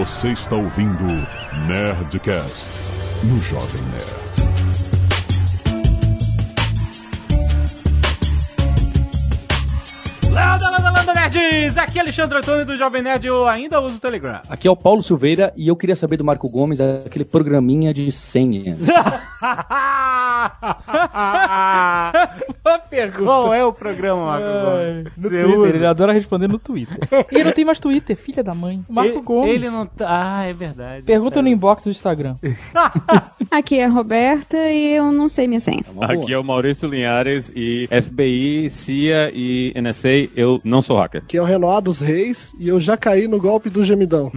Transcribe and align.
Você 0.00 0.28
está 0.28 0.56
ouvindo 0.56 1.04
Nerdcast 1.68 2.70
no 3.22 3.38
Jovem 3.42 3.82
Nerd. 3.82 4.30
Landa, 10.32 10.70
landa, 10.70 10.90
landa, 10.90 11.12
nerds! 11.12 11.76
Aqui 11.76 11.98
é 11.98 12.00
Alexandre 12.00 12.38
Antônio 12.38 12.64
do 12.64 12.78
Jovem 12.78 13.02
Nerd, 13.02 13.26
eu 13.26 13.46
ainda 13.46 13.78
uso 13.78 13.96
o 13.96 14.00
Telegram. 14.00 14.40
Aqui 14.48 14.66
é 14.66 14.70
o 14.70 14.76
Paulo 14.76 15.02
Silveira 15.02 15.52
e 15.54 15.68
eu 15.68 15.76
queria 15.76 15.96
saber 15.96 16.16
do 16.16 16.24
Marco 16.24 16.48
Gomes 16.48 16.80
aquele 16.80 17.26
programinha 17.26 17.92
de 17.92 18.10
senhas. 18.10 18.78
Boa 22.62 22.78
pergunta. 22.90 23.24
Qual 23.24 23.54
é 23.54 23.64
o 23.64 23.72
programa, 23.72 24.26
Marco 24.26 24.46
Gomes? 24.46 25.08
No 25.16 25.30
Você 25.30 25.42
Twitter, 25.42 25.58
usa? 25.58 25.68
ele 25.76 25.86
adora 25.86 26.12
responder 26.12 26.48
no 26.48 26.58
Twitter. 26.58 26.98
e 27.32 27.36
ele 27.36 27.44
não 27.44 27.52
tem 27.52 27.64
mais 27.64 27.80
Twitter, 27.80 28.16
filha 28.16 28.42
da 28.42 28.54
mãe. 28.54 28.84
Marco 28.88 29.12
ele, 29.12 29.20
Gomes. 29.22 29.54
Ele 29.54 29.70
não 29.70 29.86
tá... 29.86 30.06
Ah, 30.10 30.44
é 30.44 30.52
verdade. 30.52 31.02
Pergunta 31.02 31.40
no 31.40 31.48
inbox 31.48 31.84
do 31.84 31.90
Instagram. 31.90 32.34
Aqui 33.50 33.78
é 33.78 33.86
a 33.86 33.88
Roberta 33.88 34.56
e 34.70 34.94
eu 34.94 35.10
não 35.10 35.28
sei 35.28 35.48
minha 35.48 35.60
senha. 35.60 35.82
Aqui 36.00 36.32
é 36.32 36.38
o 36.38 36.44
Maurício 36.44 36.88
Linhares 36.88 37.50
e 37.54 37.88
FBI, 37.88 38.68
CIA 38.70 39.30
e 39.32 39.72
NSA, 39.80 40.28
eu 40.36 40.60
não 40.64 40.82
sou 40.82 40.98
hacker. 40.98 41.22
Que 41.26 41.38
é 41.38 41.42
o 41.42 41.44
Renoir 41.44 41.80
dos 41.80 42.00
Reis 42.00 42.52
e 42.58 42.68
eu 42.68 42.78
já 42.78 42.96
caí 42.96 43.26
no 43.26 43.40
golpe 43.40 43.70
do 43.70 43.84
gemidão. 43.84 44.30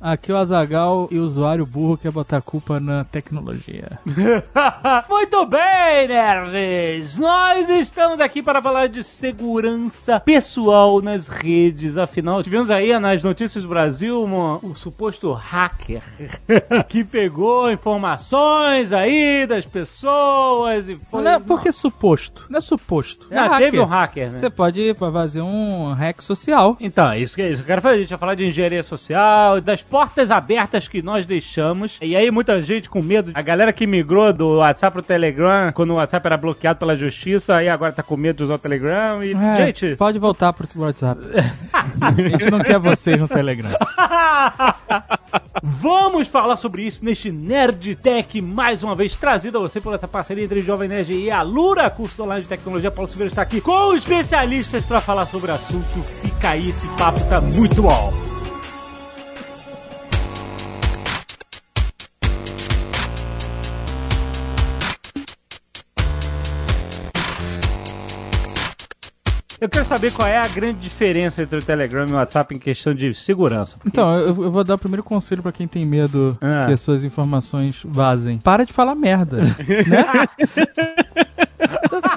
Aqui 0.00 0.30
é 0.30 0.34
o 0.34 0.38
Azagal 0.38 1.08
e 1.10 1.18
o 1.18 1.24
usuário 1.24 1.66
burro 1.66 1.96
quer 1.96 2.10
botar 2.10 2.38
a 2.38 2.42
culpa 2.42 2.80
na 2.80 3.04
tecnologia. 3.04 3.81
Muito 5.08 5.46
bem, 5.46 6.08
nerds! 6.08 7.18
Nós 7.18 7.68
estamos 7.68 8.20
aqui 8.20 8.42
para 8.42 8.60
falar 8.62 8.88
de 8.88 9.02
segurança 9.02 10.18
pessoal 10.20 11.00
nas 11.00 11.28
redes. 11.28 11.96
Afinal, 11.96 12.42
tivemos 12.42 12.70
aí 12.70 12.96
nas 12.98 13.22
notícias 13.22 13.64
do 13.64 13.68
Brasil 13.68 14.22
uma- 14.22 14.56
o 14.62 14.74
suposto 14.74 15.32
hacker 15.32 16.02
que 16.88 17.04
pegou 17.04 17.70
informações 17.70 18.92
aí 18.92 19.46
das 19.46 19.66
pessoas 19.66 20.88
e 20.88 20.96
foi... 20.96 21.22
Não 21.22 21.30
é 21.32 21.38
porque 21.38 21.68
é 21.68 21.72
suposto. 21.72 22.46
Não 22.50 22.58
é 22.58 22.60
suposto. 22.62 23.26
É 23.30 23.38
Ah, 23.38 23.42
hacker. 23.48 23.58
teve 23.58 23.80
um 23.80 23.84
hacker, 23.84 24.30
né? 24.30 24.38
Você 24.38 24.50
pode 24.50 24.94
fazer 24.94 25.42
um 25.42 25.92
hack 25.92 26.20
social. 26.22 26.76
Então, 26.80 27.10
é 27.10 27.18
isso 27.18 27.34
que, 27.36 27.42
é 27.42 27.48
isso 27.48 27.56
que 27.56 27.62
eu 27.62 27.66
quero 27.66 27.82
fazer. 27.82 27.96
A 27.96 28.00
gente 28.00 28.10
vai 28.10 28.18
falar 28.18 28.34
de 28.34 28.44
engenharia 28.46 28.82
social, 28.82 29.60
das 29.60 29.82
portas 29.82 30.30
abertas 30.30 30.88
que 30.88 31.02
nós 31.02 31.26
deixamos. 31.26 31.98
E 32.00 32.14
aí, 32.16 32.30
muita 32.30 32.60
gente 32.62 32.88
com 32.88 33.02
medo. 33.02 33.30
A 33.34 33.42
galera 33.42 33.71
que 33.72 33.86
migrou 33.86 34.32
do 34.32 34.58
WhatsApp 34.58 34.92
pro 34.92 35.02
Telegram, 35.02 35.72
quando 35.72 35.90
o 35.90 35.96
WhatsApp 35.96 36.26
era 36.26 36.36
bloqueado 36.36 36.78
pela 36.78 36.96
justiça, 36.96 37.56
aí 37.56 37.68
agora 37.68 37.92
tá 37.92 38.02
com 38.02 38.16
medo 38.16 38.36
de 38.36 38.44
usar 38.44 38.54
o 38.54 38.58
Telegram. 38.58 39.22
E, 39.22 39.34
É, 39.34 39.66
gente. 39.66 39.96
Pode 39.96 40.18
voltar 40.18 40.52
pro 40.52 40.68
WhatsApp. 40.76 41.20
a 41.72 42.12
gente 42.12 42.50
não 42.50 42.60
quer 42.60 42.78
vocês 42.78 43.18
no 43.18 43.28
Telegram. 43.28 43.70
Vamos 45.62 46.28
falar 46.28 46.56
sobre 46.56 46.82
isso 46.82 47.04
neste 47.04 47.30
Nerd 47.30 47.96
Tech, 47.96 48.40
mais 48.40 48.82
uma 48.82 48.94
vez 48.94 49.16
trazido 49.16 49.58
a 49.58 49.60
você 49.60 49.80
por 49.80 49.94
essa 49.94 50.08
parceria 50.08 50.44
entre 50.44 50.60
Jovem 50.60 50.88
Nerd 50.88 51.12
e 51.12 51.30
a 51.30 51.42
Lura, 51.42 51.88
curso 51.90 52.22
online 52.22 52.42
de 52.42 52.48
tecnologia. 52.48 52.90
Paulo 52.90 53.08
Silveira 53.08 53.30
está 53.30 53.42
aqui 53.42 53.60
com 53.60 53.94
especialistas 53.94 54.84
para 54.84 55.00
falar 55.00 55.26
sobre 55.26 55.50
o 55.50 55.54
assunto. 55.54 56.02
Fica 56.02 56.50
aí, 56.50 56.70
esse 56.70 56.88
papo 56.96 57.20
tá 57.28 57.40
muito 57.40 57.82
bom. 57.82 58.31
Eu 69.62 69.68
quero 69.68 69.84
saber 69.84 70.10
qual 70.10 70.26
é 70.26 70.36
a 70.38 70.48
grande 70.48 70.80
diferença 70.80 71.40
entre 71.40 71.56
o 71.56 71.62
Telegram 71.62 72.04
e 72.08 72.10
o 72.10 72.16
WhatsApp 72.16 72.52
em 72.52 72.58
questão 72.58 72.92
de 72.92 73.14
segurança. 73.14 73.76
Então, 73.86 74.12
eu, 74.18 74.26
eu 74.42 74.50
vou 74.50 74.64
dar 74.64 74.74
o 74.74 74.78
primeiro 74.78 75.04
conselho 75.04 75.40
pra 75.40 75.52
quem 75.52 75.68
tem 75.68 75.84
medo 75.84 76.36
Ah. 76.40 76.66
que 76.66 76.72
as 76.72 76.80
suas 76.80 77.04
informações 77.04 77.80
vazem. 77.84 78.38
Para 78.40 78.66
de 78.66 78.72
falar 78.72 78.96
merda, 78.96 79.36
né? 79.86 80.26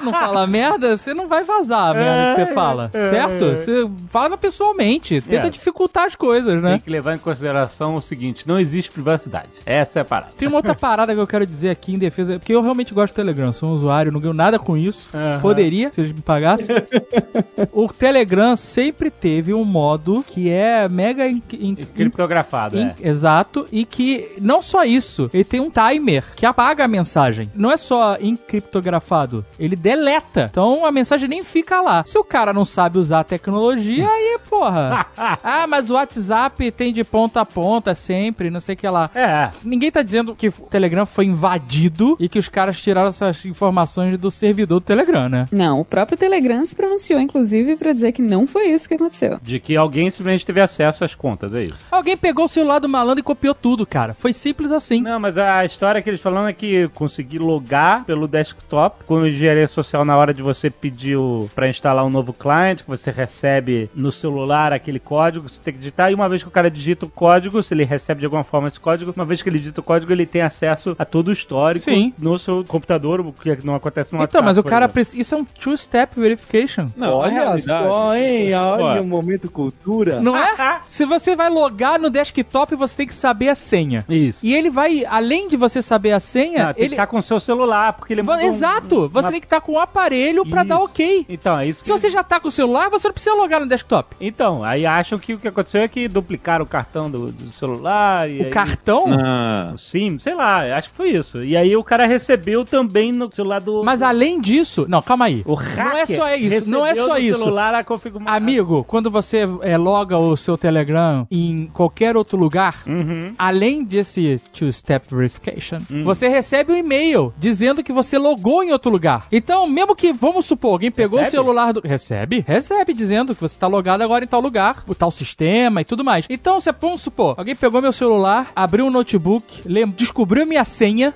Não 0.06 0.12
falar 0.12 0.46
merda, 0.48 0.96
você 0.96 1.12
não 1.14 1.28
vai 1.28 1.44
vazar 1.44 1.90
a 1.90 1.94
merda 1.94 2.34
que 2.40 2.46
você 2.48 2.54
fala, 2.54 2.90
certo? 2.92 3.44
Você 3.58 3.90
fala 4.08 4.36
pessoalmente, 4.36 5.20
tenta 5.20 5.46
É. 5.46 5.50
dificultar 5.50 6.04
as 6.06 6.14
coisas, 6.16 6.60
né? 6.62 6.70
Tem 6.72 6.80
que 6.80 6.90
levar 6.90 7.14
em 7.14 7.18
consideração 7.18 7.94
o 7.94 8.00
seguinte: 8.02 8.46
não 8.48 8.58
existe 8.58 8.90
privacidade. 8.90 9.48
Essa 9.64 9.98
é 9.98 10.02
a 10.02 10.04
parada. 10.04 10.32
Tem 10.36 10.48
uma 10.48 10.56
outra 10.58 10.74
parada 10.74 11.14
que 11.14 11.20
eu 11.20 11.26
quero 11.26 11.44
dizer 11.46 11.70
aqui 11.70 11.94
em 11.94 11.98
defesa, 11.98 12.38
porque 12.38 12.52
eu 12.54 12.62
realmente 12.62 12.94
gosto 12.94 13.12
do 13.12 13.16
Telegram, 13.16 13.52
sou 13.52 13.70
um 13.70 13.72
usuário, 13.72 14.10
não 14.12 14.20
ganho 14.20 14.34
nada 14.34 14.58
com 14.58 14.76
isso. 14.76 15.08
Aham. 15.14 15.40
Poderia, 15.40 15.90
se 15.92 16.00
eles 16.00 16.12
me 16.12 16.20
pagassem. 16.22 16.74
o 17.72 17.88
Telegram 17.88 18.56
sempre 18.56 19.10
teve 19.10 19.52
um 19.54 19.64
modo 19.64 20.24
que 20.26 20.50
é 20.50 20.88
mega 20.88 21.26
in- 21.28 21.42
in- 21.52 21.74
Criptografado, 21.74 22.78
In- 22.78 22.92
é. 23.00 23.08
Exato, 23.08 23.66
e 23.72 23.84
que 23.84 24.30
não 24.40 24.60
só 24.62 24.84
isso, 24.84 25.28
ele 25.32 25.44
tem 25.44 25.60
um 25.60 25.70
timer 25.70 26.24
que 26.34 26.46
apaga 26.46 26.84
a 26.84 26.88
mensagem. 26.88 27.50
Não 27.54 27.70
é 27.70 27.76
só 27.76 28.16
encriptografado, 28.20 29.44
ele 29.58 29.76
deleta. 29.96 30.46
Então 30.50 30.84
a 30.84 30.92
mensagem 30.92 31.28
nem 31.28 31.42
fica 31.42 31.80
lá. 31.80 32.04
Se 32.06 32.18
o 32.18 32.24
cara 32.24 32.52
não 32.52 32.64
sabe 32.64 32.98
usar 32.98 33.20
a 33.20 33.24
tecnologia, 33.24 34.08
aí, 34.08 34.38
porra. 34.48 35.06
ah, 35.16 35.66
mas 35.66 35.90
o 35.90 35.94
WhatsApp 35.94 36.70
tem 36.70 36.92
de 36.92 37.02
ponta 37.02 37.40
a 37.40 37.46
ponta 37.46 37.94
sempre, 37.94 38.50
não 38.50 38.60
sei 38.60 38.74
o 38.74 38.78
que 38.78 38.88
lá. 38.88 39.10
É. 39.14 39.50
Ninguém 39.64 39.90
tá 39.90 40.02
dizendo 40.02 40.34
que 40.34 40.48
o 40.48 40.52
Telegram 40.52 41.06
foi 41.06 41.24
invadido 41.24 42.16
e 42.20 42.28
que 42.28 42.38
os 42.38 42.48
caras 42.48 42.80
tiraram 42.80 43.08
essas 43.08 43.44
informações 43.44 44.16
do 44.18 44.30
servidor 44.30 44.80
do 44.80 44.84
Telegram, 44.84 45.28
né? 45.28 45.46
Não, 45.50 45.80
o 45.80 45.84
próprio 45.84 46.18
Telegram 46.18 46.64
se 46.64 46.74
pronunciou, 46.74 47.20
inclusive, 47.20 47.76
pra 47.76 47.92
dizer 47.92 48.12
que 48.12 48.22
não 48.22 48.46
foi 48.46 48.68
isso 48.68 48.88
que 48.88 48.94
aconteceu. 48.94 49.38
De 49.42 49.58
que 49.58 49.76
alguém 49.76 50.10
simplesmente 50.10 50.44
teve 50.44 50.60
acesso 50.60 51.04
às 51.04 51.14
contas, 51.14 51.54
é 51.54 51.64
isso. 51.64 51.86
Alguém 51.90 52.16
pegou 52.16 52.44
o 52.44 52.48
celular 52.48 52.78
do 52.78 52.88
malandro 52.88 53.20
e 53.20 53.22
copiou 53.22 53.54
tudo, 53.54 53.86
cara. 53.86 54.14
Foi 54.14 54.32
simples 54.32 54.72
assim. 54.72 55.00
Não, 55.00 55.18
mas 55.18 55.38
a 55.38 55.64
história 55.64 56.02
que 56.02 56.10
eles 56.10 56.20
falam 56.20 56.46
é 56.46 56.52
que 56.52 56.88
conseguir 56.88 57.38
logar 57.38 58.04
pelo 58.04 58.28
desktop 58.28 59.04
com 59.04 59.26
engenharia 59.26 59.68
social 59.68 59.85
na 60.04 60.16
hora 60.16 60.32
de 60.34 60.42
você 60.42 60.70
pedir 60.70 61.16
o- 61.16 61.48
pra 61.54 61.68
instalar 61.68 62.04
um 62.04 62.10
novo 62.10 62.32
cliente, 62.32 62.82
que 62.84 62.88
você 62.88 63.10
recebe 63.10 63.90
no 63.94 64.10
celular 64.10 64.72
aquele 64.72 64.98
código, 64.98 65.48
você 65.48 65.60
tem 65.62 65.72
que 65.74 65.78
digitar, 65.80 66.10
e 66.10 66.14
uma 66.14 66.28
vez 66.28 66.42
que 66.42 66.48
o 66.48 66.52
cara 66.52 66.70
digita 66.70 67.06
o 67.06 67.10
código, 67.10 67.62
se 67.62 67.72
ele 67.74 67.84
recebe 67.84 68.20
de 68.20 68.26
alguma 68.26 68.44
forma 68.44 68.68
esse 68.68 68.80
código, 68.80 69.12
uma 69.14 69.24
vez 69.24 69.42
que 69.42 69.48
ele 69.48 69.58
digita 69.58 69.80
o 69.80 69.84
código, 69.84 70.12
ele 70.12 70.26
tem 70.26 70.42
acesso 70.42 70.94
a 70.98 71.04
todo 71.04 71.28
o 71.28 71.32
histórico 71.32 71.84
Sim. 71.84 72.12
no 72.18 72.38
seu 72.38 72.64
computador, 72.66 73.20
o 73.20 73.32
que 73.32 73.64
não 73.64 73.74
acontece 73.74 74.12
no 74.12 74.16
Então, 74.18 74.40
WhatsApp, 74.40 74.44
mas 74.44 74.58
o 74.58 74.62
cara 74.62 74.88
precisa. 74.88 75.20
Isso 75.20 75.34
é 75.34 75.38
um 75.38 75.44
two-step 75.44 76.18
verification. 76.18 76.86
Não, 76.96 77.14
Olha 77.18 77.58
só, 77.58 78.14
hein? 78.16 78.54
Olha 78.54 79.02
o 79.02 79.06
momento 79.06 79.50
cultura. 79.50 80.20
Não 80.20 80.36
é? 80.36 80.80
Se 80.86 81.04
você 81.04 81.34
vai 81.36 81.48
logar 81.48 81.98
no 81.98 82.10
desktop, 82.10 82.74
você 82.76 82.96
tem 82.98 83.06
que 83.06 83.14
saber 83.14 83.48
a 83.48 83.54
senha. 83.54 84.04
Isso. 84.08 84.44
E 84.46 84.54
ele 84.54 84.70
vai, 84.70 85.04
além 85.06 85.48
de 85.48 85.56
você 85.56 85.80
saber 85.82 86.12
a 86.12 86.20
senha, 86.20 86.66
Não, 86.66 86.74
tem 86.74 86.82
ele. 86.84 86.88
que 86.90 86.94
estar 86.94 87.06
com 87.06 87.18
o 87.18 87.22
seu 87.22 87.40
celular, 87.40 87.92
porque 87.94 88.12
ele 88.12 88.22
Va- 88.22 88.34
manda 88.34 88.44
um- 88.44 88.48
Exato! 88.48 89.08
Você 89.08 89.26
uma- 89.26 89.30
tem 89.32 89.40
que 89.40 89.46
estar 89.46 89.60
com 89.66 89.72
o 89.72 89.78
aparelho 89.80 90.46
pra 90.46 90.62
dar 90.62 90.78
ok. 90.78 91.26
Então, 91.28 91.58
é 91.58 91.66
isso 91.66 91.84
Se 91.84 91.90
você 91.90 92.08
já 92.08 92.22
tá 92.22 92.38
com 92.38 92.46
o 92.46 92.50
celular, 92.52 92.88
você 92.88 93.08
não 93.08 93.12
precisa 93.12 93.34
logar 93.34 93.58
no 93.60 93.66
desktop. 93.68 94.14
Então, 94.20 94.62
aí 94.62 94.86
acham 94.86 95.18
que 95.18 95.34
o 95.34 95.38
que 95.38 95.48
aconteceu 95.48 95.82
é 95.82 95.88
que 95.88 96.06
duplicaram 96.06 96.64
o 96.64 96.68
cartão 96.68 97.10
do, 97.10 97.32
do 97.32 97.50
celular. 97.50 98.30
E 98.30 98.38
O 98.40 98.44
aí- 98.44 98.50
cartão? 98.50 99.06
Ah, 99.20 99.72
O 99.74 99.78
SIM, 99.78 100.18
sei 100.20 100.34
lá, 100.36 100.76
acho 100.76 100.90
que 100.90 100.96
foi 100.96 101.10
isso. 101.10 101.42
E 101.42 101.56
aí 101.56 101.76
o 101.76 101.82
cara 101.82 102.06
recebeu 102.06 102.64
também 102.64 103.10
no 103.10 103.28
celular 103.34 103.60
do. 103.60 103.82
Mas 103.84 104.02
além 104.02 104.40
disso. 104.40 104.86
Não, 104.88 105.02
calma 105.02 105.24
aí. 105.24 105.42
o 105.44 105.54
hacker 105.54 105.84
não 105.84 105.96
é 105.96 106.06
só 106.06 106.34
isso, 106.36 106.70
não 106.70 106.86
é 106.86 106.94
só 106.94 107.18
isso. 107.18 107.38
celular 107.40 107.74
a 107.74 107.82
configuração. 107.82 108.32
Amigo, 108.32 108.84
quando 108.84 109.10
você 109.10 109.44
é, 109.62 109.76
loga 109.76 110.16
o 110.16 110.36
seu 110.36 110.56
Telegram 110.56 111.26
em 111.30 111.66
qualquer 111.72 112.16
outro 112.16 112.38
lugar, 112.38 112.82
Uhum. 112.86 113.34
além 113.36 113.82
desse 113.82 114.40
two-step 114.52 115.06
verification, 115.10 115.78
você 116.04 116.28
recebe 116.28 116.72
um 116.72 116.76
e-mail 116.76 117.32
dizendo 117.38 117.82
que 117.82 117.92
você 117.92 118.16
logou 118.18 118.62
em 118.62 118.70
outro 118.72 118.90
lugar. 118.90 119.26
Então, 119.32 119.55
mesmo 119.64 119.94
que, 119.94 120.12
vamos 120.12 120.44
supor, 120.44 120.72
alguém 120.72 120.90
pegou 120.90 121.20
Recebe? 121.20 121.36
o 121.36 121.40
celular 121.44 121.72
do. 121.72 121.80
Recebe? 121.84 122.44
Recebe, 122.46 122.92
dizendo 122.92 123.32
que 123.32 123.40
você 123.40 123.56
tá 123.56 123.68
logado 123.68 124.02
agora 124.02 124.24
em 124.24 124.26
tal 124.26 124.40
lugar, 124.40 124.82
o 124.88 124.94
tal 124.94 125.12
sistema 125.12 125.80
e 125.80 125.84
tudo 125.84 126.02
mais. 126.04 126.26
Então, 126.28 126.60
você, 126.60 126.72
vamos 126.72 127.00
supor, 127.02 127.34
alguém 127.38 127.54
pegou 127.54 127.80
meu 127.80 127.92
celular, 127.92 128.50
abriu 128.56 128.86
um 128.86 128.90
notebook, 128.90 129.62
descobriu 129.96 130.44
minha 130.44 130.64
senha, 130.64 131.14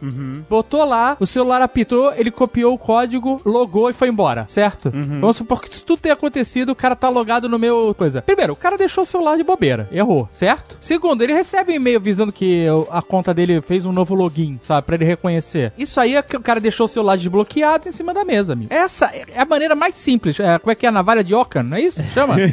botou 0.48 0.84
lá, 0.84 1.16
o 1.18 1.26
celular 1.26 1.60
apitou, 1.62 2.12
ele 2.14 2.30
copiou 2.30 2.74
o 2.74 2.78
código, 2.78 3.40
logou 3.44 3.90
e 3.90 3.92
foi 3.92 4.08
embora, 4.08 4.44
certo? 4.48 4.90
Vamos 4.90 5.36
supor 5.36 5.60
que 5.60 5.74
isso 5.74 5.84
tudo 5.84 6.00
tenha 6.00 6.12
acontecido, 6.14 6.70
o 6.70 6.74
cara 6.76 6.94
tá 6.94 7.08
logado 7.08 7.48
no 7.48 7.58
meu 7.58 7.94
coisa. 7.96 8.22
Primeiro, 8.22 8.52
o 8.52 8.56
cara 8.56 8.76
deixou 8.76 9.02
o 9.04 9.06
celular 9.06 9.36
de 9.36 9.42
bobeira, 9.42 9.88
errou, 9.90 10.28
certo? 10.30 10.76
Segundo, 10.80 11.22
ele 11.22 11.32
recebe 11.32 11.72
um 11.72 11.76
e-mail 11.76 11.96
avisando 11.98 12.30
que 12.32 12.68
o- 12.70 12.86
a 12.90 13.02
conta 13.02 13.32
dele 13.34 13.60
fez 13.62 13.86
um 13.86 13.92
novo 13.92 14.14
login, 14.14 14.58
sabe, 14.62 14.86
pra 14.86 14.94
ele 14.96 15.04
reconhecer. 15.04 15.72
Isso 15.78 15.98
aí 16.00 16.14
é 16.16 16.22
que 16.22 16.36
o 16.36 16.40
cara 16.40 16.60
deixou 16.60 16.86
o 16.86 16.88
celular 16.88 17.16
desbloqueado 17.16 17.88
em 17.88 17.92
cima 17.92 18.12
da 18.14 18.24
mesa, 18.30 18.52
amigo. 18.52 18.72
Essa 18.72 19.06
é 19.06 19.40
a 19.40 19.44
maneira 19.44 19.74
mais 19.74 19.96
simples. 19.96 20.38
É, 20.38 20.58
como 20.58 20.70
é 20.70 20.74
que 20.74 20.86
é 20.86 20.88
a 20.88 20.92
navalha 20.92 21.24
de 21.24 21.34
Ockham, 21.34 21.64
não 21.64 21.76
é 21.76 21.80
isso? 21.80 22.02
Chama? 22.14 22.36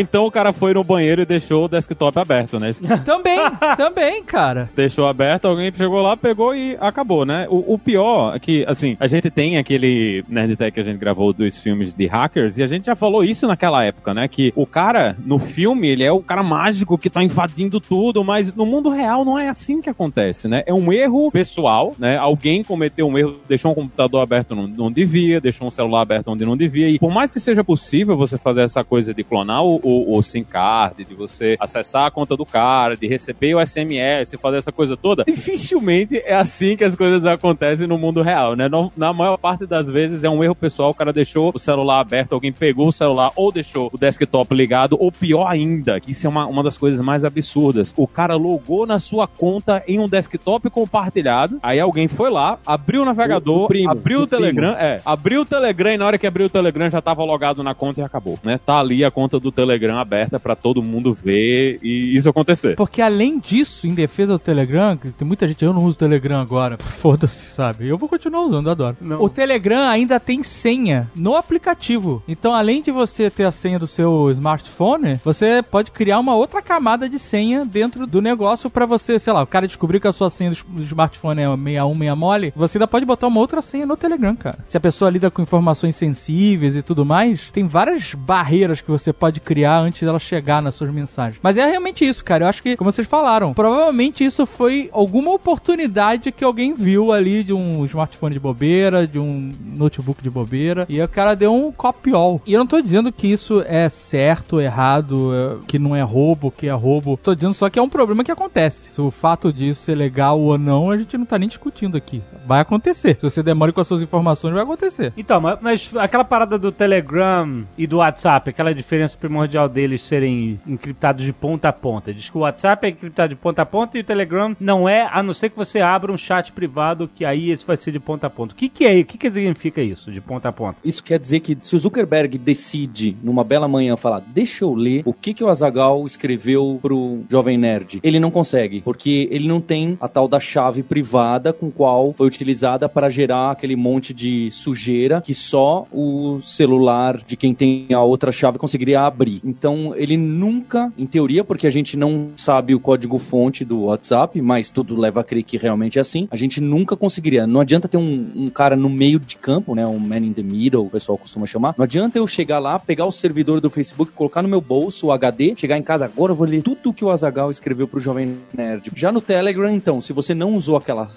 Então 0.00 0.24
o 0.24 0.30
cara 0.30 0.52
foi 0.52 0.74
no 0.74 0.82
banheiro 0.82 1.22
e 1.22 1.26
deixou 1.26 1.64
o 1.64 1.68
desktop 1.68 2.18
aberto, 2.18 2.58
né? 2.58 2.72
também, 3.04 3.38
também, 3.76 4.22
cara. 4.22 4.70
Deixou 4.74 5.06
aberto, 5.06 5.46
alguém 5.46 5.72
chegou 5.72 6.00
lá, 6.00 6.16
pegou 6.16 6.54
e 6.54 6.76
acabou, 6.80 7.24
né? 7.24 7.46
O, 7.48 7.74
o 7.74 7.78
pior 7.78 8.34
é 8.34 8.38
que, 8.38 8.64
assim, 8.66 8.96
a 8.98 9.06
gente 9.06 9.30
tem 9.30 9.58
aquele 9.58 10.24
Nerdtech 10.28 10.72
que 10.72 10.80
a 10.80 10.82
gente 10.82 10.98
gravou 10.98 11.32
dos 11.32 11.58
filmes 11.58 11.94
de 11.94 12.06
hackers 12.06 12.58
e 12.58 12.62
a 12.62 12.66
gente 12.66 12.86
já 12.86 12.96
falou 12.96 13.22
isso 13.22 13.46
naquela 13.46 13.84
época, 13.84 14.14
né? 14.14 14.26
Que 14.28 14.52
o 14.56 14.66
cara, 14.66 15.16
no 15.24 15.38
filme, 15.38 15.88
ele 15.88 16.04
é 16.04 16.12
o 16.12 16.20
cara 16.20 16.42
mágico 16.42 16.98
que 16.98 17.10
tá 17.10 17.22
invadindo 17.22 17.80
tudo, 17.80 18.24
mas 18.24 18.52
no 18.54 18.64
mundo 18.66 18.88
real 18.88 19.24
não 19.24 19.38
é 19.38 19.48
assim 19.48 19.80
que 19.80 19.90
acontece, 19.90 20.48
né? 20.48 20.62
É 20.66 20.72
um 20.72 20.92
erro 20.92 21.30
pessoal, 21.30 21.92
né? 21.98 22.16
Alguém 22.16 22.64
cometeu 22.64 23.06
um 23.06 23.18
erro, 23.18 23.36
deixou 23.48 23.72
um 23.72 23.74
computador 23.74 24.22
aberto 24.22 24.31
onde 24.52 24.78
não 24.78 24.90
devia, 24.90 25.40
deixou 25.40 25.66
um 25.66 25.70
celular 25.70 26.00
aberto 26.02 26.28
onde 26.28 26.44
não 26.44 26.56
devia. 26.56 26.88
E 26.88 26.98
por 26.98 27.10
mais 27.12 27.30
que 27.30 27.38
seja 27.40 27.62
possível 27.62 28.16
você 28.16 28.38
fazer 28.38 28.62
essa 28.62 28.82
coisa 28.84 29.12
de 29.14 29.22
clonar 29.24 29.64
o, 29.64 29.80
o, 29.82 30.16
o 30.16 30.22
SIM 30.22 30.42
card, 30.44 31.04
de 31.04 31.14
você 31.14 31.56
acessar 31.60 32.06
a 32.06 32.10
conta 32.10 32.36
do 32.36 32.44
cara, 32.46 32.96
de 32.96 33.06
receber 33.06 33.54
o 33.54 33.66
SMS, 33.66 34.34
fazer 34.40 34.56
essa 34.58 34.72
coisa 34.72 34.96
toda, 34.96 35.24
dificilmente 35.24 36.18
é 36.24 36.34
assim 36.34 36.76
que 36.76 36.84
as 36.84 36.96
coisas 36.96 37.24
acontecem 37.26 37.86
no 37.86 37.98
mundo 37.98 38.22
real, 38.22 38.54
né? 38.56 38.68
No, 38.68 38.92
na 38.96 39.12
maior 39.12 39.36
parte 39.36 39.66
das 39.66 39.88
vezes 39.88 40.24
é 40.24 40.30
um 40.30 40.42
erro 40.42 40.54
pessoal, 40.54 40.90
o 40.90 40.94
cara 40.94 41.12
deixou 41.12 41.52
o 41.54 41.58
celular 41.58 42.00
aberto, 42.00 42.32
alguém 42.32 42.52
pegou 42.52 42.88
o 42.88 42.92
celular 42.92 43.30
ou 43.36 43.52
deixou 43.52 43.90
o 43.92 43.98
desktop 43.98 44.54
ligado, 44.54 44.96
ou 44.98 45.10
pior 45.12 45.46
ainda, 45.46 46.00
que 46.00 46.12
isso 46.12 46.26
é 46.26 46.30
uma, 46.30 46.46
uma 46.46 46.62
das 46.62 46.76
coisas 46.78 47.04
mais 47.04 47.24
absurdas, 47.24 47.92
o 47.96 48.06
cara 48.06 48.34
logou 48.36 48.86
na 48.86 48.98
sua 48.98 49.26
conta 49.26 49.82
em 49.86 49.98
um 49.98 50.08
desktop 50.08 50.68
compartilhado, 50.70 51.58
aí 51.62 51.78
alguém 51.80 52.08
foi 52.08 52.30
lá, 52.30 52.58
abriu 52.66 53.02
o 53.02 53.04
navegador, 53.04 53.60
O- 53.62 53.64
o 53.64 53.68
primo, 53.68 53.90
abriu 53.90 54.21
o, 54.22 54.24
o. 54.24 54.26
Telegram, 54.26 54.72
é, 54.72 55.00
abriu 55.04 55.42
o 55.42 55.44
Telegram 55.44 55.92
e 55.92 55.96
na 55.96 56.06
hora 56.06 56.18
que 56.18 56.26
abriu 56.26 56.46
o 56.46 56.50
Telegram 56.50 56.90
já 56.90 57.00
tava 57.00 57.24
logado 57.24 57.62
na 57.62 57.74
conta 57.74 58.00
e 58.00 58.04
acabou, 58.04 58.38
né? 58.42 58.58
Tá 58.64 58.78
ali 58.78 59.04
a 59.04 59.10
conta 59.10 59.38
do 59.38 59.52
Telegram 59.52 59.98
aberta 59.98 60.38
pra 60.40 60.54
todo 60.56 60.82
mundo 60.82 61.12
ver 61.12 61.78
e 61.82 62.16
isso 62.16 62.28
acontecer. 62.28 62.76
Porque 62.76 63.02
além 63.02 63.38
disso, 63.38 63.86
em 63.86 63.94
defesa 63.94 64.32
do 64.32 64.38
Telegram, 64.38 64.96
que 64.96 65.10
tem 65.10 65.26
muita 65.26 65.46
gente, 65.46 65.64
eu 65.64 65.72
não 65.72 65.84
uso 65.84 65.98
Telegram 65.98 66.40
agora, 66.40 66.78
foda-se, 66.82 67.54
sabe? 67.54 67.88
Eu 67.88 67.98
vou 67.98 68.08
continuar 68.08 68.42
usando, 68.42 68.66
eu 68.66 68.72
adoro. 68.72 68.96
Não. 69.00 69.20
O 69.20 69.28
Telegram 69.28 69.88
ainda 69.88 70.18
tem 70.18 70.42
senha 70.42 71.10
no 71.14 71.36
aplicativo. 71.36 72.22
Então, 72.26 72.54
além 72.54 72.82
de 72.82 72.90
você 72.90 73.30
ter 73.30 73.44
a 73.44 73.52
senha 73.52 73.78
do 73.78 73.86
seu 73.86 74.30
smartphone, 74.30 75.20
você 75.24 75.62
pode 75.62 75.90
criar 75.90 76.18
uma 76.18 76.34
outra 76.34 76.62
camada 76.62 77.08
de 77.08 77.18
senha 77.18 77.64
dentro 77.64 78.06
do 78.06 78.20
negócio 78.20 78.70
pra 78.70 78.86
você, 78.86 79.18
sei 79.18 79.32
lá, 79.32 79.42
o 79.42 79.46
cara 79.46 79.66
descobrir 79.66 80.00
que 80.00 80.08
a 80.08 80.12
sua 80.12 80.30
senha 80.30 80.50
do 80.50 80.82
smartphone 80.82 81.40
é 81.40 81.46
61, 81.46 82.16
mole, 82.16 82.52
você 82.56 82.78
ainda 82.78 82.86
pode 82.86 83.04
botar 83.04 83.26
uma 83.26 83.40
outra 83.40 83.62
senha 83.62 83.86
no 83.86 83.96
Telegram, 83.96 84.11
cara. 84.36 84.58
Se 84.68 84.76
a 84.76 84.80
pessoa 84.80 85.10
lida 85.10 85.30
com 85.30 85.42
informações 85.42 85.96
sensíveis 85.96 86.76
e 86.76 86.82
tudo 86.82 87.04
mais, 87.04 87.50
tem 87.52 87.66
várias 87.66 88.14
barreiras 88.14 88.80
que 88.80 88.90
você 88.90 89.12
pode 89.12 89.40
criar 89.40 89.78
antes 89.78 90.02
dela 90.02 90.18
chegar 90.18 90.62
nas 90.62 90.74
suas 90.74 90.90
mensagens. 90.90 91.38
Mas 91.42 91.56
é 91.56 91.66
realmente 91.66 92.06
isso, 92.06 92.24
cara. 92.24 92.44
Eu 92.44 92.48
acho 92.48 92.62
que, 92.62 92.76
como 92.76 92.90
vocês 92.92 93.06
falaram, 93.08 93.52
provavelmente 93.54 94.24
isso 94.24 94.44
foi 94.46 94.88
alguma 94.92 95.30
oportunidade 95.32 96.32
que 96.32 96.44
alguém 96.44 96.74
viu 96.74 97.12
ali 97.12 97.44
de 97.44 97.52
um 97.52 97.84
smartphone 97.84 98.34
de 98.34 98.40
bobeira, 98.40 99.06
de 99.06 99.18
um 99.18 99.52
notebook 99.76 100.22
de 100.22 100.30
bobeira, 100.30 100.86
e 100.88 101.00
o 101.00 101.08
cara 101.08 101.34
deu 101.34 101.54
um 101.54 101.70
copiol. 101.72 102.40
E 102.46 102.52
eu 102.52 102.58
não 102.58 102.66
tô 102.66 102.80
dizendo 102.80 103.12
que 103.12 103.26
isso 103.26 103.62
é 103.66 103.88
certo, 103.88 104.60
errado, 104.60 105.32
é- 105.34 105.56
que 105.66 105.78
não 105.78 105.94
é 105.94 106.02
roubo, 106.02 106.50
que 106.50 106.66
é 106.68 106.72
roubo. 106.72 107.18
Tô 107.22 107.34
dizendo 107.34 107.54
só 107.54 107.70
que 107.70 107.78
é 107.78 107.82
um 107.82 107.88
problema 107.88 108.24
que 108.24 108.30
acontece. 108.30 108.90
Se 108.92 109.00
o 109.00 109.10
fato 109.10 109.52
disso 109.52 109.82
ser 109.82 109.94
legal 109.94 110.40
ou 110.40 110.58
não, 110.58 110.90
a 110.90 110.98
gente 110.98 111.16
não 111.16 111.24
tá 111.24 111.38
nem 111.38 111.48
discutindo 111.48 111.96
aqui. 111.96 112.22
Vai 112.46 112.60
acontecer. 112.60 113.16
Se 113.18 113.22
você 113.30 113.42
demora 113.42 113.72
com 113.72 113.80
as 113.80 113.86
suas 113.88 114.01
informações, 114.02 114.54
vai 114.54 114.62
acontecer. 114.62 115.12
Então, 115.16 115.40
mas, 115.40 115.58
mas 115.60 115.92
aquela 115.96 116.24
parada 116.24 116.58
do 116.58 116.70
Telegram 116.70 117.64
e 117.76 117.86
do 117.86 117.98
WhatsApp, 117.98 118.50
aquela 118.50 118.74
diferença 118.74 119.16
primordial 119.16 119.68
deles 119.68 120.02
serem 120.02 120.60
encriptados 120.66 121.24
de 121.24 121.32
ponta 121.32 121.68
a 121.68 121.72
ponta. 121.72 122.12
Diz 122.12 122.28
que 122.28 122.36
o 122.36 122.40
WhatsApp 122.40 122.86
é 122.86 122.90
encriptado 122.90 123.34
de 123.34 123.40
ponta 123.40 123.62
a 123.62 123.66
ponta 123.66 123.96
e 123.96 124.00
o 124.00 124.04
Telegram 124.04 124.56
não 124.58 124.88
é, 124.88 125.08
a 125.10 125.22
não 125.22 125.34
ser 125.34 125.50
que 125.50 125.56
você 125.56 125.80
abra 125.80 126.12
um 126.12 126.16
chat 126.16 126.52
privado, 126.52 127.10
que 127.14 127.24
aí 127.24 127.50
esse 127.50 127.66
vai 127.66 127.76
ser 127.76 127.92
de 127.92 128.00
ponta 128.00 128.26
a 128.26 128.30
ponta. 128.30 128.54
O 128.54 128.56
que, 128.56 128.68
que 128.68 128.84
é? 128.84 129.00
O 129.00 129.04
que, 129.04 129.18
que 129.18 129.30
significa 129.30 129.80
isso, 129.80 130.10
de 130.10 130.20
ponta 130.20 130.48
a 130.48 130.52
ponta? 130.52 130.78
Isso 130.84 131.02
quer 131.02 131.18
dizer 131.18 131.40
que 131.40 131.56
se 131.62 131.76
o 131.76 131.78
Zuckerberg 131.78 132.38
decide, 132.38 133.16
numa 133.22 133.44
bela 133.44 133.68
manhã, 133.68 133.96
falar, 133.96 134.22
deixa 134.26 134.64
eu 134.64 134.74
ler 134.74 135.02
o 135.04 135.12
que, 135.12 135.34
que 135.34 135.44
o 135.44 135.48
Azagal 135.48 136.04
escreveu 136.06 136.78
pro 136.80 137.22
Jovem 137.30 137.56
Nerd, 137.56 138.00
ele 138.02 138.18
não 138.18 138.30
consegue, 138.30 138.80
porque 138.80 139.28
ele 139.30 139.46
não 139.46 139.60
tem 139.60 139.96
a 140.00 140.08
tal 140.08 140.26
da 140.26 140.40
chave 140.40 140.82
privada 140.82 141.52
com 141.52 141.70
qual 141.70 142.12
foi 142.16 142.26
utilizada 142.26 142.88
para 142.88 143.08
gerar 143.08 143.50
aquele 143.50 143.76
monte 143.76 143.91
de 144.00 144.50
sujeira 144.50 145.20
que 145.20 145.34
só 145.34 145.86
o 145.92 146.40
celular 146.42 147.20
de 147.26 147.36
quem 147.36 147.54
tem 147.54 147.86
a 147.92 148.00
outra 148.00 148.32
chave 148.32 148.58
conseguiria 148.58 149.02
abrir. 149.02 149.40
Então, 149.44 149.94
ele 149.96 150.16
nunca, 150.16 150.92
em 150.96 151.06
teoria, 151.06 151.44
porque 151.44 151.66
a 151.66 151.70
gente 151.70 151.96
não 151.96 152.30
sabe 152.36 152.74
o 152.74 152.80
código-fonte 152.80 153.64
do 153.64 153.84
WhatsApp, 153.84 154.40
mas 154.40 154.70
tudo 154.70 154.96
leva 154.96 155.20
a 155.20 155.24
crer 155.24 155.42
que 155.42 155.56
realmente 155.56 155.98
é 155.98 156.00
assim, 156.00 156.28
a 156.30 156.36
gente 156.36 156.60
nunca 156.60 156.96
conseguiria. 156.96 157.46
Não 157.46 157.60
adianta 157.60 157.88
ter 157.88 157.96
um, 157.96 158.30
um 158.34 158.50
cara 158.50 158.76
no 158.76 158.88
meio 158.88 159.18
de 159.18 159.36
campo, 159.36 159.74
né? 159.74 159.86
Um 159.86 159.98
man 159.98 160.18
in 160.18 160.32
the 160.32 160.42
middle, 160.42 160.86
o 160.86 160.90
pessoal 160.90 161.18
costuma 161.18 161.46
chamar. 161.46 161.74
Não 161.76 161.84
adianta 161.84 162.18
eu 162.18 162.26
chegar 162.26 162.58
lá, 162.58 162.78
pegar 162.78 163.06
o 163.06 163.12
servidor 163.12 163.60
do 163.60 163.70
Facebook, 163.70 164.12
colocar 164.12 164.42
no 164.42 164.48
meu 164.48 164.60
bolso 164.60 165.06
o 165.06 165.12
HD, 165.12 165.54
chegar 165.56 165.78
em 165.78 165.82
casa 165.82 166.04
agora 166.04 166.32
eu 166.32 166.36
vou 166.36 166.46
ler 166.46 166.62
tudo 166.62 166.92
que 166.92 167.04
o 167.04 167.10
Azagal 167.10 167.50
escreveu 167.50 167.88
pro 167.88 168.00
Jovem 168.00 168.38
Nerd. 168.52 168.90
Já 168.94 169.10
no 169.10 169.20
Telegram, 169.20 169.70
então, 169.70 170.00
se 170.00 170.12
você 170.12 170.34
não 170.34 170.54
usou 170.54 170.76
aquela 170.76 171.10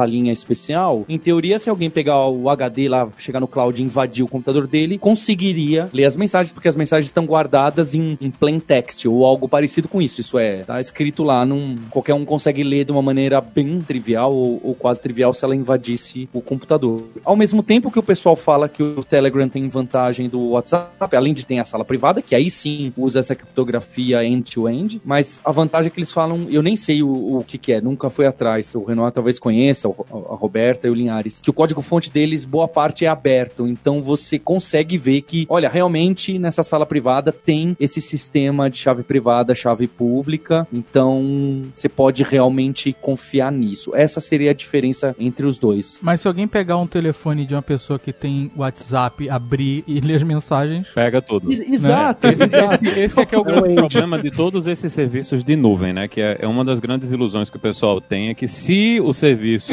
salinha 0.00 0.32
especial, 0.32 1.04
em 1.06 1.18
teoria, 1.18 1.58
se 1.58 1.68
alguém 1.68 1.90
pegar 1.90 2.26
o 2.26 2.48
HD 2.48 2.88
lá, 2.88 3.06
chegar 3.18 3.38
no 3.38 3.46
cloud 3.46 3.80
e 3.80 3.84
invadir 3.84 4.24
o 4.24 4.28
computador 4.28 4.66
dele, 4.66 4.96
conseguiria 4.96 5.90
ler 5.92 6.06
as 6.06 6.16
mensagens, 6.16 6.52
porque 6.52 6.68
as 6.68 6.76
mensagens 6.76 7.06
estão 7.06 7.26
guardadas 7.26 7.94
em, 7.94 8.16
em 8.18 8.30
plain 8.30 8.58
text 8.58 9.04
ou 9.04 9.26
algo 9.26 9.46
parecido 9.46 9.88
com 9.88 10.00
isso. 10.00 10.22
Isso 10.22 10.38
é, 10.38 10.62
tá 10.62 10.80
escrito 10.80 11.22
lá, 11.22 11.44
num, 11.44 11.76
qualquer 11.90 12.14
um 12.14 12.24
consegue 12.24 12.62
ler 12.62 12.86
de 12.86 12.92
uma 12.92 13.02
maneira 13.02 13.42
bem 13.42 13.82
trivial 13.82 14.32
ou, 14.32 14.58
ou 14.64 14.74
quase 14.74 15.02
trivial 15.02 15.34
se 15.34 15.44
ela 15.44 15.54
invadisse 15.54 16.28
o 16.32 16.40
computador. 16.40 17.02
Ao 17.22 17.36
mesmo 17.36 17.62
tempo 17.62 17.90
que 17.90 17.98
o 17.98 18.02
pessoal 18.02 18.34
fala 18.34 18.68
que 18.68 18.82
o 18.82 19.04
Telegram 19.04 19.48
tem 19.48 19.68
vantagem 19.68 20.30
do 20.30 20.50
WhatsApp, 20.50 21.14
além 21.14 21.34
de 21.34 21.44
ter 21.44 21.58
a 21.58 21.64
sala 21.64 21.84
privada, 21.84 22.22
que 22.22 22.34
aí 22.34 22.48
sim 22.48 22.90
usa 22.96 23.20
essa 23.20 23.34
criptografia 23.34 24.24
end-to-end, 24.24 25.00
mas 25.04 25.42
a 25.44 25.52
vantagem 25.52 25.88
é 25.88 25.90
que 25.90 25.98
eles 25.98 26.12
falam, 26.12 26.46
eu 26.48 26.62
nem 26.62 26.74
sei 26.74 27.02
o, 27.02 27.38
o 27.38 27.44
que, 27.44 27.58
que 27.58 27.72
é, 27.72 27.80
nunca 27.82 28.08
foi 28.08 28.26
atrás, 28.26 28.74
o 28.74 28.82
Renato 28.82 29.16
talvez 29.16 29.38
conheça, 29.38 29.89
a 30.10 30.34
Roberta 30.34 30.86
e 30.86 30.90
o 30.90 30.94
Linhares, 30.94 31.40
que 31.42 31.50
o 31.50 31.52
código-fonte 31.52 32.10
deles, 32.10 32.44
boa 32.44 32.68
parte 32.68 33.04
é 33.04 33.08
aberto, 33.08 33.66
então 33.66 34.02
você 34.02 34.38
consegue 34.38 34.96
ver 34.98 35.22
que, 35.22 35.46
olha, 35.48 35.68
realmente 35.68 36.38
nessa 36.38 36.62
sala 36.62 36.86
privada 36.86 37.32
tem 37.32 37.76
esse 37.78 38.00
sistema 38.00 38.68
de 38.70 38.78
chave 38.78 39.02
privada, 39.02 39.54
chave 39.54 39.86
pública, 39.86 40.66
então 40.72 41.64
você 41.72 41.88
pode 41.88 42.22
realmente 42.22 42.92
confiar 42.92 43.52
nisso. 43.52 43.92
Essa 43.94 44.20
seria 44.20 44.50
a 44.50 44.54
diferença 44.54 45.14
entre 45.18 45.46
os 45.46 45.58
dois. 45.58 46.00
Mas 46.02 46.20
se 46.20 46.28
alguém 46.28 46.46
pegar 46.46 46.76
um 46.76 46.86
telefone 46.86 47.44
de 47.44 47.54
uma 47.54 47.62
pessoa 47.62 47.98
que 47.98 48.12
tem 48.12 48.50
WhatsApp, 48.56 49.28
abrir 49.28 49.84
e 49.86 50.00
ler 50.00 50.16
as 50.16 50.22
mensagens, 50.22 50.88
Pega 50.94 51.22
tudo. 51.22 51.50
Exato, 51.52 52.26
Esse, 52.28 52.42
exato. 52.44 52.84
esse, 52.84 53.00
esse 53.00 53.26
que 53.26 53.34
é 53.34 53.38
o 53.38 53.44
grande 53.44 53.74
problema 53.74 54.20
de 54.20 54.30
todos 54.30 54.66
esses 54.66 54.92
serviços 54.92 55.42
de 55.44 55.56
nuvem, 55.56 55.92
né? 55.92 56.08
Que 56.08 56.20
é, 56.20 56.38
é 56.40 56.46
uma 56.46 56.64
das 56.64 56.80
grandes 56.80 57.12
ilusões 57.12 57.48
que 57.48 57.56
o 57.56 57.60
pessoal 57.60 58.00
tem, 58.00 58.28
é 58.28 58.34
que 58.34 58.46
se 58.48 59.00
o 59.00 59.12
serviço 59.12 59.69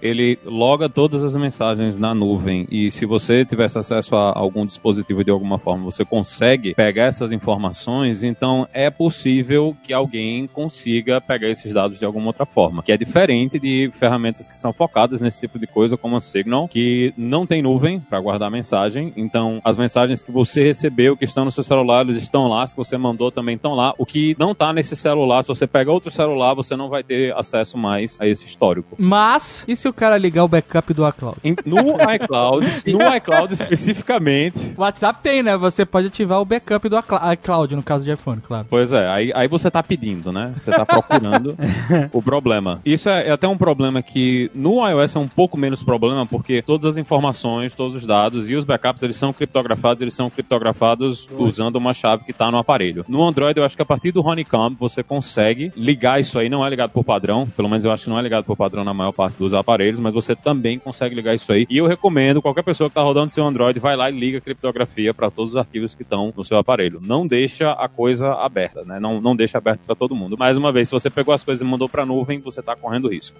ele 0.00 0.38
loga 0.44 0.88
todas 0.88 1.24
as 1.24 1.34
mensagens 1.34 1.98
na 1.98 2.14
nuvem 2.14 2.66
e 2.70 2.90
se 2.90 3.06
você 3.06 3.44
tivesse 3.44 3.78
acesso 3.78 4.14
a 4.16 4.36
algum 4.36 4.64
dispositivo 4.64 5.24
de 5.24 5.30
alguma 5.30 5.58
forma, 5.58 5.84
você 5.84 6.04
consegue 6.04 6.74
pegar 6.74 7.04
essas 7.04 7.32
informações, 7.32 8.22
então 8.22 8.68
é 8.72 8.90
possível 8.90 9.76
que 9.84 9.92
alguém 9.92 10.46
consiga 10.46 11.20
pegar 11.20 11.48
esses 11.48 11.72
dados 11.72 11.98
de 11.98 12.04
alguma 12.04 12.28
outra 12.28 12.46
forma, 12.46 12.82
que 12.82 12.92
é 12.92 12.96
diferente 12.96 13.58
de 13.58 13.90
ferramentas 13.98 14.46
que 14.46 14.56
são 14.56 14.72
focadas 14.72 15.20
nesse 15.20 15.40
tipo 15.40 15.58
de 15.58 15.66
coisa, 15.66 15.96
como 15.96 16.16
a 16.16 16.20
Signal, 16.20 16.68
que 16.68 17.12
não 17.16 17.46
tem 17.46 17.62
nuvem 17.62 18.00
para 18.00 18.20
guardar 18.20 18.50
mensagem, 18.50 19.12
então 19.16 19.60
as 19.64 19.76
mensagens 19.76 20.22
que 20.22 20.32
você 20.32 20.64
recebeu, 20.64 21.16
que 21.16 21.24
estão 21.24 21.44
no 21.44 21.52
seu 21.52 21.64
celular, 21.64 22.04
eles 22.04 22.16
estão 22.16 22.48
lá, 22.48 22.66
se 22.66 22.76
você 22.76 22.96
mandou 22.96 23.30
também 23.30 23.56
estão 23.56 23.74
lá. 23.74 23.94
O 23.98 24.06
que 24.06 24.36
não 24.38 24.54
tá 24.54 24.72
nesse 24.72 24.96
celular, 24.96 25.42
se 25.42 25.48
você 25.48 25.66
pega 25.66 25.90
outro 25.90 26.10
celular, 26.10 26.54
você 26.54 26.76
não 26.76 26.88
vai 26.88 27.02
ter 27.02 27.34
acesso 27.36 27.76
mais 27.76 28.16
a 28.20 28.26
esse 28.26 28.44
histórico. 28.44 28.96
mas 28.98 29.33
e 29.66 29.74
se 29.74 29.88
o 29.88 29.92
cara 29.92 30.16
ligar 30.16 30.44
o 30.44 30.48
backup 30.48 30.92
do 30.94 31.08
iCloud? 31.08 31.38
No 31.66 31.96
iCloud, 32.14 32.92
no 32.92 33.16
iCloud 33.16 33.52
especificamente. 33.52 34.74
O 34.76 34.82
WhatsApp 34.82 35.20
tem, 35.22 35.42
né? 35.42 35.56
Você 35.56 35.84
pode 35.84 36.06
ativar 36.06 36.40
o 36.40 36.44
backup 36.44 36.88
do 36.88 36.96
iCloud, 37.32 37.74
no 37.74 37.82
caso 37.82 38.04
de 38.04 38.12
iPhone, 38.12 38.40
claro. 38.40 38.66
Pois 38.70 38.92
é, 38.92 39.08
aí, 39.08 39.32
aí 39.34 39.48
você 39.48 39.70
tá 39.70 39.82
pedindo, 39.82 40.32
né? 40.32 40.54
Você 40.58 40.70
tá 40.70 40.86
procurando 40.86 41.56
o 42.12 42.22
problema. 42.22 42.80
Isso 42.84 43.08
é, 43.08 43.28
é 43.28 43.32
até 43.32 43.48
um 43.48 43.56
problema 43.56 44.02
que 44.02 44.50
no 44.54 44.86
iOS 44.86 45.16
é 45.16 45.18
um 45.18 45.28
pouco 45.28 45.56
menos 45.56 45.82
problema, 45.82 46.24
porque 46.24 46.62
todas 46.62 46.86
as 46.86 46.98
informações, 46.98 47.74
todos 47.74 47.96
os 47.96 48.06
dados 48.06 48.48
e 48.48 48.54
os 48.54 48.64
backups, 48.64 49.02
eles 49.02 49.16
são 49.16 49.32
criptografados, 49.32 50.00
eles 50.00 50.14
são 50.14 50.30
criptografados 50.30 51.28
usando 51.36 51.76
uma 51.76 51.92
chave 51.92 52.24
que 52.24 52.32
tá 52.32 52.50
no 52.50 52.58
aparelho. 52.58 53.04
No 53.08 53.26
Android, 53.26 53.58
eu 53.58 53.64
acho 53.64 53.76
que 53.76 53.82
a 53.82 53.86
partir 53.86 54.12
do 54.12 54.24
Honeycomb, 54.24 54.76
você 54.78 55.02
consegue 55.02 55.72
ligar 55.76 56.20
isso 56.20 56.38
aí, 56.38 56.48
não 56.48 56.64
é 56.64 56.70
ligado 56.70 56.90
por 56.90 57.04
padrão, 57.04 57.48
pelo 57.56 57.68
menos 57.68 57.84
eu 57.84 57.90
acho 57.90 58.04
que 58.04 58.10
não 58.10 58.18
é 58.18 58.22
ligado 58.22 58.44
por 58.44 58.56
padrão 58.56 58.84
na 58.84 58.94
maior 58.94 59.12
parte 59.12 59.23
parte 59.24 59.38
dos 59.38 59.54
aparelhos, 59.54 59.98
mas 59.98 60.12
você 60.12 60.36
também 60.36 60.78
consegue 60.78 61.14
ligar 61.14 61.34
isso 61.34 61.50
aí. 61.50 61.66
E 61.70 61.78
eu 61.78 61.86
recomendo, 61.86 62.42
qualquer 62.42 62.62
pessoa 62.62 62.90
que 62.90 62.94
tá 62.94 63.02
rodando 63.02 63.30
seu 63.30 63.46
Android, 63.46 63.78
vai 63.80 63.96
lá 63.96 64.10
e 64.10 64.18
liga 64.18 64.38
a 64.38 64.40
criptografia 64.40 65.14
para 65.14 65.30
todos 65.30 65.52
os 65.52 65.56
arquivos 65.56 65.94
que 65.94 66.02
estão 66.02 66.32
no 66.36 66.44
seu 66.44 66.58
aparelho. 66.58 67.00
Não 67.02 67.26
deixa 67.26 67.72
a 67.72 67.88
coisa 67.88 68.32
aberta, 68.34 68.84
né? 68.84 69.00
Não, 69.00 69.20
não 69.20 69.34
deixa 69.34 69.58
aberto 69.58 69.80
para 69.86 69.94
todo 69.94 70.14
mundo. 70.14 70.36
Mais 70.36 70.56
uma 70.56 70.70
vez, 70.70 70.88
se 70.88 70.92
você 70.92 71.08
pegou 71.08 71.32
as 71.32 71.42
coisas 71.42 71.62
e 71.62 71.64
mandou 71.64 71.88
pra 71.88 72.04
nuvem, 72.04 72.38
você 72.40 72.60
tá 72.60 72.76
correndo 72.76 73.08
risco. 73.08 73.38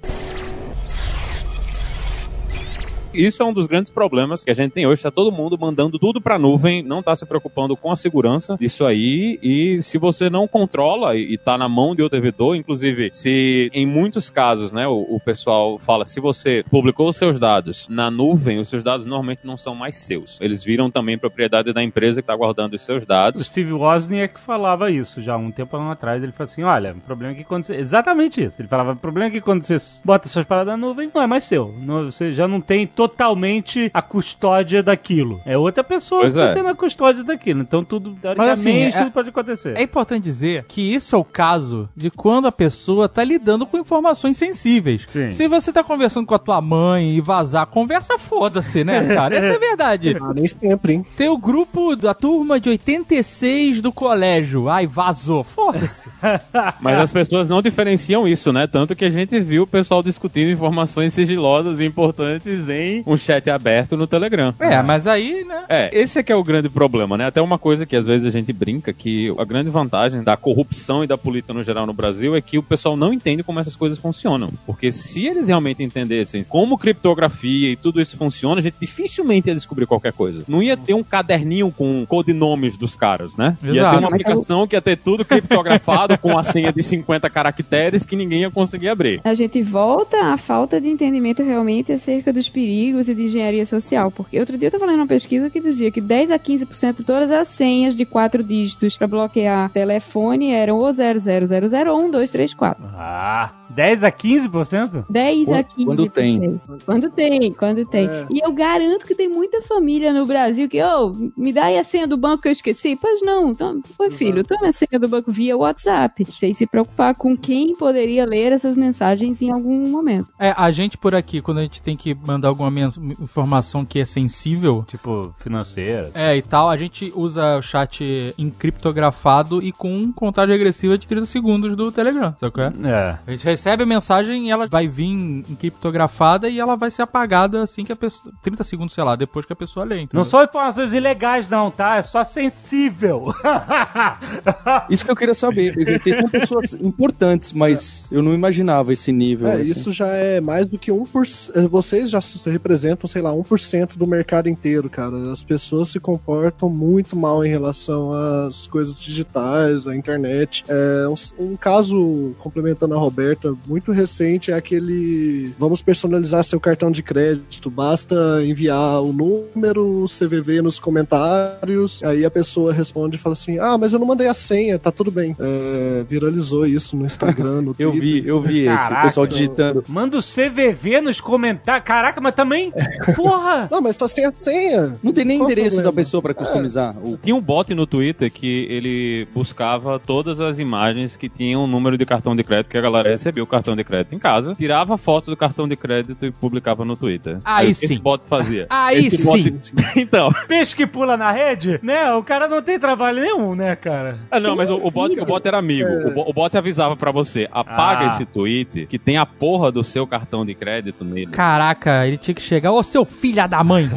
Isso 3.14 3.42
é 3.42 3.46
um 3.46 3.52
dos 3.52 3.66
grandes 3.66 3.92
problemas 3.92 4.44
que 4.44 4.50
a 4.50 4.54
gente 4.54 4.72
tem 4.72 4.86
hoje. 4.86 5.02
Tá 5.02 5.10
todo 5.10 5.32
mundo 5.32 5.56
mandando 5.58 5.98
tudo 5.98 6.20
pra 6.20 6.38
nuvem, 6.38 6.82
não 6.82 7.02
tá 7.02 7.14
se 7.14 7.24
preocupando 7.24 7.76
com 7.76 7.90
a 7.90 7.96
segurança 7.96 8.56
disso 8.58 8.84
aí. 8.84 9.38
E 9.42 9.82
se 9.82 9.98
você 9.98 10.28
não 10.28 10.48
controla 10.48 11.16
e, 11.16 11.34
e 11.34 11.38
tá 11.38 11.56
na 11.56 11.68
mão 11.68 11.94
de 11.94 12.02
outro 12.02 12.18
devedor, 12.18 12.56
inclusive, 12.56 13.10
se 13.12 13.70
em 13.72 13.86
muitos 13.86 14.30
casos, 14.30 14.72
né, 14.72 14.86
o, 14.86 15.06
o 15.08 15.20
pessoal 15.20 15.78
fala, 15.78 16.06
se 16.06 16.20
você 16.20 16.64
publicou 16.70 17.08
os 17.08 17.16
seus 17.16 17.38
dados 17.38 17.88
na 17.88 18.10
nuvem, 18.10 18.58
os 18.58 18.68
seus 18.68 18.82
dados 18.82 19.06
normalmente 19.06 19.46
não 19.46 19.56
são 19.56 19.74
mais 19.74 19.96
seus. 19.96 20.38
Eles 20.40 20.64
viram 20.64 20.90
também 20.90 21.18
propriedade 21.18 21.72
da 21.72 21.82
empresa 21.82 22.20
que 22.20 22.26
tá 22.26 22.36
guardando 22.36 22.74
os 22.74 22.82
seus 22.82 23.02
O 23.02 23.06
dados. 23.06 23.46
Steve 23.46 23.72
Wozniak 23.72 24.40
falava 24.40 24.90
isso 24.90 25.22
já 25.22 25.36
um 25.36 25.50
tempo 25.50 25.76
atrás. 25.76 26.22
Ele 26.22 26.32
falou 26.32 26.50
assim: 26.50 26.62
olha, 26.62 26.92
o 26.92 27.00
problema 27.00 27.32
é 27.32 27.36
que 27.36 27.44
quando 27.44 27.64
você. 27.64 27.74
Exatamente 27.76 28.42
isso. 28.42 28.60
Ele 28.60 28.68
falava: 28.68 28.92
o 28.92 28.96
problema 28.96 29.28
é 29.28 29.30
que 29.30 29.40
quando 29.40 29.62
você 29.62 29.76
bota 30.04 30.28
suas 30.28 30.44
paradas 30.44 30.72
na 30.72 30.76
nuvem, 30.76 31.10
não 31.12 31.22
é 31.22 31.26
mais 31.26 31.44
seu. 31.44 31.74
Você 32.04 32.32
já 32.32 32.46
não 32.46 32.60
tem 32.60 32.86
totalmente 33.08 33.90
a 33.92 34.02
custódia 34.02 34.82
daquilo. 34.82 35.40
É 35.44 35.56
outra 35.56 35.82
pessoa 35.84 36.22
Pois 36.22 36.34
que 36.34 36.40
tá 36.40 36.46
é. 36.48 36.54
tendo 36.54 36.68
a 36.68 36.74
custódia 36.74 37.22
daquilo. 37.24 37.60
Então 37.60 37.84
tudo, 37.84 38.10
teoricamente, 38.20 38.52
assim, 38.52 38.82
é- 38.82 38.90
tudo 38.92 39.10
pode 39.10 39.28
acontecer. 39.28 39.76
É 39.76 39.82
importante 39.82 40.22
dizer 40.24 40.64
que 40.68 40.80
isso 40.94 41.14
é 41.14 41.18
o 41.18 41.24
caso 41.24 41.88
de 41.96 42.10
quando 42.10 42.46
a 42.46 42.52
pessoa 42.52 43.08
tá 43.08 43.22
lidando 43.24 43.66
com 43.66 43.78
informações 43.78 44.36
sensíveis. 44.36 45.02
Sim. 45.08 45.30
Se 45.32 45.48
você 45.48 45.72
tá 45.72 45.82
conversando 45.82 46.26
com 46.26 46.34
a 46.34 46.38
tua 46.38 46.60
mãe 46.60 47.10
e 47.16 47.20
vazar, 47.20 47.66
conversa 47.66 48.18
foda-se, 48.18 48.84
né, 48.84 49.06
cara? 49.14 49.36
Essa 49.36 49.46
é 49.46 49.56
a 49.56 49.58
verdade. 49.58 50.16
Ah, 50.20 50.32
nem 50.34 50.46
sempre, 50.46 50.94
hein? 50.94 51.06
Tem 51.16 51.28
o 51.28 51.38
grupo 51.38 51.96
da 51.96 52.14
turma 52.14 52.58
de 52.60 52.68
86 52.70 53.80
do 53.80 53.92
colégio. 53.92 54.68
Ai, 54.68 54.86
vazou. 54.86 55.42
Foda-se. 55.44 56.08
Mas 56.80 56.98
as 56.98 57.12
pessoas 57.12 57.48
não 57.48 57.60
diferenciam 57.62 58.26
isso, 58.26 58.52
né? 58.52 58.66
Tanto 58.66 58.94
que 58.94 59.04
a 59.04 59.10
gente 59.10 59.38
viu 59.40 59.62
o 59.62 59.66
pessoal 59.66 60.02
discutindo 60.02 60.50
informações 60.50 61.12
sigilosas 61.14 61.80
e 61.80 61.84
importantes 61.84 62.68
em 62.68 62.93
um 63.06 63.16
chat 63.16 63.48
aberto 63.50 63.96
no 63.96 64.06
Telegram. 64.06 64.54
É, 64.58 64.82
mas 64.82 65.06
aí, 65.06 65.44
né? 65.44 65.64
É, 65.68 65.90
esse 65.92 66.18
é 66.18 66.22
que 66.22 66.32
é 66.32 66.36
o 66.36 66.44
grande 66.44 66.68
problema, 66.68 67.16
né? 67.16 67.26
Até 67.26 67.40
uma 67.40 67.58
coisa 67.58 67.86
que 67.86 67.96
às 67.96 68.06
vezes 68.06 68.26
a 68.26 68.30
gente 68.30 68.52
brinca, 68.52 68.92
que 68.92 69.34
a 69.38 69.44
grande 69.44 69.70
vantagem 69.70 70.22
da 70.22 70.36
corrupção 70.36 71.02
e 71.02 71.06
da 71.06 71.16
política 71.16 71.54
no 71.54 71.62
geral 71.62 71.86
no 71.86 71.92
Brasil 71.92 72.36
é 72.36 72.40
que 72.40 72.58
o 72.58 72.62
pessoal 72.62 72.96
não 72.96 73.12
entende 73.12 73.42
como 73.42 73.60
essas 73.60 73.76
coisas 73.76 73.98
funcionam. 73.98 74.52
Porque 74.66 74.92
se 74.92 75.26
eles 75.26 75.48
realmente 75.48 75.82
entendessem 75.82 76.44
como 76.44 76.78
criptografia 76.78 77.70
e 77.70 77.76
tudo 77.76 78.00
isso 78.00 78.16
funciona, 78.16 78.60
a 78.60 78.62
gente 78.62 78.76
dificilmente 78.80 79.48
ia 79.48 79.54
descobrir 79.54 79.86
qualquer 79.86 80.12
coisa. 80.12 80.44
Não 80.46 80.62
ia 80.62 80.76
ter 80.76 80.94
um 80.94 81.02
caderninho 81.02 81.70
com 81.70 82.04
codinomes 82.06 82.76
dos 82.76 82.94
caras, 82.94 83.36
né? 83.36 83.56
Ia 83.62 83.70
Exato. 83.70 83.90
ter 83.90 83.98
uma 83.98 84.08
aplicação 84.08 84.66
que 84.66 84.76
ia 84.76 84.82
ter 84.82 84.96
tudo 84.96 85.24
criptografado 85.24 86.18
com 86.18 86.38
a 86.38 86.42
senha 86.42 86.72
de 86.72 86.82
50 86.82 87.28
caracteres 87.30 88.04
que 88.04 88.16
ninguém 88.16 88.42
ia 88.42 88.50
conseguir 88.50 88.88
abrir. 88.88 89.20
A 89.24 89.34
gente 89.34 89.62
volta 89.62 90.32
à 90.32 90.36
falta 90.36 90.80
de 90.80 90.88
entendimento 90.88 91.42
realmente 91.42 91.92
acerca 91.92 92.32
dos 92.32 92.48
perigos 92.48 92.74
e 92.90 93.14
de 93.14 93.24
engenharia 93.24 93.64
social. 93.66 94.10
Porque 94.10 94.38
outro 94.38 94.56
dia 94.58 94.66
eu 94.66 94.70
estava 94.70 94.86
lendo 94.86 95.00
uma 95.00 95.06
pesquisa 95.06 95.48
que 95.50 95.60
dizia 95.60 95.90
que 95.90 96.00
10 96.00 96.30
a 96.30 96.38
15% 96.38 96.96
de 96.98 97.04
todas 97.04 97.30
as 97.30 97.48
senhas 97.48 97.96
de 97.96 98.04
quatro 98.04 98.42
dígitos 98.42 98.96
para 98.96 99.06
bloquear 99.06 99.70
telefone 99.70 100.52
eram 100.52 100.76
ou 100.78 100.92
0000 100.92 101.92
ou 101.92 102.02
1234. 102.02 102.84
Ah, 102.94 103.50
10 103.70 104.04
a 104.04 104.12
15%? 104.12 105.04
10 105.08 105.48
a 105.48 105.64
Quando- 105.64 105.66
15%. 105.66 105.84
quando 105.84 106.10
tem. 106.10 106.60
Quando 106.84 107.10
tem, 107.10 107.52
quando 107.52 107.86
tem. 107.86 108.06
É. 108.08 108.26
E 108.30 108.44
eu 108.44 108.52
garanto 108.52 109.04
que 109.06 109.14
tem 109.14 109.28
muita 109.28 109.62
família 109.62 110.12
no 110.12 110.26
Brasil 110.26 110.68
que, 110.68 110.82
ô, 110.82 111.12
me 111.36 111.52
dá 111.52 111.64
aí 111.66 111.78
a 111.78 111.84
senha 111.84 112.06
do 112.06 112.16
banco 112.16 112.42
que 112.42 112.48
eu 112.48 112.52
esqueci. 112.52 112.96
Pois 113.00 113.20
não, 113.22 113.50
então, 113.50 113.80
filho, 114.10 114.44
toma 114.44 114.68
a 114.68 114.72
senha 114.72 114.98
do 115.00 115.08
banco 115.08 115.32
via 115.32 115.56
WhatsApp. 115.56 116.24
Sem 116.30 116.54
se 116.54 116.66
preocupar 116.66 117.14
com 117.14 117.36
quem 117.36 117.74
poderia 117.74 118.24
ler 118.24 118.52
essas 118.52 118.76
mensagens 118.76 119.42
em 119.42 119.50
algum 119.50 119.88
momento. 119.88 120.28
É, 120.38 120.54
a 120.56 120.70
gente 120.70 120.96
por 120.96 121.14
aqui, 121.14 121.40
quando 121.40 121.58
a 121.58 121.62
gente 121.62 121.82
tem 121.82 121.96
que 121.96 122.14
mandar 122.14 122.48
alguma 122.48 122.70
informação 122.80 123.84
que 123.84 123.98
é 124.00 124.04
sensível, 124.04 124.84
Tipo, 124.88 125.34
financeira. 125.36 126.10
é, 126.14 126.36
e 126.36 126.42
tal, 126.42 126.68
a 126.68 126.76
gente 126.76 127.12
usa 127.14 127.56
o 127.58 127.62
chat 127.62 128.34
encriptografado 128.38 129.62
e 129.62 129.72
com 129.72 130.12
contagem 130.12 130.52
regressiva 130.54 130.96
de 130.98 131.06
30 131.08 131.26
segundos 131.26 131.76
do 131.76 131.90
Telegram, 131.92 132.34
sabe 132.38 132.52
qual 132.52 132.66
é? 132.66 132.72
É. 132.84 133.18
A 133.26 133.30
gente 133.30 133.44
recebe 133.44 133.82
a 133.82 133.86
mensagem 133.86 134.46
e 134.48 134.50
ela 134.50 134.66
vai 134.66 134.86
vir 134.88 135.04
encriptografada 135.08 136.48
e 136.48 136.58
ela 136.60 136.76
vai 136.76 136.90
ser 136.90 137.02
apagada 137.02 137.62
assim 137.62 137.84
que 137.84 137.92
a 137.92 137.96
pessoa. 137.96 138.32
30 138.42 138.64
segundos, 138.64 138.94
sei 138.94 139.04
lá, 139.04 139.16
depois 139.16 139.46
que 139.46 139.52
a 139.52 139.56
pessoa 139.56 139.84
lê. 139.84 139.96
entendeu? 140.02 140.18
Não 140.18 140.24
são 140.24 140.42
informações 140.42 140.92
ilegais, 140.92 141.48
não, 141.48 141.70
tá? 141.70 141.96
É 141.96 142.02
só 142.02 142.24
sensível. 142.24 143.34
Isso 144.90 145.04
que 145.04 145.10
eu 145.10 145.16
queria 145.16 145.34
saber. 145.34 145.74
porque 145.74 146.14
São 146.14 146.28
pessoas 146.28 146.74
importantes, 146.74 147.52
mas 147.52 148.10
eu 148.12 148.22
não 148.22 148.34
imaginava 148.34 148.92
esse 148.92 149.12
nível. 149.12 149.48
É, 149.48 149.54
assim. 149.54 149.64
isso 149.64 149.92
já 149.92 150.08
é 150.08 150.40
mais 150.40 150.66
do 150.66 150.78
que 150.78 150.90
1%. 150.90 151.68
Vocês 151.68 152.10
já 152.10 152.20
se 152.20 152.38
representam, 152.54 153.08
sei 153.08 153.20
lá, 153.20 153.32
1% 153.32 153.96
do 153.96 154.06
mercado 154.06 154.48
inteiro, 154.48 154.88
cara. 154.88 155.30
As 155.30 155.44
pessoas 155.44 155.88
se 155.88 156.00
comportam 156.00 156.68
muito 156.68 157.16
mal 157.16 157.44
em 157.44 157.48
relação 157.48 158.12
às 158.12 158.66
coisas 158.66 158.94
digitais, 158.94 159.86
à 159.86 159.94
internet. 159.94 160.64
É, 160.68 161.06
um, 161.08 161.44
um 161.44 161.56
caso, 161.56 162.34
complementando 162.38 162.94
a 162.94 162.98
Roberta, 162.98 163.54
muito 163.66 163.92
recente 163.92 164.50
é 164.50 164.54
aquele. 164.54 165.54
Vamos 165.58 165.82
personalizar 165.82 166.42
seu 166.44 166.58
cartão 166.58 166.90
de 166.90 167.02
crédito. 167.02 167.70
Basta 167.70 168.42
enviar 168.44 169.02
o 169.02 169.12
número, 169.12 170.04
o 170.04 170.06
CVV 170.06 170.62
nos 170.62 170.78
comentários. 170.78 172.02
Aí 172.02 172.24
a 172.24 172.30
pessoa 172.30 172.72
responde 172.72 173.16
e 173.16 173.18
fala 173.18 173.34
assim: 173.34 173.58
Ah, 173.58 173.76
mas 173.76 173.92
eu 173.92 173.98
não 173.98 174.06
mandei 174.06 174.28
a 174.28 174.34
senha, 174.34 174.78
tá 174.78 174.90
tudo 174.90 175.10
bem. 175.10 175.36
É, 175.38 176.04
viralizou 176.08 176.66
isso 176.66 176.96
no 176.96 177.04
Instagram, 177.04 177.62
no 177.62 177.74
Eu 177.78 177.92
vi, 177.92 178.26
eu 178.26 178.40
vi 178.40 178.60
esse. 178.60 178.76
Caraca. 178.76 179.00
O 179.00 179.02
pessoal 179.04 179.26
digitando. 179.26 179.84
Manda 179.88 180.18
o 180.18 180.22
CVV 180.22 181.00
nos 181.00 181.20
comentários. 181.20 181.84
Caraca, 181.84 182.20
mas 182.20 182.34
também. 182.44 182.72
Porra! 183.16 183.68
Não, 183.72 183.80
mas 183.80 183.96
tá 183.96 184.06
sem 184.06 184.24
a 184.24 184.32
senha. 184.32 184.94
Não 185.02 185.12
tem 185.12 185.24
nem 185.24 185.38
Qual 185.38 185.48
o 185.48 185.52
endereço 185.52 185.76
problema? 185.76 185.92
da 185.92 185.96
pessoa 185.96 186.22
pra 186.22 186.34
customizar. 186.34 186.94
O- 187.02 187.16
Tinha 187.16 187.34
um 187.34 187.40
bot 187.40 187.74
no 187.74 187.86
Twitter 187.86 188.30
que 188.30 188.66
ele 188.70 189.26
buscava 189.34 189.98
todas 189.98 190.40
as 190.40 190.58
imagens 190.58 191.16
que 191.16 191.28
tinham 191.28 191.64
o 191.64 191.66
número 191.66 191.96
de 191.98 192.04
cartão 192.06 192.34
de 192.36 192.44
crédito 192.44 192.70
que 192.70 192.78
a 192.78 192.80
galera 192.80 193.08
recebia 193.08 193.42
o 193.42 193.46
cartão 193.46 193.74
de 193.74 193.82
crédito 193.84 194.14
em 194.14 194.18
casa, 194.18 194.54
tirava 194.54 194.94
a 194.94 194.98
foto 194.98 195.30
do 195.30 195.36
cartão 195.36 195.66
de 195.68 195.76
crédito 195.76 196.26
e 196.26 196.30
publicava 196.30 196.84
no 196.84 196.96
Twitter. 196.96 197.38
Aí 197.44 197.66
o 197.66 197.68
que 197.70 197.74
sim. 197.74 197.84
Esse 197.86 197.98
bot 197.98 198.22
fazia. 198.28 198.66
Aí 198.70 199.06
Esse 199.06 199.16
sim. 199.18 199.24
bot- 199.52 199.72
então. 199.96 200.30
Peixe 200.46 200.74
que 200.76 200.86
pula 200.86 201.16
na 201.16 201.30
rede, 201.32 201.78
né? 201.82 202.12
O 202.14 202.22
cara 202.22 202.46
não 202.48 202.60
tem 202.62 202.78
trabalho 202.78 203.20
nenhum, 203.20 203.54
né, 203.54 203.74
cara? 203.76 204.18
Ah, 204.30 204.38
não, 204.40 204.54
mas 204.56 204.70
o, 204.70 204.76
o 204.76 204.90
bot, 204.90 205.18
o 205.18 205.24
bot 205.24 205.46
era 205.46 205.58
amigo. 205.58 205.88
O, 206.08 206.12
bo- 206.12 206.24
o 206.28 206.32
bot 206.32 206.56
avisava 206.56 206.96
pra 206.96 207.10
você: 207.10 207.48
apaga 207.50 208.04
Ah. 208.04 208.08
esse 208.08 208.24
tweet 208.26 208.86
que 208.86 208.98
tem 208.98 209.16
a 209.16 209.24
porra 209.26 209.70
do 209.72 209.82
seu 209.84 210.06
cartão 210.06 210.44
de 210.44 210.54
crédito 210.54 211.04
nele. 211.04 211.30
Caraca, 211.30 212.06
ele 212.06 212.18
tinha 212.34 212.36
que 212.36 212.42
chegar, 212.42 212.72
ô 212.72 212.82
seu 212.82 213.04
filho 213.04 213.48
da 213.48 213.62
mãe! 213.62 213.88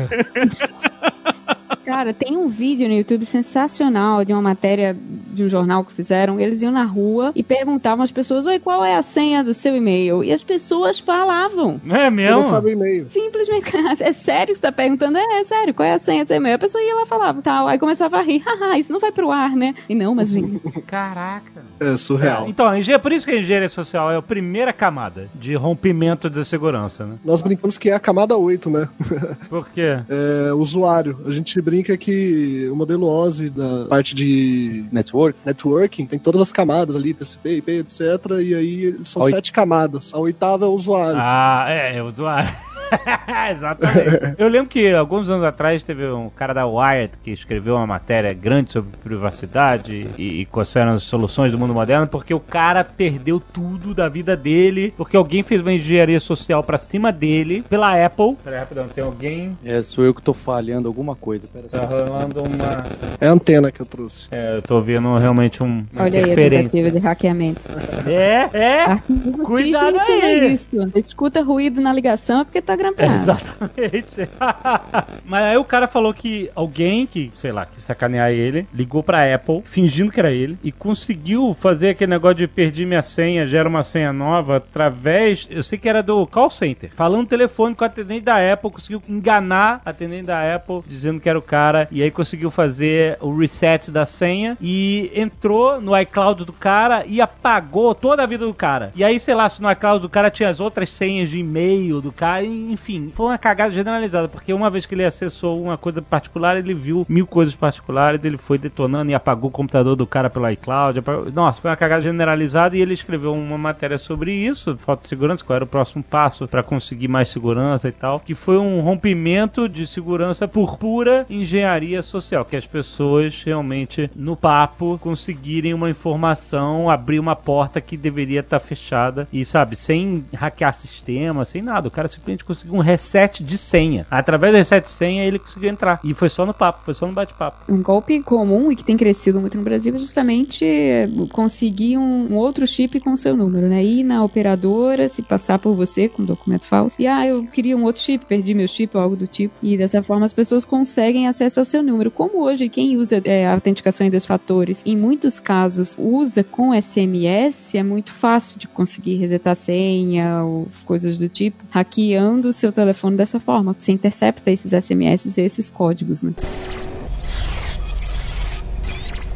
Cara, 1.84 2.14
tem 2.14 2.38
um 2.38 2.48
vídeo 2.48 2.88
no 2.88 2.94
YouTube 2.94 3.26
sensacional 3.26 4.24
de 4.24 4.34
uma 4.34 4.42
matéria 4.42 4.96
de 5.38 5.44
um 5.44 5.50
jornal 5.50 5.84
que 5.86 5.94
fizeram. 5.94 6.40
Eles 6.40 6.62
iam 6.62 6.72
na 6.72 6.84
rua 6.84 7.32
e 7.36 7.42
perguntavam 7.44 8.04
às 8.04 8.12
pessoas: 8.12 8.46
Oi, 8.48 8.60
qual 8.60 8.84
é 8.84 8.96
a 8.98 9.04
senha 9.04 9.44
do 9.44 9.54
seu 9.54 9.76
e-mail? 9.76 10.24
E 10.24 10.34
as 10.34 10.44
pessoas 10.44 11.00
falavam. 11.00 11.80
É 11.90 12.08
Eu 12.08 12.12
mesmo? 12.12 12.42
não 12.42 12.50
sabe 12.50 12.68
o 12.68 12.74
e-mail. 12.74 13.06
Simplesmente, 13.10 13.66
é 14.02 14.14
sério 14.14 14.48
que 14.48 14.56
você 14.56 14.62
tá 14.62 14.72
perguntando? 14.72 15.18
É, 15.18 15.40
é 15.40 15.44
sério, 15.44 15.74
qual 15.74 15.88
é 15.88 15.94
a 15.94 16.00
senha 16.00 16.26
do 16.26 16.28
seu 16.28 16.38
e-mail? 16.38 16.56
A 16.56 16.60
pessoa 16.60 16.84
ia 16.84 16.96
lá 16.96 17.04
e 17.04 17.08
falava, 17.08 17.42
tal. 17.42 17.68
Aí 17.68 17.78
começava 17.78 18.18
a 18.18 18.22
rir, 18.22 18.40
haha, 18.46 18.78
isso 18.78 18.92
não 18.92 19.00
vai 19.00 19.12
pro 19.12 19.32
ar, 19.32 19.52
né? 19.56 19.74
E 19.88 19.96
não, 19.96 20.14
mas 20.16 20.30
gente, 20.32 20.60
Caraca. 20.88 21.62
É 21.80 21.96
surreal. 21.98 22.48
Então, 22.50 22.66
a 22.68 22.78
engenharia- 22.80 23.00
por 23.02 23.12
isso 23.12 23.26
que 23.26 23.32
a 23.34 23.40
engenharia 23.40 23.70
social 23.70 24.12
é 24.12 24.18
a 24.18 24.22
primeira 24.22 24.74
camada 24.74 25.30
de 25.36 25.54
rompimento 25.56 26.30
da 26.30 26.44
segurança, 26.44 27.06
né? 27.06 27.16
Nós 27.24 27.42
brincamos 27.42 27.78
que 27.78 27.90
é 27.90 27.94
a 27.94 28.00
camada 28.00 28.36
8, 28.36 28.70
né? 28.70 28.90
Por 29.50 29.68
quê? 29.70 30.00
É 30.10 30.54
usuário. 30.54 31.20
A 31.26 31.32
gente 31.32 31.60
brinca 31.62 31.96
que 31.98 32.68
o 32.72 32.76
modelo 32.76 33.06
OSI 33.08 33.50
da 33.50 33.86
parte 33.90 34.16
de 34.16 34.86
Network. 34.92 35.27
Networking 35.46 36.06
tem 36.06 36.20
todas 36.20 36.42
as 36.42 36.52
camadas 36.52 36.96
ali, 36.96 37.14
TCP, 37.14 37.58
IP, 37.58 37.72
etc. 37.80 38.02
E 38.42 38.54
aí 38.56 39.00
são 39.06 39.22
Oi. 39.24 39.32
sete 39.32 39.52
camadas. 39.52 40.14
A 40.14 40.20
oitava 40.20 40.66
é 40.66 40.68
o 40.68 40.72
usuário. 40.72 41.20
Ah, 41.20 41.66
é, 41.68 41.98
é 41.98 42.04
usuário. 42.04 42.50
Exatamente. 43.56 44.36
Eu 44.38 44.48
lembro 44.48 44.70
que 44.70 44.94
alguns 44.94 45.30
anos 45.30 45.44
atrás 45.44 45.84
teve 45.84 46.08
um 46.08 46.30
cara 46.30 46.54
da 46.54 46.66
Wired 46.66 47.14
que 47.24 47.32
escreveu 47.32 47.76
uma 47.76 47.88
matéria 47.88 48.34
grande 48.34 48.72
sobre 48.72 48.92
privacidade 49.04 50.08
e, 50.18 50.42
e 50.42 50.46
quais 50.46 50.76
eram 50.76 50.94
as 50.94 51.04
soluções 51.04 51.52
do 51.52 51.58
mundo 51.58 51.74
moderno, 51.74 52.08
porque 52.08 52.34
o 52.34 52.40
cara 52.40 52.84
perdeu 52.84 53.40
tudo 53.40 53.94
da 53.94 54.08
vida 54.08 54.36
dele, 54.36 54.94
porque 54.98 55.18
alguém 55.18 55.44
fez 55.44 55.62
uma 55.62 55.74
engenharia 55.74 56.20
social 56.20 56.64
pra 56.64 56.78
cima 56.78 57.12
dele, 57.12 57.64
pela 57.70 58.06
Apple. 58.06 58.38
Peraí, 58.44 58.60
rapidão, 58.60 58.88
tem 58.88 59.04
alguém. 59.04 59.58
É, 59.64 59.82
sou 59.82 60.06
eu 60.06 60.14
que 60.14 60.22
tô 60.22 60.34
falhando 60.34 60.88
alguma 60.88 61.16
coisa. 61.16 61.48
Pera 61.48 61.68
só. 61.70 61.80
Tá 61.80 61.88
rolando 61.88 62.44
uma. 62.44 62.84
É 63.20 63.28
a 63.28 63.32
antena 63.32 63.72
que 63.72 63.82
eu 63.82 63.86
trouxe. 63.86 64.28
É, 64.32 64.58
eu 64.58 64.62
tô 64.62 64.80
vendo 64.82 65.18
realmente 65.18 65.64
um. 65.64 65.86
Olha 65.98 66.24
aí 66.24 66.32
a 66.32 66.36
tentativa 66.36 66.92
de 66.92 67.00
hackeamento. 67.00 67.62
É, 68.08 68.50
é. 68.54 68.98
Cuidado 69.44 69.98
ensina 69.98 70.26
aí. 70.26 70.54
isso. 70.54 70.70
Escuta 70.96 71.42
ruído 71.42 71.82
na 71.82 71.92
ligação 71.92 72.42
é 72.42 72.44
porque 72.44 72.62
tá 72.62 72.76
grampeado. 72.78 73.14
Exatamente. 73.22 74.30
Mas 75.26 75.44
aí 75.44 75.58
o 75.58 75.64
cara 75.64 75.88
falou 75.88 76.14
que 76.14 76.50
alguém 76.56 77.06
que, 77.06 77.32
sei 77.34 77.52
lá, 77.52 77.66
que 77.66 77.82
sacanear 77.82 78.32
ele, 78.32 78.68
ligou 78.74 79.04
pra 79.04 79.34
Apple, 79.34 79.62
fingindo 79.66 80.12
que 80.12 80.20
era 80.20 80.32
ele, 80.32 80.58
e 80.64 80.72
conseguiu 80.72 81.56
fazer 81.60 81.90
aquele 81.90 82.12
negócio 82.12 82.38
de 82.38 82.48
perdi 82.48 82.86
minha 82.86 83.02
senha, 83.02 83.48
gera 83.48 83.68
uma 83.68 83.84
senha 83.84 84.14
nova, 84.14 84.58
através, 84.58 85.48
eu 85.50 85.64
sei 85.64 85.78
que 85.78 85.90
era 85.90 86.02
do 86.04 86.26
call 86.28 86.50
center, 86.50 86.92
falando 86.94 87.28
telefone 87.28 87.76
com 87.76 87.84
o 87.84 87.88
atendente 87.88 88.22
da 88.22 88.54
Apple, 88.54 88.72
conseguiu 88.72 89.02
enganar 89.08 89.82
a 89.86 89.90
atendente 89.90 90.26
da 90.26 90.56
Apple, 90.56 90.82
dizendo 90.88 91.20
que 91.20 91.30
era 91.30 91.38
o 91.38 91.42
cara, 91.42 91.88
e 91.92 92.02
aí 92.02 92.12
conseguiu 92.12 92.52
fazer 92.52 93.18
o 93.22 93.36
reset 93.36 93.92
da 93.92 94.06
senha, 94.06 94.58
e 94.62 95.12
entrou 95.16 95.82
no 95.82 95.98
iCloud 96.00 96.46
do 96.46 96.54
cara 96.54 97.06
e 97.06 97.22
apagou 97.22 97.94
toda 97.96 98.24
a 98.24 98.26
vida 98.26 98.46
do 98.46 98.54
cara. 98.54 98.92
E 98.96 99.04
aí, 99.04 99.20
sei 99.20 99.36
lá, 99.36 99.50
se 99.50 99.62
no 99.62 99.72
iCloud 99.72 100.02
do 100.02 100.10
cara 100.10 100.30
tinha 100.30 100.50
as 100.50 100.60
outras 100.60 100.90
senhas 100.90 101.30
de 101.30 101.40
e-mail 101.40 102.02
do 102.02 102.12
cara, 102.12 102.44
e, 102.44 102.67
enfim, 102.72 103.12
foi 103.14 103.28
uma 103.28 103.38
cagada 103.38 103.74
generalizada, 103.74 104.28
porque 104.28 104.54
uma 104.54 104.70
vez 104.70 104.86
que 104.86 104.94
ele 104.96 105.04
acessou 105.06 105.62
uma 105.64 105.78
coisa 105.78 106.02
particular, 106.02 106.58
ele 106.58 106.74
viu 106.74 107.06
mil 107.08 107.26
coisas 107.28 107.56
particulares, 107.56 108.24
ele 108.24 108.38
foi 108.38 108.58
detonando 108.58 109.12
e 109.12 109.14
apagou 109.16 109.50
o 109.50 109.54
computador 109.54 109.96
do 109.96 110.06
cara 110.08 110.30
pelo 110.30 110.50
iCloud. 110.50 111.00
apagou- 111.00 111.32
Nossa, 111.32 111.62
foi 111.62 111.70
uma 111.72 111.78
cagada 111.78 112.02
generalizada 112.02 112.76
e 112.78 112.82
ele 112.82 112.94
escreveu 112.94 113.34
uma 113.34 113.58
matéria 113.58 113.98
sobre 113.98 114.34
isso, 114.34 114.76
falta 114.78 115.04
de 115.04 115.10
segurança, 115.10 115.44
qual 115.44 115.56
era 115.56 115.64
o 115.64 115.68
próximo 115.68 116.04
passo 116.04 116.48
para 116.48 116.64
conseguir 116.64 117.08
mais 117.08 117.30
segurança 117.30 117.88
e 117.88 117.92
tal, 117.92 118.20
que 118.20 118.34
foi 118.36 118.58
um 118.58 118.80
rompimento 118.82 119.68
de 119.70 119.86
segurança 119.88 120.48
por 120.48 120.78
pura 120.78 121.26
engenharia 121.30 122.02
social, 122.02 122.44
que 122.46 122.56
as 122.56 122.68
pessoas 122.68 123.44
realmente 123.44 124.10
no 124.16 124.36
papo 124.36 124.98
conseguirem 125.02 125.74
uma 125.74 125.90
informação, 125.90 126.90
abrir 126.90 127.20
uma 127.20 127.36
porta 127.36 127.80
que 127.80 127.96
deveria 127.96 128.42
estar 128.42 128.60
fechada 128.60 129.28
e 129.32 129.44
sabe, 129.46 129.76
sem 129.76 130.26
hackear 130.34 130.74
sistema, 130.74 131.46
sem 131.46 131.62
nada, 131.62 131.88
o 131.88 131.92
cara 131.92 132.08
simplesmente 132.08 132.44
conseguiu 132.44 132.57
um 132.70 132.80
reset 132.80 133.44
de 133.44 133.58
senha. 133.58 134.06
Através 134.10 134.54
do 134.54 134.58
reset 134.58 134.84
de 134.84 134.90
senha 134.90 135.26
ele 135.26 135.40
conseguiu 135.40 135.70
entrar 135.70 136.00
e 136.04 136.14
foi 136.14 136.30
só 136.30 136.46
no 136.46 136.54
papo, 136.54 136.84
foi 136.84 136.94
só 136.94 137.08
no 137.08 137.14
bate-papo. 137.14 137.72
Um 137.72 137.82
golpe 137.82 138.22
comum 138.22 138.72
e 138.72 138.76
que 138.76 138.84
tem 138.84 138.98
crescido 138.98 139.40
muito 139.40 139.58
no 139.58 139.64
Brasil 139.64 139.96
é 139.96 140.00
justamente 140.00 140.66
é, 140.66 141.08
conseguir 141.32 141.98
um, 141.98 142.32
um 142.32 142.36
outro 142.36 142.66
chip 142.68 143.00
com 143.00 143.12
o 143.12 143.18
seu 143.18 143.36
número, 143.36 143.68
né? 143.68 143.84
Ir 143.84 144.04
na 144.04 144.24
operadora, 144.24 145.10
se 145.10 145.22
passar 145.22 145.60
por 145.60 145.74
você 145.74 146.08
com 146.08 146.24
documento 146.24 146.66
falso. 146.66 147.02
E, 147.02 147.08
ah, 147.08 147.26
eu 147.26 147.46
queria 147.46 147.76
um 147.78 147.84
outro 147.84 148.02
chip, 148.02 148.26
perdi 148.26 148.54
meu 148.54 148.68
chip 148.68 148.96
ou 148.96 149.04
algo 149.04 149.16
do 149.16 149.28
tipo. 149.28 149.54
E 149.62 149.78
dessa 149.78 150.02
forma 150.04 150.26
as 150.26 150.34
pessoas 150.34 150.66
conseguem 150.66 151.28
acesso 151.28 151.60
ao 151.60 151.66
seu 151.66 151.84
número. 151.84 152.12
Como 152.12 152.42
hoje 152.42 152.70
quem 152.70 152.98
usa 152.98 153.22
é, 153.24 153.48
autenticação 153.48 154.06
em 154.06 154.12
dois 154.12 154.26
fatores, 154.26 154.84
em 154.86 154.96
muitos 154.96 155.40
casos 155.40 155.96
usa 155.98 156.44
com 156.44 156.80
SMS, 156.80 157.76
é 157.76 157.84
muito 157.84 158.12
fácil 158.12 158.60
de 158.60 158.68
conseguir 158.68 159.16
resetar 159.16 159.56
senha 159.56 160.44
ou 160.44 160.68
coisas 160.86 161.20
do 161.20 161.30
tipo, 161.30 161.64
hackeando 161.70 162.47
o 162.48 162.54
seu 162.54 162.72
telefone 162.72 163.18
dessa 163.18 163.40
forma. 163.40 163.76
Você 163.78 163.92
intercepta 163.92 164.52
esses 164.52 164.72
SMS 164.72 165.38
e 165.38 165.42
esses 165.42 165.70
códigos, 165.70 166.22
né? 166.22 166.34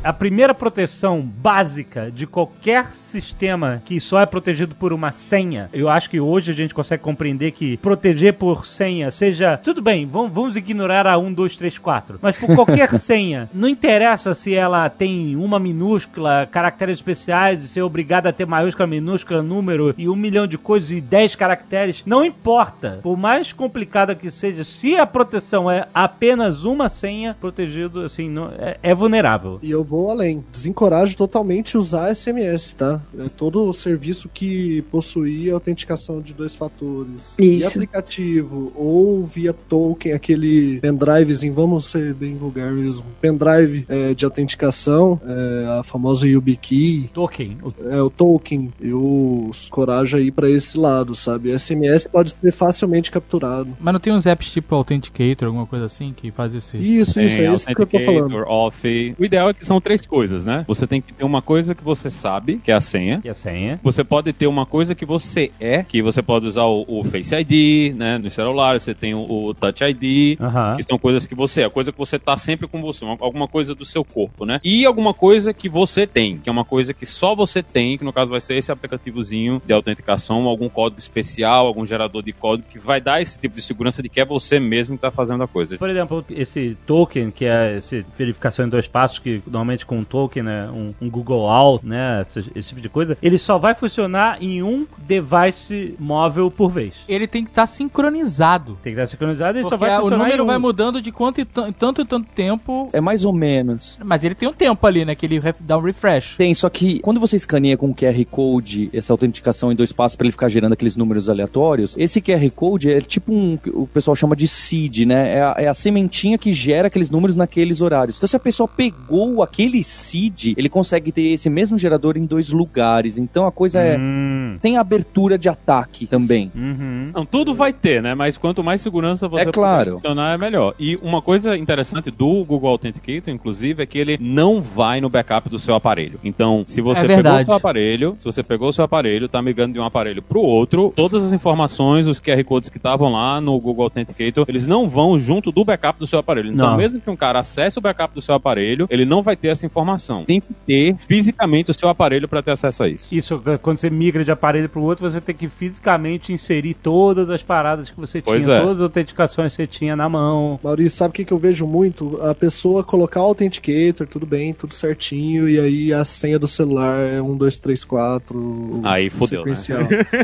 A 0.04 0.12
primeira 0.12 0.54
proteção 0.54 1.22
básica 1.22 2.12
de 2.12 2.26
qualquer 2.26 2.88
sistema 3.12 3.82
que 3.84 4.00
só 4.00 4.22
é 4.22 4.26
protegido 4.26 4.76
por 4.76 4.94
uma 4.94 5.12
senha, 5.12 5.70
eu 5.74 5.90
acho 5.90 6.10
que 6.10 6.20
hoje 6.20 6.52
a 6.52 6.56
gente 6.56 6.74
consegue 6.74 7.04
compreender 7.04 7.52
que 7.52 7.78
proteger 7.78 8.34
por 8.34 8.66
senha 8.66 9.12
seja. 9.12 9.58
Tudo 9.58 9.82
bem, 9.82 10.06
vamos, 10.06 10.32
vamos 10.32 10.56
ignorar 10.56 11.06
a 11.06 11.18
1, 11.18 11.34
2, 11.34 11.58
3, 11.58 11.78
4. 11.78 12.20
Mas 12.22 12.36
por 12.36 12.56
qualquer 12.56 12.96
senha, 13.00 13.50
não 13.54 13.68
interessa 13.68 14.34
se 14.34 14.54
ela 14.54 14.90
tem 14.90 15.36
uma 15.36 15.60
minúscula, 15.60 16.48
caracteres 16.50 17.00
especiais, 17.00 17.64
e 17.64 17.68
ser 17.68 17.82
obrigada 17.82 18.30
a 18.30 18.34
ter 18.34 18.46
maiúscula, 18.46 18.88
minúscula, 18.88 19.42
número 19.42 19.94
e 19.98 20.08
um 20.08 20.16
milhão 20.16 20.48
de 20.48 20.58
coisas 20.58 20.92
e 20.92 21.02
10 21.02 21.36
caracteres. 21.36 22.04
Não 22.06 22.24
importa. 22.24 23.00
Por 23.02 23.18
mais 23.18 23.52
complicada 23.52 24.16
que 24.16 24.32
seja, 24.32 24.64
se 24.64 24.96
a 24.96 25.06
proteção 25.06 25.70
é 25.70 25.88
apenas 25.94 26.64
uma 26.64 26.90
senha, 26.90 27.36
protegido, 27.40 28.02
assim, 28.02 28.30
não, 28.30 28.52
é, 28.58 28.78
é 28.82 28.94
vulnerável. 28.94 29.60
E 29.62 29.72
eu 29.72 29.84
vou 29.84 30.10
além. 30.10 30.44
Desencorajo 30.52 31.16
totalmente 31.18 31.78
usar 31.78 32.14
SMS, 32.14 32.74
tá? 32.74 33.01
É 33.18 33.30
todo 33.30 33.64
o 33.64 33.74
serviço 33.74 34.30
que 34.30 34.82
possuía 34.84 35.54
autenticação 35.54 36.22
de 36.22 36.34
dois 36.34 36.56
fatores. 36.56 37.36
Via 37.38 37.58
Isso. 37.58 37.68
aplicativo 37.68 38.72
ou 38.76 39.24
via 39.26 39.54
token, 39.54 40.14
aquele 40.14 40.80
pendrivezinho, 40.80 41.54
vamos 41.54 41.86
ser 41.86 42.14
bem 42.14 42.36
vulgar 42.36 42.72
mesmo. 42.72 43.06
Pendrive 43.20 43.86
é, 43.88 44.14
de 44.14 44.26
autenticação, 44.26 45.20
é, 45.26 45.80
a 45.80 45.84
famosa 45.84 46.28
YubiKey, 46.28 47.10
Token. 47.14 47.58
É, 47.90 48.02
o 48.02 48.10
token. 48.10 48.72
Eu 48.80 49.52
corajo 49.70 50.18
aí 50.18 50.32
pra 50.32 50.50
esse 50.50 50.78
lado, 50.78 51.16
sabe? 51.16 51.58
SMS 51.58 52.08
pode 52.08 52.32
ser 52.32 52.52
facilmente 52.52 53.12
capturado. 53.12 53.76
Mas 53.80 53.94
não 53.94 54.00
tem 54.00 54.14
uns 54.14 54.26
apps 54.26 54.52
tipo 54.52 54.74
Authenticator, 54.76 55.48
alguma 55.48 55.66
coisa 55.66 55.86
assim, 55.86 56.14
que 56.14 56.32
faz 56.32 56.56
esse... 56.56 56.78
Isso, 56.78 57.20
isso, 57.20 57.38
Tem 57.38 57.48
é 57.48 57.54
isso 57.54 57.66
que 57.68 57.82
eu 57.82 57.88
tô 57.88 58.00
falando. 58.00 58.36
Off. 58.48 59.16
O 59.18 59.26
ideal 59.26 59.50
é 59.50 59.54
que 59.54 59.66
são 59.66 59.80
três 59.80 60.06
coisas, 60.06 60.46
né? 60.46 60.66
Você 60.68 60.88
tem 60.88 61.02
que 61.02 61.14
ter 61.14 61.24
uma 61.24 61.42
coisa 61.42 61.76
que 61.76 61.84
você 61.84 62.10
sabe, 62.10 62.60
que 62.64 62.72
é 62.72 62.76
a 62.76 62.82
senha. 62.92 63.22
E 63.24 63.30
a 63.30 63.34
senha. 63.34 63.80
Você 63.84 64.04
pode 64.04 64.32
ter 64.34 64.48
uma 64.48 64.66
coisa 64.66 64.94
que 64.96 65.06
você 65.06 65.52
é, 65.60 65.84
que 65.84 66.02
você 66.02 66.22
pode 66.22 66.46
usar 66.48 66.64
o, 66.66 66.86
o 66.88 67.04
Face 67.04 67.34
ID, 67.36 67.96
né? 67.96 68.18
No 68.18 68.30
celular, 68.30 68.80
você 68.80 68.94
tem 68.94 69.14
o, 69.14 69.20
o 69.48 69.54
Touch 69.54 69.84
ID, 69.84 70.38
que 70.76 70.84
são 70.84 70.98
coisas 70.98 71.26
que 71.28 71.36
você 71.36 71.64
é, 71.64 71.70
coisa 71.70 71.92
que 71.92 71.98
você 71.98 72.18
tá 72.20 72.36
sempre 72.38 72.68
com 72.68 72.82
você, 72.82 73.04
uma- 73.06 73.18
alguma 73.20 73.48
coisa 73.48 73.74
do 73.76 73.86
seu 73.86 74.04
corpo, 74.04 74.46
né? 74.46 74.60
E 74.64 74.86
alguma 74.86 75.14
coisa 75.14 75.54
que 75.54 75.70
você 75.70 76.06
tem, 76.08 76.38
que 76.38 76.50
é 76.50 76.52
uma 76.52 76.66
coisa 76.66 76.94
que 76.94 77.06
só 77.06 77.36
você 77.36 77.62
tem, 77.64 77.98
que 77.98 78.04
no 78.04 78.14
caso 78.14 78.30
vai 78.32 78.40
ser 78.40 78.56
esse 78.56 78.72
aplicativozinho 78.72 79.62
de 79.66 79.74
autenticação, 79.74 80.48
algum 80.48 80.70
código 80.70 81.00
especial, 81.00 81.68
algum 81.68 81.86
gerador 81.86 82.22
de 82.24 82.34
código 82.34 82.68
que 82.70 82.80
vai 82.80 83.00
dar 83.02 83.22
esse 83.22 83.40
tipo 83.40 83.56
de 83.56 83.62
segurança 83.62 84.02
de 84.02 84.10
que 84.10 84.20
é 84.20 84.26
você 84.26 84.60
mesmo 84.60 84.96
que 84.96 85.02
tá 85.02 85.12
fazendo 85.12 85.44
a 85.44 85.48
coisa. 85.48 85.78
Por 85.78 85.90
exemplo, 85.90 86.24
esse 86.30 86.78
token, 86.86 87.32
que 87.32 87.46
é 87.46 87.78
esse 87.78 88.06
verificação 88.18 88.66
em 88.66 88.70
dois 88.70 88.88
passos, 88.88 89.20
que 89.20 89.42
normalmente 89.46 89.86
com 89.86 89.98
um 90.00 90.04
token, 90.04 90.44
né, 90.44 90.70
um, 90.72 90.94
um 91.02 91.10
Google 91.10 91.48
Out, 91.48 91.86
né, 91.86 92.22
esse, 92.22 92.40
esse 92.56 92.70
tipo 92.70 92.81
de 92.82 92.90
coisa, 92.90 93.18
ele 93.22 93.38
só 93.38 93.58
vai 93.58 93.74
funcionar 93.76 94.38
em 94.42 94.62
um 94.64 94.86
device 95.08 95.96
móvel 96.00 96.50
por 96.52 96.70
vez. 96.70 96.94
Ele 97.08 97.28
tem 97.28 97.44
que 97.44 97.52
estar 97.52 97.66
sincronizado. 97.68 98.78
Tem 98.84 98.94
que 98.94 99.00
estar 99.00 99.06
sincronizado 99.06 99.58
e 99.60 99.62
só 99.64 99.70
Porque 99.70 99.86
vai 99.86 99.90
a- 99.92 100.00
o 100.00 100.02
funcionar 100.04 100.24
número 100.26 100.42
em 100.42 100.44
um. 100.44 100.48
vai 100.48 100.58
mudando 100.58 101.02
de 101.02 101.12
quanto 101.12 101.40
e 101.42 101.46
tan- 101.46 101.72
tanto 101.72 102.02
e 102.02 102.06
tanto 102.06 102.28
tempo. 102.34 102.90
É 102.94 103.00
mais 103.02 103.24
ou 103.26 103.34
menos. 103.34 103.98
Mas 104.04 104.24
ele 104.24 104.36
tem 104.36 104.50
um 104.50 104.54
tempo 104.54 104.86
ali, 104.86 105.06
né? 105.06 105.16
Que 105.16 105.26
ele 105.26 105.42
dá 105.62 105.78
um 105.78 105.82
refresh. 105.82 106.36
Tem, 106.38 106.54
só 106.54 106.70
que 106.70 107.00
quando 107.00 107.20
você 107.20 107.36
escaneia 107.36 107.78
com 107.78 107.90
o 107.90 107.96
QR 107.96 108.24
Code 108.30 108.90
essa 108.94 109.14
autenticação 109.14 109.72
em 109.72 109.76
dois 109.76 109.92
passos 109.92 110.16
para 110.16 110.26
ele 110.26 110.32
ficar 110.32 110.50
gerando 110.50 110.74
aqueles 110.74 110.96
números 110.98 111.30
aleatórios, 111.30 111.96
esse 111.98 112.22
QR 112.22 112.50
Code 112.52 112.92
é 112.92 113.00
tipo 113.02 113.32
um. 113.32 113.58
O 113.74 113.88
pessoal 113.88 114.16
chama 114.16 114.36
de 114.36 114.48
seed, 114.48 115.06
né? 115.06 115.36
É 115.38 115.42
a, 115.42 115.56
é 115.60 115.68
a 115.68 115.74
sementinha 115.74 116.38
que 116.38 116.52
gera 116.52 116.88
aqueles 116.88 117.12
números 117.12 117.38
naqueles 117.38 117.82
horários. 117.82 118.18
Então, 118.18 118.28
se 118.28 118.36
a 118.36 118.40
pessoa 118.40 118.68
pegou 118.68 119.42
aquele 119.44 119.84
seed, 119.84 120.54
ele 120.58 120.70
consegue 120.70 121.12
ter 121.12 121.22
esse 121.34 121.50
mesmo 121.50 121.78
gerador 121.78 122.18
em 122.18 122.26
dois 122.26 122.52
lugares. 122.72 123.18
Então 123.18 123.46
a 123.46 123.52
coisa 123.52 123.82
é. 123.82 123.98
Hum. 123.98 124.58
Tem 124.62 124.78
abertura 124.78 125.38
de 125.38 125.50
ataque 125.50 126.08
também. 126.08 126.52
Uhum. 126.56 127.12
Não, 127.14 127.26
tudo 127.26 127.54
vai 127.54 127.74
ter, 127.74 128.02
né? 128.02 128.16
Mas 128.16 128.38
quanto 128.38 128.64
mais 128.64 128.80
segurança 128.82 129.28
você 129.28 129.50
É 129.50 129.52
claro. 129.52 129.94
funcionar, 129.94 130.34
é 130.34 130.38
melhor. 130.38 130.74
E 130.80 130.98
uma 131.02 131.22
coisa 131.22 131.58
interessante 131.58 132.10
do 132.10 132.46
Google 132.46 132.70
Authenticator, 132.70 133.34
inclusive, 133.34 133.84
é 133.84 133.86
que 133.86 133.98
ele 134.00 134.18
não 134.20 134.62
vai 134.62 135.02
no 135.02 135.10
backup 135.10 135.50
do 135.50 135.60
seu 135.60 135.76
aparelho. 135.76 136.20
Então, 136.24 136.64
se 136.66 136.82
você 136.82 137.06
É 137.06 137.08
pegou 137.08 137.34
o 137.34 137.46
seu 137.46 137.54
aparelho, 137.54 138.16
se 138.18 138.26
você 138.26 138.44
pegou 138.44 138.70
o 138.70 138.74
seu 138.74 138.86
aparelho, 138.86 139.28
tá 139.28 139.42
migrando 139.42 139.74
de 139.74 139.80
um 139.80 139.84
aparelho 139.84 140.22
pro 140.22 140.40
outro, 140.40 140.94
todas 140.96 141.24
as 141.24 141.34
informações, 141.34 142.08
os 142.08 142.20
QR 142.20 142.44
Codes 142.46 142.70
que 142.70 142.78
estavam 142.78 143.12
lá 143.12 143.42
no 143.42 143.60
Google 143.60 143.84
Authenticator, 143.84 144.46
eles 144.48 144.66
não 144.66 144.90
vão 144.90 145.20
junto 145.20 145.52
do 145.52 145.66
backup 145.66 146.00
do 146.00 146.08
seu 146.08 146.20
aparelho. 146.20 146.52
Então, 146.54 146.72
Não. 146.72 146.78
mesmo 146.78 147.02
que 147.02 147.10
um 147.10 147.16
cara 147.16 147.40
acesse 147.40 147.78
o 147.78 147.82
backup 147.82 148.14
do 148.14 148.22
seu 148.22 148.36
aparelho, 148.36 148.88
ele 148.90 149.06
não 149.06 149.22
vai 149.22 149.36
ter 149.36 149.50
essa 149.50 149.66
informação. 149.66 150.24
Tem 150.24 150.40
que 150.40 150.54
ter 150.66 150.96
fisicamente 151.08 151.72
o 151.72 151.74
seu 151.74 151.90
aparelho 151.90 152.28
para 152.28 152.42
ter 152.42 152.52
acesso 152.62 152.84
a 152.84 152.90
isso. 152.90 153.14
Isso, 153.14 153.42
quando 153.62 153.78
você 153.78 153.90
migra 153.90 154.24
de 154.24 154.32
aparelho 154.32 154.70
para 154.70 154.80
o 154.80 154.84
outro, 154.84 155.10
você 155.10 155.20
tem 155.20 155.36
que 155.36 155.48
fisicamente 155.48 156.32
inserir 156.32 156.74
todas 156.76 157.30
as 157.30 157.44
paradas 157.44 157.90
que 157.90 158.00
você 158.00 158.22
Pois 158.22 158.44
tinha, 158.44 158.58
é. 158.58 158.60
todas 158.60 158.78
as 158.78 158.84
autenticações 158.84 159.52
que 159.52 159.58
você 159.58 159.68
tinha 159.68 159.96
na 159.96 160.08
mão. 160.08 160.60
Maurício, 160.64 160.98
sabe 160.98 161.10
o 161.12 161.14
que, 161.14 161.26
que 161.26 161.34
eu 161.34 161.38
vejo 161.38 161.66
muito? 161.66 162.20
A 162.22 162.36
pessoa 162.36 162.84
colocar 162.84 163.22
o 163.22 163.26
Authenticator, 163.26 164.08
tudo 164.08 164.26
bem, 164.26 164.54
tudo 164.54 164.74
certinho, 164.74 165.50
e 165.50 165.60
aí 165.60 165.94
a 165.94 166.04
senha 166.04 166.38
do 166.38 166.48
celular 166.48 166.98
é 167.00 167.22
1, 167.22 167.38
2, 167.38 167.58
3, 167.58 167.86
4. 167.86 168.82
Aí 168.84 169.10
fodeu, 169.10 169.46
né? 169.46 169.54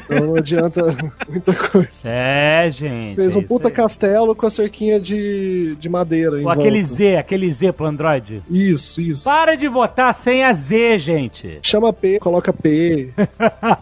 Então 0.06 0.28
não 0.28 0.36
adianta 0.36 0.82
muita 1.30 1.54
coisa. 1.54 1.90
É, 2.04 2.70
gente. 2.72 3.16
Fez 3.16 3.34
é 3.34 3.36
um 3.36 3.40
isso 3.40 3.48
puta 3.48 3.68
aí. 3.68 3.74
castelo 3.74 4.36
com 4.36 4.46
a 4.46 4.50
cerquinha 4.50 5.00
de, 5.00 5.76
de 5.76 5.90
madeira. 5.90 6.38
Ou 6.42 6.50
aquele 6.50 6.82
volta. 6.82 6.96
Z, 6.96 7.16
aquele 7.18 7.52
Z 7.52 7.72
pro 7.72 7.86
Android. 7.86 8.44
Isso, 8.50 9.02
isso. 9.02 9.24
Para 9.24 9.56
de 9.56 9.70
botar 9.70 10.10
a 10.10 10.14
senha 10.14 10.52
Z, 10.54 10.98
gente. 10.98 11.60
Chama 11.62 11.94
P, 11.94 12.20
coloca 12.28 12.52
P. 12.52 13.14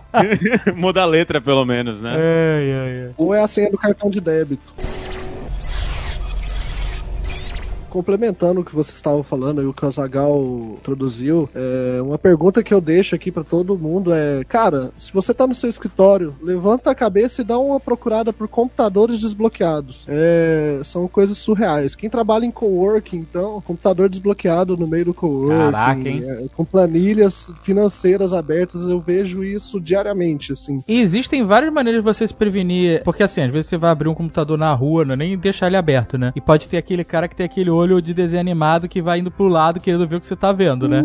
Muda 0.76 1.02
a 1.02 1.06
letra, 1.06 1.42
pelo 1.42 1.66
menos, 1.66 2.02
né? 2.02 2.12
Ai, 2.12 2.72
ai, 2.72 3.06
ai. 3.06 3.14
ou 3.18 3.34
é 3.34 3.42
a 3.42 3.48
senha 3.48 3.72
do 3.72 3.78
cartão 3.78 4.10
de 4.10 4.22
débito. 4.22 4.74
Complementando 7.96 8.60
o 8.60 8.66
que 8.66 8.76
você 8.76 8.92
estava 8.92 9.24
falando 9.24 9.62
e 9.62 9.66
o 9.66 9.74
que 9.74 9.86
o 9.86 9.88
Azagal 9.88 10.38
introduziu, 10.78 11.48
é, 11.56 12.02
uma 12.02 12.18
pergunta 12.18 12.62
que 12.62 12.74
eu 12.74 12.82
deixo 12.82 13.16
aqui 13.16 13.32
para 13.32 13.42
todo 13.42 13.80
mundo 13.80 14.14
é: 14.14 14.44
cara, 14.44 14.92
se 14.98 15.14
você 15.14 15.34
tá 15.34 15.48
no 15.48 15.56
seu 15.56 15.70
escritório, 15.70 16.36
levanta 16.42 16.92
a 16.92 16.96
cabeça 16.96 17.42
e 17.42 17.46
dá 17.46 17.58
uma 17.58 17.80
procurada 17.80 18.34
por 18.34 18.50
computadores 18.50 19.22
desbloqueados. 19.22 20.04
É, 20.10 20.82
são 20.84 21.08
coisas 21.08 21.38
surreais. 21.38 21.96
Quem 21.96 22.10
trabalha 22.10 22.46
em 22.46 22.52
coworking, 22.52 23.16
então, 23.16 23.62
computador 23.62 24.10
desbloqueado 24.10 24.76
no 24.76 24.88
meio 24.88 25.06
do 25.06 25.14
coworking, 25.14 25.72
Caraca, 25.72 26.10
hein? 26.10 26.22
é, 26.26 26.48
com 26.54 26.66
planilhas 26.66 27.50
financeiras 27.64 28.34
abertas, 28.34 28.82
eu 28.82 29.00
vejo 29.00 29.42
isso 29.42 29.80
diariamente, 29.80 30.52
assim. 30.52 30.84
E 30.86 31.00
existem 31.00 31.46
várias 31.46 31.72
maneiras 31.72 32.04
de 32.04 32.06
você 32.06 32.28
se 32.28 32.34
prevenir. 32.34 33.04
Porque 33.06 33.24
assim, 33.24 33.40
às 33.40 33.52
vezes 33.54 33.68
você 33.68 33.78
vai 33.78 33.92
abrir 33.92 34.10
um 34.10 34.14
computador 34.14 34.58
na 34.58 34.74
rua, 34.74 35.06
não 35.06 35.14
é 35.14 35.18
nem 35.18 35.38
deixar 35.38 35.68
ele 35.68 35.78
aberto, 35.78 36.18
né? 36.18 36.34
E 36.36 36.42
pode 36.42 36.68
ter 36.68 36.76
aquele 36.76 37.06
cara 37.06 37.30
que 37.30 37.36
tem 37.38 37.46
aquele 37.46 37.70
olho 37.70 37.85
de 38.02 38.14
desenho 38.14 38.42
animado 38.42 38.88
que 38.88 39.02
vai 39.02 39.20
indo 39.20 39.32
pro 39.32 39.48
lado 39.48 39.80
querendo 39.80 40.08
ver 40.08 40.16
o 40.18 40.20
que 40.20 40.26
você 40.26 40.36
tá 40.36 40.52
vendo, 40.52 40.88
né? 40.88 41.04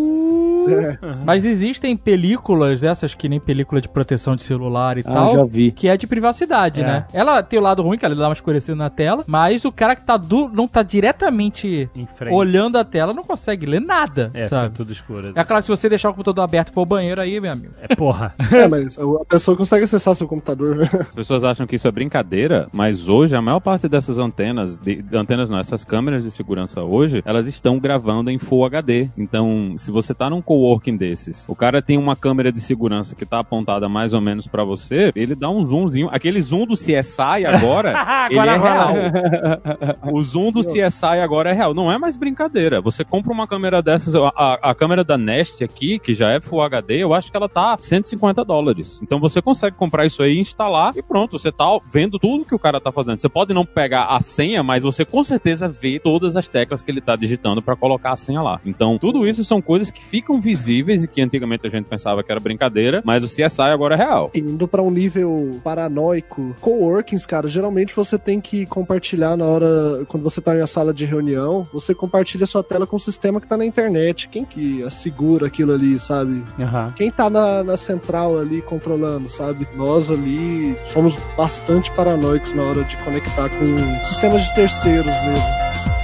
É. 0.68 0.98
Mas 1.24 1.46
existem 1.46 1.96
películas 1.96 2.82
dessas 2.82 3.14
que 3.14 3.30
nem 3.30 3.40
película 3.40 3.80
de 3.80 3.88
proteção 3.88 4.36
de 4.36 4.42
celular 4.42 4.98
e 4.98 5.00
Ah, 5.06 5.10
tal. 5.10 5.32
já 5.32 5.44
vi. 5.44 5.70
Que 5.72 5.88
é 5.88 5.96
de 5.96 6.06
privacidade, 6.06 6.82
É. 6.82 6.84
né? 6.84 7.06
Ela 7.14 7.42
tem 7.42 7.58
o 7.58 7.62
lado 7.62 7.82
ruim, 7.82 7.96
que 7.96 8.04
ela 8.04 8.14
dá 8.14 8.28
uma 8.28 8.34
escurecida 8.34 8.76
na 8.76 8.90
tela, 8.90 9.24
mas 9.26 9.64
o 9.64 9.72
cara 9.72 9.96
que 9.96 10.04
tá 10.04 10.18
du 10.18 10.50
não 10.52 10.68
tá 10.68 10.82
diretamente 10.82 11.88
olhando 12.30 12.76
a 12.76 12.84
tela 12.84 13.14
não 13.14 13.22
consegue 13.22 13.64
ler 13.64 13.80
nada, 13.80 14.30
É, 14.34 14.44
fica 14.44 14.48
sabe? 14.50 14.74
tudo 14.74 14.92
escuro. 14.92 15.32
É 15.34 15.42
claro 15.44 15.62
que 15.62 15.66
se 15.66 15.70
você 15.70 15.88
deixar 15.88 16.10
o 16.10 16.12
computador 16.12 16.44
aberto 16.44 16.68
e 16.68 16.74
for 16.74 16.80
ao 16.80 16.86
banheiro 16.86 17.22
aí, 17.22 17.40
meu 17.40 17.52
amigo. 17.52 17.72
É 17.80 17.94
porra. 17.96 18.34
É, 18.52 18.68
mas 18.68 18.98
a 18.98 19.24
pessoa 19.26 19.56
consegue 19.56 19.84
acessar 19.84 20.14
seu 20.14 20.28
computador. 20.28 20.82
As 21.08 21.14
pessoas 21.14 21.42
acham 21.42 21.66
que 21.66 21.76
isso 21.76 21.88
é 21.88 21.90
brincadeira, 21.90 22.68
mas 22.70 23.08
hoje 23.08 23.34
a 23.34 23.40
maior 23.40 23.60
parte 23.60 23.88
dessas 23.88 24.18
antenas, 24.18 24.78
de, 24.78 25.00
de 25.00 25.16
antenas 25.16 25.48
não, 25.48 25.58
essas 25.58 25.84
câmeras 25.84 26.22
de 26.24 26.30
segurança 26.30 26.69
hoje, 26.78 27.22
elas 27.24 27.46
estão 27.46 27.78
gravando 27.78 28.30
em 28.30 28.38
Full 28.38 28.64
HD. 28.64 29.08
Então, 29.16 29.74
se 29.78 29.90
você 29.90 30.12
tá 30.14 30.28
num 30.30 30.40
coworking 30.42 30.96
desses, 30.96 31.48
o 31.48 31.54
cara 31.54 31.80
tem 31.82 31.96
uma 31.98 32.14
câmera 32.14 32.52
de 32.52 32.60
segurança 32.60 33.14
que 33.14 33.24
tá 33.26 33.38
apontada 33.40 33.88
mais 33.88 34.12
ou 34.12 34.20
menos 34.20 34.46
pra 34.46 34.62
você, 34.64 35.10
ele 35.16 35.34
dá 35.34 35.48
um 35.50 35.66
zoomzinho. 35.66 36.08
Aquele 36.12 36.40
zoom 36.42 36.66
do 36.66 36.74
CSI 36.74 37.44
agora, 37.46 37.90
ele 38.30 38.38
Agora 38.38 38.52
é 38.52 38.58
vai. 38.58 38.70
real. 38.70 40.12
O 40.12 40.22
zoom 40.22 40.52
do 40.52 40.60
CSI 40.62 41.18
agora 41.22 41.50
é 41.50 41.52
real. 41.52 41.74
Não 41.74 41.90
é 41.90 41.98
mais 41.98 42.16
brincadeira. 42.16 42.80
Você 42.80 43.04
compra 43.04 43.32
uma 43.32 43.46
câmera 43.46 43.82
dessas, 43.82 44.14
a, 44.14 44.28
a- 44.36 44.70
a 44.70 44.74
câmera 44.74 45.02
da 45.04 45.16
Nest 45.18 45.62
aqui, 45.64 45.98
que 45.98 46.14
já 46.14 46.30
é 46.30 46.40
Full 46.40 46.60
HD, 46.62 46.98
eu 46.98 47.14
acho 47.14 47.30
que 47.30 47.36
ela 47.36 47.48
tá 47.48 47.76
150 47.78 48.44
dólares. 48.44 49.00
Então 49.02 49.18
você 49.18 49.40
consegue 49.42 49.76
comprar 49.76 50.06
isso 50.06 50.22
aí, 50.22 50.38
instalar 50.38 50.92
e 50.96 51.02
pronto. 51.02 51.38
Você 51.38 51.50
tá 51.50 51.64
vendo 51.92 52.18
tudo 52.18 52.44
que 52.44 52.54
o 52.54 52.58
cara 52.58 52.80
tá 52.80 52.92
fazendo. 52.92 53.18
Você 53.18 53.28
pode 53.28 53.52
não 53.54 53.64
pegar 53.64 54.04
a 54.06 54.20
senha, 54.20 54.62
mas 54.62 54.82
você 54.84 55.04
com 55.04 55.22
certeza 55.24 55.68
vê 55.68 55.98
todas 55.98 56.36
as 56.36 56.48
teclas 56.60 56.82
que 56.82 56.90
ele 56.90 57.00
tá 57.00 57.16
digitando 57.16 57.62
pra 57.62 57.74
colocar 57.74 58.12
a 58.12 58.16
senha 58.16 58.42
lá. 58.42 58.60
Então 58.66 58.98
tudo 58.98 59.26
isso 59.26 59.42
são 59.44 59.62
coisas 59.62 59.90
que 59.90 60.04
ficam 60.04 60.40
visíveis 60.40 61.04
e 61.04 61.08
que 61.08 61.22
antigamente 61.22 61.66
a 61.66 61.70
gente 61.70 61.86
pensava 61.86 62.22
que 62.22 62.30
era 62.30 62.38
brincadeira, 62.38 63.02
mas 63.04 63.24
o 63.24 63.26
CSI 63.26 63.62
agora 63.62 63.94
é 63.94 63.98
real. 63.98 64.30
Indo 64.34 64.68
pra 64.68 64.82
um 64.82 64.90
nível 64.90 65.60
paranoico, 65.64 66.54
coworkings, 66.60 67.24
cara, 67.24 67.48
geralmente 67.48 67.96
você 67.96 68.18
tem 68.18 68.40
que 68.40 68.66
compartilhar 68.66 69.36
na 69.36 69.44
hora, 69.44 70.04
quando 70.06 70.22
você 70.22 70.40
tá 70.40 70.54
em 70.54 70.58
uma 70.58 70.66
sala 70.66 70.92
de 70.92 71.06
reunião, 71.06 71.66
você 71.72 71.94
compartilha 71.94 72.46
sua 72.46 72.62
tela 72.62 72.86
com 72.86 72.96
o 72.96 73.00
sistema 73.00 73.40
que 73.40 73.46
tá 73.46 73.56
na 73.56 73.64
internet. 73.64 74.28
Quem 74.28 74.44
que 74.44 74.82
assegura 74.82 75.46
aquilo 75.46 75.72
ali, 75.72 75.98
sabe? 75.98 76.42
Aham. 76.58 76.92
Quem 76.96 77.10
tá 77.10 77.30
na, 77.30 77.62
na 77.64 77.76
central 77.76 78.38
ali 78.38 78.60
controlando, 78.60 79.30
sabe? 79.30 79.66
Nós 79.74 80.10
ali 80.10 80.76
somos 80.84 81.16
bastante 81.36 81.90
paranoicos 81.92 82.54
na 82.54 82.62
hora 82.64 82.84
de 82.84 82.96
conectar 82.98 83.48
com 83.48 84.04
sistemas 84.04 84.44
de 84.44 84.54
terceiros 84.54 85.06
mesmo. 85.06 85.99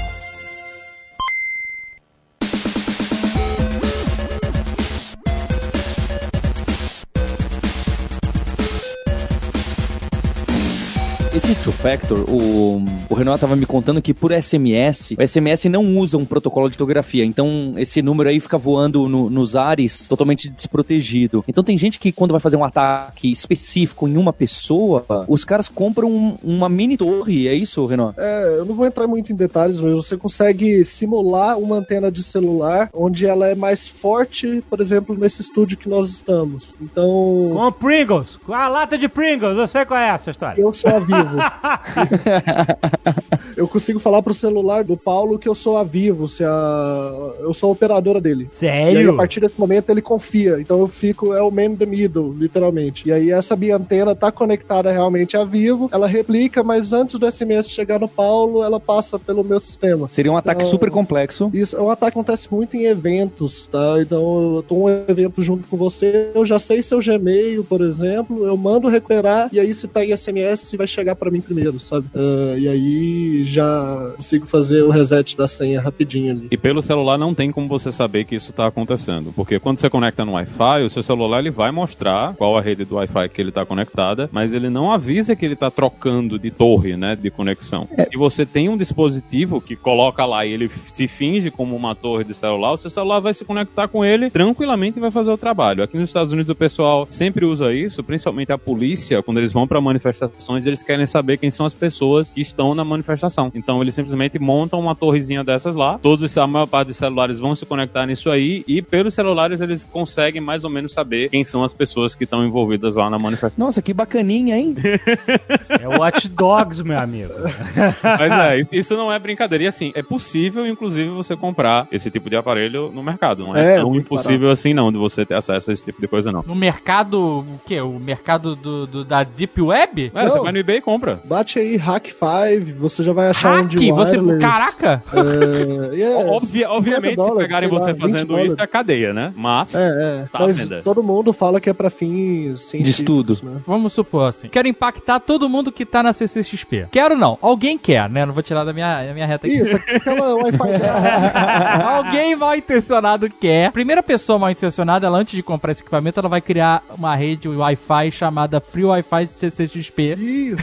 Two 11.66 11.72
factor, 11.72 12.18
o, 12.30 12.80
o 13.10 13.14
Renato 13.14 13.40
tava 13.40 13.56
me 13.56 13.66
contando 13.66 14.00
que 14.00 14.14
por 14.14 14.30
SMS, 14.30 15.12
o 15.18 15.26
SMS 15.26 15.64
não 15.68 15.98
usa 15.98 16.16
um 16.16 16.24
protocolo 16.24 16.66
de 16.68 16.76
criptografia, 16.76 17.24
então 17.24 17.74
esse 17.76 18.00
número 18.00 18.28
aí 18.28 18.38
fica 18.38 18.56
voando 18.56 19.08
no- 19.08 19.28
nos 19.28 19.56
ares 19.56 20.06
totalmente 20.06 20.48
desprotegido. 20.48 21.44
Então 21.48 21.64
tem 21.64 21.76
gente 21.76 21.98
que 21.98 22.12
quando 22.12 22.30
vai 22.30 22.38
fazer 22.40 22.56
um 22.56 22.62
ataque 22.64 23.32
específico 23.32 24.06
em 24.06 24.16
uma 24.16 24.32
pessoa, 24.32 25.04
os 25.26 25.44
caras 25.44 25.68
compram 25.68 26.08
um- 26.08 26.36
uma 26.44 26.68
mini 26.68 26.96
torre, 26.96 27.48
é 27.48 27.54
isso, 27.54 27.84
Renato? 27.86 28.20
É, 28.20 28.58
eu 28.58 28.64
não 28.64 28.74
vou 28.76 28.86
entrar 28.86 29.08
muito 29.08 29.32
em 29.32 29.34
detalhes, 29.36 29.80
mas 29.80 29.92
você 29.92 30.16
consegue 30.16 30.84
simular 30.84 31.58
uma 31.58 31.76
antena 31.76 32.12
de 32.12 32.22
celular 32.22 32.88
onde 32.94 33.26
ela 33.26 33.48
é 33.48 33.54
mais 33.56 33.88
forte, 33.88 34.62
por 34.70 34.80
exemplo, 34.80 35.16
nesse 35.18 35.42
estúdio 35.42 35.76
que 35.76 35.88
nós 35.88 36.10
estamos. 36.10 36.74
Então, 36.80 37.04
Com 37.52 37.72
Pringles. 37.72 38.36
Com 38.36 38.52
a 38.54 38.68
lata 38.68 38.96
de 38.96 39.08
Pringles. 39.08 39.56
Eu 39.58 39.66
sei 39.66 39.84
qual 39.84 39.98
é 39.98 40.10
essa 40.10 40.30
história. 40.30 40.60
eu 40.60 40.72
sou 40.72 40.90
a 40.94 40.98
Vivo. 41.00 41.36
eu 43.56 43.66
consigo 43.68 43.98
falar 43.98 44.22
pro 44.22 44.34
celular 44.34 44.84
do 44.84 44.96
Paulo 44.96 45.38
que 45.38 45.48
eu 45.48 45.54
sou 45.54 45.76
a 45.76 45.84
Vivo, 45.84 46.28
se 46.28 46.44
a... 46.44 47.32
eu 47.40 47.52
sou 47.54 47.70
a 47.70 47.72
operadora 47.72 48.20
dele. 48.20 48.48
E 48.60 48.66
aí, 48.68 48.90
a 48.90 48.92
Sério? 48.92 49.16
partir 49.16 49.40
desse 49.40 49.58
momento, 49.58 49.90
ele 49.90 50.02
confia. 50.02 50.60
Então 50.60 50.80
eu 50.80 50.88
fico, 50.88 51.32
é 51.34 51.42
o 51.42 51.50
man 51.50 51.64
in 51.64 51.76
the 51.76 51.86
middle, 51.86 52.32
literalmente. 52.32 53.08
E 53.08 53.12
aí 53.12 53.30
essa 53.30 53.56
minha 53.56 53.76
antena 53.76 54.14
tá 54.14 54.30
conectada 54.30 54.90
realmente 54.90 55.36
a 55.36 55.44
Vivo, 55.44 55.88
ela 55.92 56.06
replica, 56.06 56.62
mas 56.62 56.92
antes 56.92 57.18
do 57.18 57.30
SMS 57.30 57.68
chegar 57.68 57.98
no 58.00 58.08
Paulo, 58.08 58.62
ela 58.62 58.78
passa 58.80 59.18
pelo 59.18 59.44
meu 59.44 59.58
sistema. 59.60 60.08
Seria 60.10 60.32
um 60.32 60.36
ataque 60.36 60.60
Então- 60.60 60.70
super 60.70 60.90
complexo. 60.90 61.50
Isso, 61.52 61.76
o 61.80 61.90
ataque 61.90 62.16
acontece 62.16 62.48
muito 62.50 62.76
em 62.76 62.84
eventos, 62.84 63.66
tá? 63.66 63.96
Então 64.00 64.56
eu 64.56 64.62
tô 64.62 64.74
um 64.84 64.88
evento 64.88 65.42
junto 65.42 65.66
com 65.68 65.76
você, 65.76 66.30
eu 66.34 66.44
já 66.44 66.58
sei 66.58 66.82
seu 66.82 66.98
Gmail, 67.00 67.64
por 67.64 67.80
exemplo, 67.80 68.46
eu 68.46 68.56
mando 68.56 68.88
recuperar, 68.88 69.48
e 69.52 69.60
aí 69.60 69.72
se 69.74 69.86
tá 69.88 70.04
em 70.04 70.16
SMS, 70.16 70.74
vai 70.76 70.86
chegar 70.86 71.14
pra 71.14 71.30
mim 71.30 71.40
primeiro, 71.46 71.80
sabe? 71.80 72.06
Ah, 72.14 72.54
e 72.58 72.68
aí 72.68 73.44
já 73.44 74.12
consigo 74.16 74.46
fazer 74.46 74.82
o 74.82 74.90
reset 74.90 75.36
da 75.36 75.48
senha 75.48 75.80
rapidinho 75.80 76.32
ali. 76.32 76.48
E 76.50 76.56
pelo 76.56 76.82
celular 76.82 77.16
não 77.16 77.34
tem 77.34 77.50
como 77.50 77.68
você 77.68 77.92
saber 77.92 78.24
que 78.24 78.34
isso 78.34 78.50
está 78.50 78.66
acontecendo. 78.66 79.32
Porque 79.34 79.58
quando 79.58 79.78
você 79.78 79.88
conecta 79.88 80.24
no 80.24 80.32
Wi-Fi, 80.32 80.82
o 80.84 80.90
seu 80.90 81.02
celular 81.02 81.40
ele 81.40 81.50
vai 81.50 81.70
mostrar 81.70 82.34
qual 82.34 82.56
a 82.56 82.60
rede 82.60 82.84
do 82.84 82.96
Wi-Fi 82.96 83.28
que 83.28 83.40
ele 83.40 83.50
está 83.50 83.64
conectada, 83.64 84.28
mas 84.32 84.52
ele 84.52 84.68
não 84.68 84.92
avisa 84.92 85.36
que 85.36 85.44
ele 85.44 85.54
está 85.54 85.70
trocando 85.70 86.38
de 86.38 86.50
torre, 86.50 86.96
né, 86.96 87.16
de 87.16 87.30
conexão. 87.30 87.88
Se 88.10 88.16
você 88.16 88.44
tem 88.44 88.68
um 88.68 88.76
dispositivo 88.76 89.60
que 89.60 89.76
coloca 89.76 90.24
lá 90.24 90.44
e 90.44 90.52
ele 90.52 90.70
se 90.92 91.06
finge 91.06 91.50
como 91.50 91.76
uma 91.76 91.94
torre 91.94 92.24
de 92.24 92.34
celular, 92.34 92.72
o 92.72 92.76
seu 92.76 92.90
celular 92.90 93.20
vai 93.20 93.34
se 93.34 93.44
conectar 93.44 93.88
com 93.88 94.04
ele 94.04 94.30
tranquilamente 94.30 94.98
e 94.98 95.00
vai 95.00 95.10
fazer 95.10 95.30
o 95.30 95.38
trabalho. 95.38 95.82
Aqui 95.82 95.96
nos 95.96 96.10
Estados 96.10 96.32
Unidos 96.32 96.50
o 96.50 96.54
pessoal 96.54 97.06
sempre 97.08 97.44
usa 97.44 97.72
isso, 97.72 98.02
principalmente 98.02 98.52
a 98.52 98.58
polícia, 98.58 99.22
quando 99.22 99.38
eles 99.38 99.52
vão 99.52 99.66
para 99.66 99.80
manifestações, 99.80 100.66
eles 100.66 100.82
querem 100.82 101.06
saber 101.06 101.35
quem 101.38 101.50
são 101.50 101.66
as 101.66 101.74
pessoas 101.74 102.32
que 102.32 102.40
estão 102.40 102.74
na 102.74 102.84
manifestação. 102.84 103.50
Então 103.54 103.80
eles 103.82 103.94
simplesmente 103.94 104.38
montam 104.38 104.78
uma 104.80 104.94
torrezinha 104.94 105.42
dessas 105.44 105.74
lá. 105.74 105.98
Todos, 105.98 106.36
a 106.38 106.46
maior 106.46 106.66
parte 106.66 106.88
dos 106.88 106.96
celulares 106.96 107.38
vão 107.38 107.54
se 107.54 107.64
conectar 107.66 108.06
nisso 108.06 108.30
aí 108.30 108.64
e 108.66 108.80
pelos 108.82 109.14
celulares 109.14 109.60
eles 109.60 109.84
conseguem 109.84 110.40
mais 110.40 110.64
ou 110.64 110.70
menos 110.70 110.92
saber 110.92 111.28
quem 111.30 111.44
são 111.44 111.62
as 111.64 111.72
pessoas 111.74 112.14
que 112.14 112.24
estão 112.24 112.44
envolvidas 112.44 112.96
lá 112.96 113.08
na 113.10 113.18
manifestação. 113.18 113.64
Nossa, 113.64 113.80
que 113.82 113.92
bacaninha, 113.92 114.56
hein? 114.56 114.74
É 115.80 115.88
o 115.88 116.00
Watch 116.00 116.28
Dogs, 116.28 116.82
meu 116.82 116.98
amigo. 116.98 117.32
Mas 118.02 118.32
é, 118.32 118.66
isso 118.72 118.96
não 118.96 119.12
é 119.12 119.18
brincadeira. 119.18 119.64
E 119.64 119.66
assim, 119.66 119.92
é 119.94 120.02
possível, 120.02 120.66
inclusive, 120.66 121.08
você 121.10 121.36
comprar 121.36 121.86
esse 121.92 122.10
tipo 122.10 122.28
de 122.30 122.36
aparelho 122.36 122.90
no 122.94 123.02
mercado. 123.02 123.44
Não 123.44 123.56
é, 123.56 123.74
É, 123.74 123.78
tão 123.80 123.90
muito 123.90 124.04
impossível 124.06 124.50
assim, 124.50 124.72
não, 124.74 124.90
de 124.92 124.98
você 124.98 125.24
ter 125.24 125.34
acesso 125.34 125.70
a 125.70 125.72
esse 125.72 125.84
tipo 125.84 126.00
de 126.00 126.08
coisa, 126.08 126.30
não. 126.32 126.42
No 126.46 126.54
mercado, 126.54 127.40
o 127.40 127.60
quê? 127.66 127.80
O 127.80 127.98
mercado 127.98 128.54
do, 128.56 128.86
do- 128.86 129.04
da 129.04 129.22
Deep 129.22 129.60
Web? 129.60 130.12
É, 130.14 130.28
você 130.28 130.40
vai 130.40 130.52
no 130.52 130.58
eBay 130.58 130.76
e 130.78 130.80
compra. 130.80 131.20
Bate 131.26 131.58
aí 131.58 131.76
Hack 131.76 132.06
5, 132.08 132.78
você 132.78 133.02
já 133.02 133.12
vai 133.12 133.28
achar 133.30 133.54
um 133.54 133.56
Hack? 133.62 133.68
de 133.68 133.90
Você. 133.92 134.16
wireless. 134.16 134.40
Caraca! 134.40 135.02
É, 135.12 136.16
Obvi- 136.30 136.58
50 136.60 136.70
obviamente, 136.70 137.10
se 137.10 137.16
dólares, 137.16 137.38
pegarem 137.38 137.68
sei 137.68 137.78
lá, 137.78 137.84
você 137.84 137.92
20 137.92 138.00
fazendo 138.02 138.26
dólares. 138.28 138.52
isso, 138.52 138.62
é 138.62 138.66
cadeia, 138.66 139.12
né? 139.12 139.32
Mas. 139.36 139.74
É, 139.74 139.88
é. 139.88 140.24
Tá 140.30 140.38
Mas 140.40 140.58
venda. 140.58 140.82
todo 140.82 141.02
mundo 141.02 141.32
fala 141.32 141.60
que 141.60 141.68
é 141.68 141.72
pra 141.72 141.90
fins 141.90 142.60
científicos, 142.60 143.00
estudo. 143.00 143.38
Né? 143.42 143.60
Vamos 143.66 143.92
supor 143.92 144.28
assim. 144.28 144.48
Quero 144.48 144.68
impactar 144.68 145.18
todo 145.20 145.48
mundo 145.48 145.72
que 145.72 145.84
tá 145.84 146.02
na 146.02 146.12
CCXP. 146.12 146.86
Quero 146.92 147.16
não. 147.16 147.38
Alguém 147.42 147.76
quer, 147.76 148.08
né? 148.08 148.24
Não 148.24 148.32
vou 148.32 148.42
tirar 148.42 148.64
da 148.64 148.72
minha, 148.72 149.04
da 149.06 149.12
minha 149.12 149.26
reta 149.26 149.46
aqui. 149.46 149.56
Isso, 149.56 149.76
aquela 149.76 150.34
Wi-Fi. 150.42 150.58
Alguém 151.84 152.36
mal 152.36 152.54
intencionado 152.56 153.28
quer. 153.30 153.72
Primeira 153.72 154.02
pessoa 154.02 154.38
mal 154.38 154.50
intencionada, 154.50 155.06
ela 155.06 155.18
antes 155.18 155.34
de 155.34 155.42
comprar 155.42 155.72
esse 155.72 155.82
equipamento, 155.82 156.20
ela 156.20 156.28
vai 156.28 156.40
criar 156.40 156.82
uma 156.96 157.14
rede 157.14 157.48
Wi-Fi 157.48 158.10
chamada 158.12 158.60
Free 158.60 158.84
Wi-Fi 158.84 159.26
CCXP 159.26 160.12
Isso. 160.12 160.56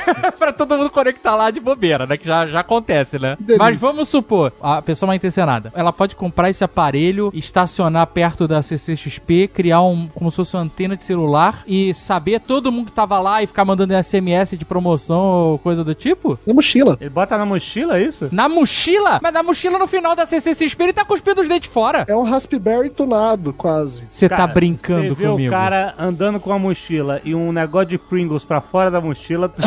Pra 0.44 0.52
todo 0.52 0.78
mundo 0.78 0.90
conectar 0.90 1.36
lá 1.36 1.50
de 1.50 1.62
bobeira, 1.62 2.06
né? 2.06 2.18
Que 2.18 2.28
já, 2.28 2.46
já 2.46 2.60
acontece, 2.60 3.18
né? 3.18 3.38
Delícia. 3.40 3.58
Mas 3.58 3.80
vamos 3.80 4.10
supor, 4.10 4.52
a 4.62 4.82
pessoa 4.82 5.08
mal 5.08 5.16
intencionada, 5.16 5.72
ela 5.74 5.94
pode 5.94 6.16
comprar 6.18 6.50
esse 6.50 6.64
aparelho, 6.64 7.32
estacionar 7.34 8.06
perto 8.08 8.46
da 8.46 8.62
CCXP, 8.62 9.48
criar 9.48 9.82
um 9.82 10.08
como 10.14 10.30
se 10.30 10.38
fosse 10.38 10.56
uma 10.56 10.64
antena 10.64 10.98
de 10.98 11.04
celular 11.06 11.64
e 11.66 11.94
saber 11.94 12.42
todo 12.42 12.72
mundo 12.72 12.88
que 12.88 12.92
tava 12.92 13.20
lá 13.20 13.42
e 13.42 13.48
ficar 13.48 13.64
mandando 13.64 13.94
SMS 13.94 14.58
de 14.58 14.66
promoção 14.66 15.22
ou 15.22 15.60
coisa 15.60 15.84
do 15.84 15.96
tipo? 15.96 16.38
Na 16.46 16.54
mochila. 16.54 16.98
Ele 17.00 17.10
bota 17.10 17.38
na 17.38 17.46
mochila 17.46 17.98
é 17.98 18.04
isso? 18.04 18.28
Na 18.32 18.50
mochila? 18.50 19.20
Mas 19.24 19.34
na 19.34 19.44
mochila 19.44 19.80
no 19.80 19.88
final 19.88 20.16
da 20.16 20.26
CCXP 20.26 20.84
ele 20.84 20.94
tá 20.94 21.06
cuspindo 21.06 21.42
os 21.42 21.48
dentes 21.48 21.70
fora. 21.72 22.04
É 22.08 22.16
um 22.16 22.24
Raspberry 22.24 22.90
tunado, 22.90 23.54
quase. 23.54 24.04
Você 24.10 24.28
tá 24.28 24.46
brincando 24.46 25.10
Você 25.10 25.24
vê 25.24 25.28
comigo. 25.28 25.48
o 25.50 25.52
cara 25.52 25.94
andando 25.98 26.40
com 26.40 26.52
a 26.52 26.60
mochila 26.60 27.22
e 27.24 27.34
um 27.34 27.52
negócio 27.54 27.90
de 27.90 27.98
Pringles 27.98 28.44
pra 28.44 28.60
fora 28.60 28.92
da 28.92 29.00
mochila. 29.00 29.52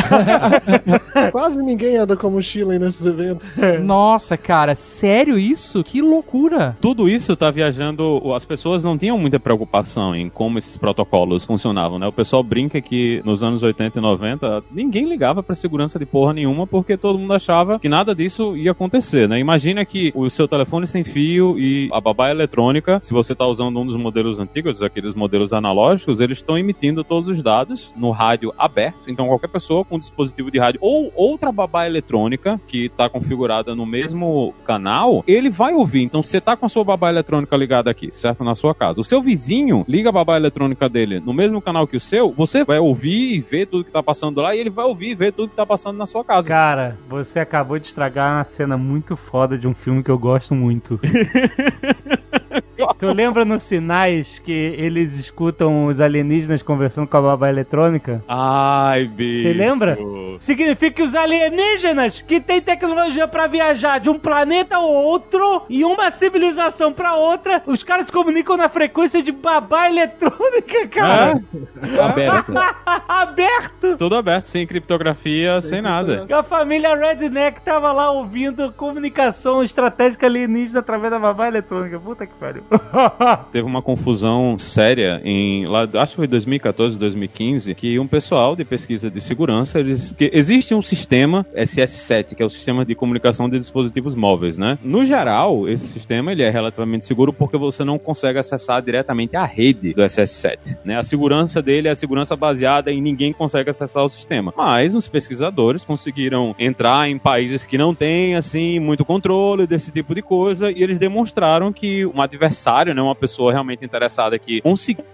Quase 1.33 1.63
ninguém 1.63 1.97
anda 1.97 2.17
com 2.17 2.31
mochila 2.31 2.73
aí 2.73 2.79
nesses 2.79 3.05
eventos. 3.07 3.51
Nossa, 3.83 4.37
cara, 4.37 4.75
sério 4.75 5.39
isso? 5.39 5.83
Que 5.83 6.01
loucura. 6.01 6.77
Tudo 6.81 7.09
isso 7.09 7.37
tá 7.37 7.51
viajando. 7.51 8.23
As 8.35 8.45
pessoas 8.45 8.85
não 8.85 8.97
tinham 8.97 9.19
muita 9.19 9.39
preocupação 9.39 10.15
em 10.15 10.29
como 10.29 10.59
esses 10.59 10.77
protocolos 10.77 11.45
funcionavam, 11.45 11.99
né? 11.99 12.07
O 12.07 12.13
pessoal 12.13 12.43
brinca 12.43 12.81
que 12.81 13.21
nos 13.25 13.43
anos 13.43 13.63
80 13.63 13.99
e 13.99 14.03
90 14.03 14.65
ninguém 14.71 15.09
ligava 15.09 15.43
pra 15.43 15.55
segurança 15.55 15.99
de 15.99 16.07
porra 16.07 16.33
nenhuma 16.33 16.67
porque 16.67 16.97
todo 16.97 17.19
mundo 17.19 17.33
achava 17.33 17.79
que 17.79 17.89
nada 17.89 18.15
disso 18.15 18.57
ia 18.57 18.73
acontecer, 18.73 19.29
né? 19.29 19.39
Imagina 19.39 19.85
que 19.85 20.13
o 20.15 20.29
seu 20.31 20.49
telefone 20.49 20.87
sem 20.87 21.05
fio 21.05 21.59
e 21.59 21.89
a 21.93 22.01
babá 22.01 22.31
eletrônica, 22.31 23.01
se 23.03 23.13
você 23.13 23.35
tá 23.35 23.47
usando 23.47 23.79
um 23.79 23.87
dos 23.87 23.97
modelos 23.97 24.39
antigos, 24.39 24.83
aqueles 24.83 25.15
modelos 25.15 25.53
analógicos, 25.53 26.21
eles 26.21 26.39
estão 26.39 26.59
emitindo 26.59 27.05
todos 27.05 27.29
os 27.29 27.43
dados 27.43 27.93
no 27.97 28.11
rádio 28.11 28.53
aberto. 28.59 29.09
Então 29.09 29.27
qualquer 29.27 29.49
pessoa 29.49 29.85
com 29.85 29.97
um 29.97 29.99
dispositivo 29.99 30.51
de 30.51 30.56
rádio 30.59 30.81
ou 30.83 31.13
outra 31.15 31.51
babá 31.53 31.87
eletrônica 31.87 32.61
que 32.67 32.89
tá 32.91 33.09
configurada 33.09 33.75
no 33.75 33.87
mesmo 33.87 34.55
canal, 34.65 35.25
ele 35.27 35.51
vai 35.51 35.75
ouvir. 35.75 36.03
Então 36.03 36.23
você 36.23 36.41
tá 36.41 36.57
com 36.57 36.67
a 36.67 36.69
sua 36.69 36.85
babá 36.85 37.09
eletrônica 37.09 37.57
ligada 37.57 37.91
aqui, 37.91 38.11
certo? 38.13 38.45
Na 38.45 38.55
sua 38.55 38.75
casa. 38.75 39.01
O 39.01 39.05
seu 39.05 39.23
vizinho 39.23 39.85
liga 39.89 40.09
a 40.09 40.13
babá 40.13 40.37
eletrônica 40.37 40.89
dele 40.89 41.21
no 41.21 41.33
mesmo 41.33 41.61
canal 41.61 41.87
que 41.87 41.97
o 41.97 42.01
seu, 42.01 42.31
você 42.31 42.65
vai 42.65 42.79
ouvir 42.79 43.35
e 43.35 43.41
ver 43.41 43.67
tudo 43.67 43.85
que 43.85 43.91
tá 43.91 44.03
passando 44.03 44.41
lá 44.41 44.55
e 44.55 44.59
ele 44.59 44.71
vai 44.71 44.85
ouvir 44.85 45.11
e 45.11 45.15
ver 45.15 45.33
tudo 45.33 45.51
que 45.51 45.57
tá 45.57 45.67
passando 45.67 45.97
na 45.97 46.07
sua 46.07 46.25
casa. 46.25 46.49
Cara, 46.49 46.97
você 47.09 47.39
acabou 47.39 47.79
de 47.79 47.87
estragar 47.87 48.37
uma 48.37 48.45
cena 48.45 48.77
muito 48.77 49.17
foda 49.17 49.57
de 49.59 49.67
um 49.67 49.75
filme 49.75 50.03
que 50.03 50.11
eu 50.11 50.19
gosto 50.19 50.55
muito. 50.55 51.01
tu 52.99 53.13
lembra 53.13 53.45
nos 53.45 53.63
sinais 53.63 54.39
que 54.39 54.53
eles 54.53 55.15
escutam 55.15 55.87
os 55.87 56.01
alienígenas 56.01 56.63
conversando 56.63 57.07
com 57.07 57.17
a 57.17 57.23
babá 57.23 57.49
eletrônica? 57.49 58.23
Ai, 58.29 59.07
bicho. 59.07 59.43
Você 59.43 59.53
lembra? 59.53 59.99
Significa 60.39 60.97
que 60.97 61.03
os 61.03 61.15
alienígenas 61.15 62.23
que 62.23 62.41
têm 62.41 62.61
tecnologia 62.61 63.27
pra 63.29 63.47
viajar 63.47 63.99
de 63.99 64.09
um 64.09 64.19
planeta 64.19 64.77
ao 64.77 64.91
outro 64.91 65.63
e 65.69 65.85
uma 65.85 66.11
civilização 66.11 66.93
pra 66.93 67.15
outra, 67.15 67.63
os 67.67 67.83
caras 67.83 68.07
se 68.07 68.13
comunicam 68.13 68.57
na 68.57 68.69
frequência 68.69 69.23
de 69.23 69.33
babá 69.33 69.89
eletrônica, 69.89 70.89
cara. 70.89 71.43
Aberto. 72.03 72.53
Aberto. 73.09 73.97
Tudo 73.97 74.17
aberto, 74.17 74.45
sem 74.47 74.67
criptografia, 74.67 75.61
sem, 75.61 75.81
nada. 75.81 76.27
E 76.29 76.33
a 76.33 76.43
família 76.43 76.95
Redneck 76.95 77.61
tava 77.61 77.93
lá 77.93 78.11
ouvindo 78.11 78.73
comunicação 78.73 79.63
estratégica 79.63 80.27
alienígena 80.27 80.81
através 80.81 81.11
da 81.11 81.19
babá 81.19 81.49
eletrônica. 81.49 81.99
Puta 81.99 82.27
que 82.27 82.35
pariu. 82.35 82.63
Teve 83.53 83.67
uma 83.67 83.83
confusão 83.83 84.59
séria 84.59 85.21
em 85.25 85.67
lá, 85.67 85.89
acho 86.01 86.13
que 86.13 86.17
foi 86.17 86.27
2014, 86.27 86.99
2015, 86.99 87.75
que 87.75 87.99
um 87.99 88.07
pessoal 88.07 88.57
de 88.57 88.65
pesquisa 88.65 89.11
de 89.11 89.21
segurança, 89.21 89.79
eles 89.81 90.13
que 90.13 90.26
existe 90.33 90.75
um 90.75 90.83
sistema 90.83 91.47
SS7, 91.55 92.35
que 92.35 92.43
é 92.43 92.47
o 92.47 92.51
sistema 92.51 92.85
de 92.85 92.95
comunicação 92.95 93.49
de 93.49 93.59
dispositivos 93.59 94.15
móveis, 94.15 94.59
né? 94.59 94.79
No 94.83 95.05
geral, 95.05 95.69
esse 95.69 95.87
sistema 95.89 96.33
ele 96.33 96.43
é 96.43 96.51
relativamente 96.51 97.07
seguro 97.07 97.33
porque 97.33 97.57
você 97.57 97.85
não 97.85 97.99
consegue 97.99 98.39
acessar 98.39 98.83
diretamente 98.83 99.37
a 99.37 99.45
rede 99.45 99.95
do 99.95 100.03
SS7, 100.03 100.79
né? 100.85 100.97
A 100.99 101.03
segurança 101.03 101.61
dele 101.63 101.89
é 101.89 101.91
a 101.91 101.97
segurança 101.97 102.37
baseada 102.37 102.93
em 102.93 103.01
ninguém 103.01 103.33
consegue 103.33 103.71
acessar 103.71 104.05
o 104.05 104.09
sistema. 104.09 104.53
Mas 104.57 104.95
os 104.95 105.09
pesquisadores 105.09 105.85
conseguiram 105.85 106.55
entrar 106.59 107.09
em 107.09 107.19
países 107.19 107.67
que 107.67 107.79
não 107.79 107.95
têm 107.95 108.37
assim 108.37 108.79
muito 108.79 109.05
controle 109.05 109.67
desse 109.67 109.91
tipo 109.91 110.15
de 110.15 110.23
coisa 110.23 110.71
e 110.71 110.83
eles 110.83 110.99
demonstraram 110.99 111.73
que 111.73 112.07
um 112.07 112.21
adversário, 112.21 112.95
né, 112.95 113.03
uma 113.03 113.15
pessoa 113.15 113.53
realmente 113.53 113.85
interessada 113.85 114.39
que 114.39 114.61
conseguiu 114.61 115.05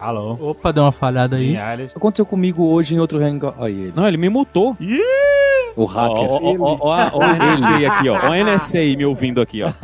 Alô? 0.00 0.32
Opa, 0.40 0.72
deu 0.72 0.84
uma 0.84 0.92
falhada 0.92 1.36
aí. 1.36 1.58
Alias. 1.58 1.92
Aconteceu 1.94 2.24
comigo 2.24 2.64
hoje 2.64 2.94
em 2.94 2.98
outro 2.98 3.22
hangout. 3.22 3.62
Aí 3.62 3.74
ele. 3.74 3.92
Não, 3.94 4.08
ele 4.08 4.16
me 4.16 4.30
mutou. 4.30 4.74
O 5.76 5.84
hacker. 5.84 6.26
Ó, 6.28 6.38
ó, 6.58 6.78
ó, 6.80 7.10
ó, 7.12 7.22
aqui, 7.22 8.08
ó. 8.08 8.16
A 8.16 8.36
NSA 8.42 8.78
me 8.96 9.04
ouvindo 9.04 9.40
aqui, 9.40 9.62
ó. 9.62 9.70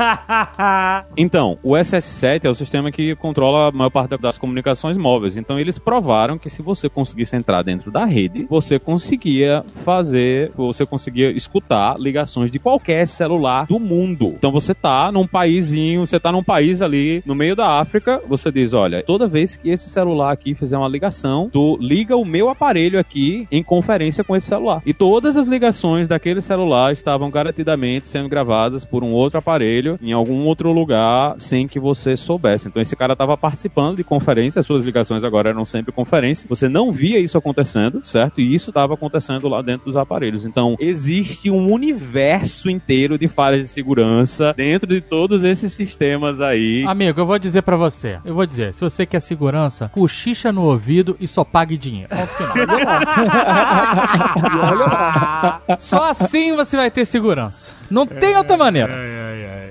Então, 1.16 1.58
o 1.62 1.72
SS7 1.72 2.44
é 2.44 2.50
o 2.50 2.54
sistema 2.54 2.90
que 2.90 3.14
controla 3.16 3.68
a 3.68 3.72
maior 3.72 3.90
parte 3.90 4.16
das 4.18 4.38
comunicações 4.38 4.96
móveis. 4.98 5.36
Então, 5.36 5.58
eles 5.58 5.78
provaram 5.78 6.38
que 6.38 6.50
se 6.50 6.62
você 6.62 6.88
conseguisse 6.88 7.36
entrar 7.36 7.62
dentro 7.62 7.90
da 7.90 8.04
rede, 8.04 8.46
você 8.48 8.78
conseguia 8.78 9.64
fazer, 9.84 10.50
você 10.54 10.84
conseguia 10.84 11.30
escutar 11.30 11.98
ligações 11.98 12.50
de 12.50 12.58
qualquer 12.58 13.06
celular 13.06 13.66
do 13.66 13.78
mundo. 13.78 14.34
Então, 14.36 14.50
você 14.50 14.74
tá 14.74 15.12
num 15.12 15.26
paísinho, 15.26 16.06
você 16.06 16.18
tá 16.18 16.32
num 16.32 16.42
país 16.42 16.82
ali 16.82 17.22
no 17.24 17.34
meio 17.34 17.54
da 17.54 17.80
África, 17.80 18.20
você 18.28 18.50
diz, 18.50 18.72
olha, 18.72 19.02
toda 19.02 19.28
vez 19.28 19.56
que 19.56 19.70
esse 19.70 19.88
celular 19.88 20.05
aqui 20.30 20.54
fizer 20.54 20.78
uma 20.78 20.88
ligação, 20.88 21.50
tu 21.52 21.76
liga 21.80 22.16
o 22.16 22.24
meu 22.24 22.48
aparelho 22.48 22.98
aqui 22.98 23.46
em 23.50 23.62
conferência 23.62 24.22
com 24.22 24.36
esse 24.36 24.46
celular. 24.46 24.82
E 24.86 24.94
todas 24.94 25.36
as 25.36 25.46
ligações 25.46 26.08
daquele 26.08 26.40
celular 26.40 26.92
estavam 26.92 27.30
garantidamente 27.30 28.08
sendo 28.08 28.28
gravadas 28.28 28.84
por 28.84 29.02
um 29.02 29.10
outro 29.12 29.38
aparelho 29.38 29.96
em 30.00 30.12
algum 30.12 30.44
outro 30.44 30.72
lugar 30.72 31.34
sem 31.38 31.66
que 31.66 31.80
você 31.80 32.16
soubesse. 32.16 32.68
Então 32.68 32.80
esse 32.80 32.94
cara 32.96 33.12
estava 33.12 33.36
participando 33.36 33.96
de 33.96 34.04
conferência, 34.04 34.60
as 34.60 34.66
suas 34.66 34.84
ligações 34.84 35.24
agora 35.24 35.50
eram 35.50 35.64
sempre 35.64 35.92
conferência. 35.92 36.48
Você 36.48 36.68
não 36.68 36.92
via 36.92 37.18
isso 37.18 37.36
acontecendo, 37.36 38.04
certo? 38.04 38.40
E 38.40 38.54
isso 38.54 38.70
estava 38.70 38.94
acontecendo 38.94 39.48
lá 39.48 39.62
dentro 39.62 39.86
dos 39.86 39.96
aparelhos. 39.96 40.44
Então 40.44 40.76
existe 40.78 41.50
um 41.50 41.72
universo 41.72 42.70
inteiro 42.70 43.18
de 43.18 43.28
falhas 43.28 43.62
de 43.62 43.68
segurança 43.68 44.52
dentro 44.56 44.92
de 44.92 45.00
todos 45.00 45.42
esses 45.42 45.72
sistemas 45.72 46.40
aí. 46.40 46.84
Amigo, 46.86 47.20
eu 47.20 47.26
vou 47.26 47.38
dizer 47.38 47.62
pra 47.62 47.76
você. 47.76 48.18
Eu 48.24 48.34
vou 48.34 48.46
dizer, 48.46 48.74
se 48.74 48.80
você 48.80 49.04
quer 49.06 49.20
segurança, 49.20 49.90
cochicha 50.00 50.52
no 50.52 50.62
ouvido 50.64 51.16
e 51.18 51.26
só 51.26 51.42
pague 51.42 51.78
dinheiro. 51.78 52.10
Ponto 52.14 52.26
final. 52.34 52.54
Só 55.78 56.10
assim 56.10 56.54
você 56.54 56.76
vai 56.76 56.90
ter 56.90 57.06
segurança. 57.06 57.70
Não 57.90 58.06
tem 58.06 58.36
outra 58.36 58.56
maneira. 58.58 58.92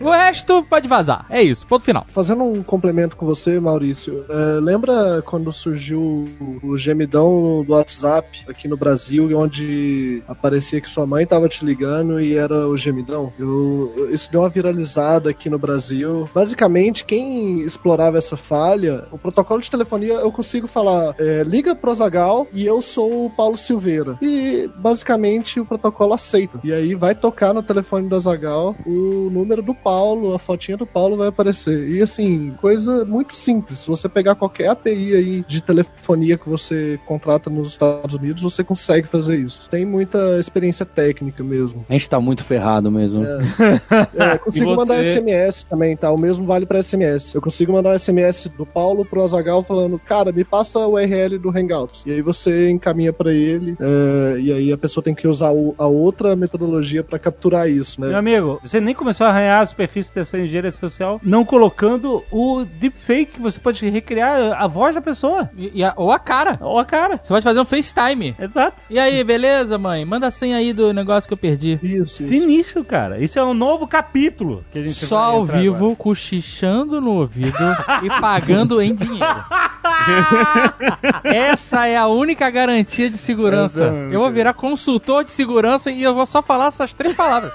O 0.01 0.09
resto 0.09 0.63
pode 0.63 0.88
vazar. 0.88 1.25
É 1.29 1.41
isso, 1.41 1.65
ponto 1.67 1.83
final. 1.83 2.05
Fazendo 2.09 2.43
um 2.43 2.61
complemento 2.63 3.15
com 3.15 3.25
você, 3.25 3.59
Maurício, 3.59 4.25
é, 4.29 4.59
lembra 4.59 5.21
quando 5.25 5.51
surgiu 5.53 6.27
o 6.63 6.77
gemidão 6.77 7.63
do 7.65 7.73
WhatsApp 7.73 8.41
aqui 8.49 8.67
no 8.67 8.75
Brasil, 8.77 9.29
onde 9.38 10.21
aparecia 10.27 10.81
que 10.81 10.89
sua 10.89 11.05
mãe 11.05 11.25
tava 11.25 11.47
te 11.47 11.63
ligando 11.65 12.19
e 12.19 12.35
era 12.35 12.67
o 12.67 12.75
gemidão? 12.77 13.31
Eu- 13.39 14.09
isso 14.11 14.31
deu 14.31 14.41
uma 14.41 14.49
viralizada 14.49 15.29
aqui 15.29 15.49
no 15.49 15.57
Brasil. 15.59 16.29
Basicamente, 16.33 17.05
quem 17.05 17.59
explorava 17.61 18.17
essa 18.17 18.35
falha, 18.38 19.05
o 19.11 19.17
protocolo 19.17 19.61
de 19.61 19.71
telefonia, 19.71 20.14
eu 20.21 20.32
consigo 20.32 20.67
falar, 20.67 21.15
é, 21.19 21.43
liga 21.43 21.75
pro 21.75 21.93
Zagal 21.95 22.47
e 22.54 22.65
eu 22.65 22.82
sou 22.82 23.25
o 23.25 23.30
Paulo 23.30 23.58
Silveira. 23.58 24.17
E 24.21 24.69
basicamente 24.78 25.60
o 25.60 25.65
protocolo 25.65 26.13
aceita. 26.13 26.60
E 26.63 26.71
aí 26.73 26.95
vai 26.95 27.13
tocar 27.15 27.54
no 27.54 27.62
telefone 27.63 28.08
do 28.10 28.19
Zagal 28.19 28.75
o 28.86 29.30
número 29.32 29.62
do 29.62 29.73
Paulo. 29.73 30.34
A 30.34 30.39
fotinha 30.39 30.78
do 30.78 30.86
Paulo 30.86 31.17
vai 31.17 31.28
aparecer. 31.28 31.89
E 31.89 32.01
assim, 32.01 32.54
coisa 32.62 33.06
muito 33.06 33.36
simples. 33.36 33.80
Se 33.80 33.88
você 33.88 34.08
pegar 34.10 34.36
qualquer 34.36 34.69
API 34.69 35.15
aí 35.15 35.45
de 35.47 35.62
telefonia 35.62 36.38
que 36.38 36.49
você 36.49 36.99
contrata 37.06 37.49
nos 37.49 37.69
Estados 37.71 38.13
Unidos, 38.15 38.41
você 38.43 38.63
consegue 38.63 39.08
fazer 39.08 39.36
isso. 39.38 39.69
Tem 39.69 39.86
muita 39.86 40.39
experiência 40.39 40.86
técnica 40.86 41.43
mesmo. 41.43 41.86
A 41.89 41.93
gente 41.93 42.10
tá 42.10 42.19
muito 42.19 42.43
ferrado 42.43 42.91
mesmo. 42.91 43.23
É, 43.23 44.38
consigo 44.43 44.71
E 44.71 44.75
você- 44.75 44.75
mandar 44.75 45.04
SMS 45.10 45.63
também, 45.63 45.95
tá? 45.95 46.12
O 46.12 46.17
mesmo 46.19 46.45
vale 46.45 46.65
pra 46.65 46.80
SMS. 46.82 47.34
Eu 47.34 47.41
consigo 47.41 47.73
mandar 47.73 47.91
um 47.91 47.99
SMS 47.99 48.47
do 48.58 48.65
Paulo 48.65 49.06
pro 49.06 49.23
Azagal 49.23 49.62
falando, 49.63 49.99
cara, 50.06 50.32
me 50.32 50.44
passa 50.44 50.80
o 50.80 50.94
URL 50.94 51.38
do 51.39 51.50
Hangouts. 51.50 52.04
E 52.06 52.12
aí 52.12 52.22
você 52.22 52.70
encaminha 52.70 53.12
pra 53.12 53.34
ele, 53.34 53.76
é, 53.80 54.39
e 54.39 54.52
aí 54.54 54.72
a 54.72 54.78
pessoa 54.78 55.04
tem 55.04 55.13
que 55.15 55.28
usar 55.28 55.52
o- 55.52 55.74
a 55.78 55.88
outra 55.88 56.36
metodologia 56.36 57.04
pra 57.04 57.18
capturar 57.20 57.70
isso, 57.70 58.00
Meu 58.00 58.12
né? 58.12 58.15
amigo, 58.18 58.60
você 58.63 58.80
nem 58.80 58.94
começou 58.94 59.26
a 59.28 59.30
arranhar 59.30 59.62
a 59.62 59.65
superfície 59.65 60.13
dessa 60.13 60.38
engenharia 60.38 60.72
social 60.72 61.20
não 61.24 61.44
colocando 61.44 62.24
o 62.32 62.63
deepfake 62.80 63.34
que 63.36 63.41
você 63.41 63.60
pode 63.60 63.88
recriar 63.89 64.54
a 64.62 64.68
voz 64.68 64.94
da 64.96 65.02
pessoa. 65.02 65.50
E- 65.58 65.72
e 65.76 65.84
a- 65.84 65.94
ou 65.98 66.12
a 66.12 66.20
cara. 66.20 66.58
Ou 66.62 66.80
a 66.80 66.86
cara. 66.86 67.20
Você 67.22 67.30
pode 67.30 67.44
fazer 67.44 67.60
um 67.60 67.65
FaceTime. 67.65 68.36
Exato. 68.39 68.78
E 68.89 69.00
aí, 69.00 69.24
beleza, 69.24 69.78
mãe? 69.78 70.06
Manda 70.06 70.28
a 70.28 70.32
senha 70.32 70.58
aí 70.58 70.74
do 70.74 70.94
negócio 70.94 71.28
que 71.28 71.34
eu 71.34 71.38
perdi. 71.38 71.80
Isso, 71.82 72.24
isso. 72.24 72.28
Sinistro, 72.28 72.84
cara. 72.84 73.20
Isso 73.20 73.39
é 73.39 73.44
um 73.44 73.54
novo 73.54 73.88
capítulo 73.88 74.63
que 74.72 74.80
a 74.80 74.84
gente 74.84 74.94
Só 74.96 75.18
vai 75.28 75.36
ao 75.36 75.46
vivo, 75.46 75.76
agora. 75.78 75.96
cochichando 75.96 77.02
no 77.02 77.15
ouvido 77.20 77.58
e 78.04 78.10
pagando 78.22 78.82
em 78.82 78.94
dinheiro. 78.94 79.26
Essa 81.23 81.88
é 81.88 81.97
a 81.97 82.08
única 82.08 82.49
garantia 82.49 83.10
de 83.10 83.17
segurança. 83.17 83.84
Exatamente. 83.84 84.13
Eu 84.13 84.19
vou 84.19 84.31
virar 84.31 84.53
consultor 84.53 85.23
de 85.23 85.31
segurança 85.31 85.91
e 85.91 86.03
eu 86.03 86.13
vou 86.13 86.25
só 86.25 86.41
falar 86.41 86.67
essas 86.67 86.93
três 86.93 87.15
palavras. 87.15 87.51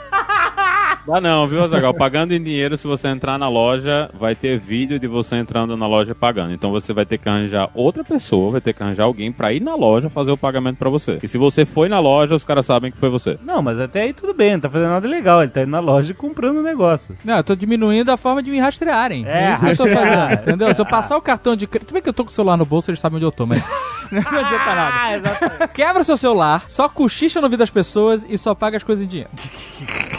Dá 1.07 1.20
não, 1.20 1.46
viu, 1.46 1.62
Azagal? 1.64 1.94
Pagando 1.94 2.33
em 2.33 2.42
dinheiro, 2.42 2.76
se 2.76 2.87
você 2.87 3.09
entrar 3.09 3.38
na 3.38 3.48
loja, 3.48 4.11
vai 4.18 4.35
ter 4.35 4.59
vídeo 4.59 4.98
de 4.98 5.07
você 5.07 5.37
entrando 5.37 5.76
na 5.76 5.87
loja 5.87 6.14
pagando. 6.14 6.53
Então 6.53 6.70
você 6.70 6.92
vai 6.92 7.05
ter 7.07 7.18
que 7.18 7.29
arranjar 7.29 7.70
outra 7.74 8.05
pessoa, 8.05 8.53
vai 8.53 8.61
ter 8.61 8.72
que 8.72 8.83
arranjar 8.83 9.05
alguém 9.05 9.33
pra 9.33 9.53
ir 9.53 9.61
na 9.61 9.74
loja 9.74 10.11
fazer 10.11 10.31
o 10.31 10.37
pagamento 10.37 10.76
pra 10.76 10.90
você. 10.90 11.18
E 11.22 11.29
se 11.29 11.38
você 11.38 11.64
foi 11.64 11.88
na 11.88 11.98
loja, 11.98 12.35
os 12.35 12.44
caras 12.44 12.66
sabem 12.66 12.90
que 12.92 12.98
foi 12.98 13.09
você. 13.09 13.38
Não, 13.44 13.62
mas 13.62 13.79
até 13.81 14.03
aí 14.03 14.12
tudo 14.12 14.35
bem, 14.35 14.53
não 14.53 14.61
tá 14.61 14.68
fazendo 14.70 14.90
nada 14.90 15.09
legal. 15.09 15.42
Ele 15.42 15.50
tá 15.50 15.62
indo 15.62 15.70
na 15.70 15.81
loja 15.81 16.12
e 16.12 16.14
comprando 16.14 16.59
o 16.59 16.62
negócio. 16.62 17.16
Não, 17.24 17.37
eu 17.38 17.44
tô 17.44 17.55
diminuindo 17.57 18.11
a 18.12 18.16
forma 18.16 18.42
de 18.42 18.50
me 18.50 18.59
rastrearem. 18.61 19.26
É, 19.26 19.44
É, 19.50 19.55
isso 19.55 19.64
que 19.64 19.70
eu 19.72 19.76
tô 19.76 19.85
rastrear. 19.85 20.29
fazendo. 20.31 20.42
Entendeu? 20.42 20.74
Se 20.74 20.81
eu 20.81 20.87
passar 20.87 21.16
o 21.16 21.22
cartão 21.22 21.57
de 21.57 21.66
crédito. 21.66 21.88
Tudo 21.88 21.94
bem 21.94 22.03
que 22.03 22.09
eu 22.09 22.12
tô 22.12 22.24
com 22.24 22.31
o 22.31 22.33
celular 22.35 22.57
no 22.57 22.64
bolso, 22.66 22.90
eles 22.90 23.00
sabem 23.00 23.16
onde 23.16 23.24
eu 23.24 23.33
tô, 23.33 23.46
mas. 23.46 23.61
Não 24.12 24.18
adianta 24.20 24.74
nada. 24.74 24.90
Ah, 24.92 25.16
exatamente. 25.16 25.68
Quebra 25.72 26.05
seu 26.05 26.16
celular, 26.16 26.64
só 26.68 26.88
cochicha 26.88 27.40
no 27.40 27.46
ouvido 27.46 27.61
das 27.61 27.70
pessoas 27.70 28.26
e 28.29 28.37
só 28.37 28.55
paga 28.55 28.76
as 28.76 28.83
coisas 28.83 29.05
em 29.05 29.09
dinheiro. 29.09 29.31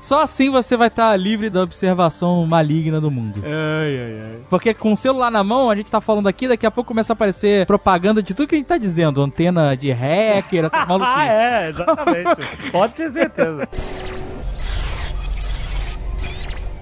Só 0.00 0.22
assim 0.22 0.50
você 0.50 0.76
vai 0.76 0.88
estar 0.88 1.14
livre 1.16 1.50
da 1.50 1.62
observação 1.62 2.44
maligna 2.46 3.00
do 3.00 3.10
mundo. 3.10 3.42
ai, 3.44 3.98
ai, 3.98 4.20
ai. 4.32 4.38
Porque 4.48 4.72
com 4.74 4.92
o 4.92 4.96
celular 4.96 5.30
na 5.30 5.44
mão, 5.44 5.70
a 5.70 5.76
gente 5.76 5.90
tá 5.90 6.00
falando 6.00 6.26
aqui, 6.28 6.48
daqui 6.48 6.64
a 6.66 6.70
pouco 6.70 6.88
começa 6.88 7.12
a 7.12 7.14
aparecer 7.14 7.66
propaganda 7.66 8.22
de 8.22 8.32
tudo 8.34 8.48
que 8.48 8.54
a 8.54 8.58
gente 8.58 8.66
tá 8.66 8.78
dizendo. 8.78 9.20
Antena 9.22 9.76
de 9.76 9.92
hacker, 9.92 10.64
essa 10.64 10.76
Ah, 10.78 10.86
maluquice. 10.88 11.28
é, 11.28 11.68
exatamente. 11.68 12.70
Pode 12.72 12.94
ter 12.94 13.12
certeza. 13.12 13.68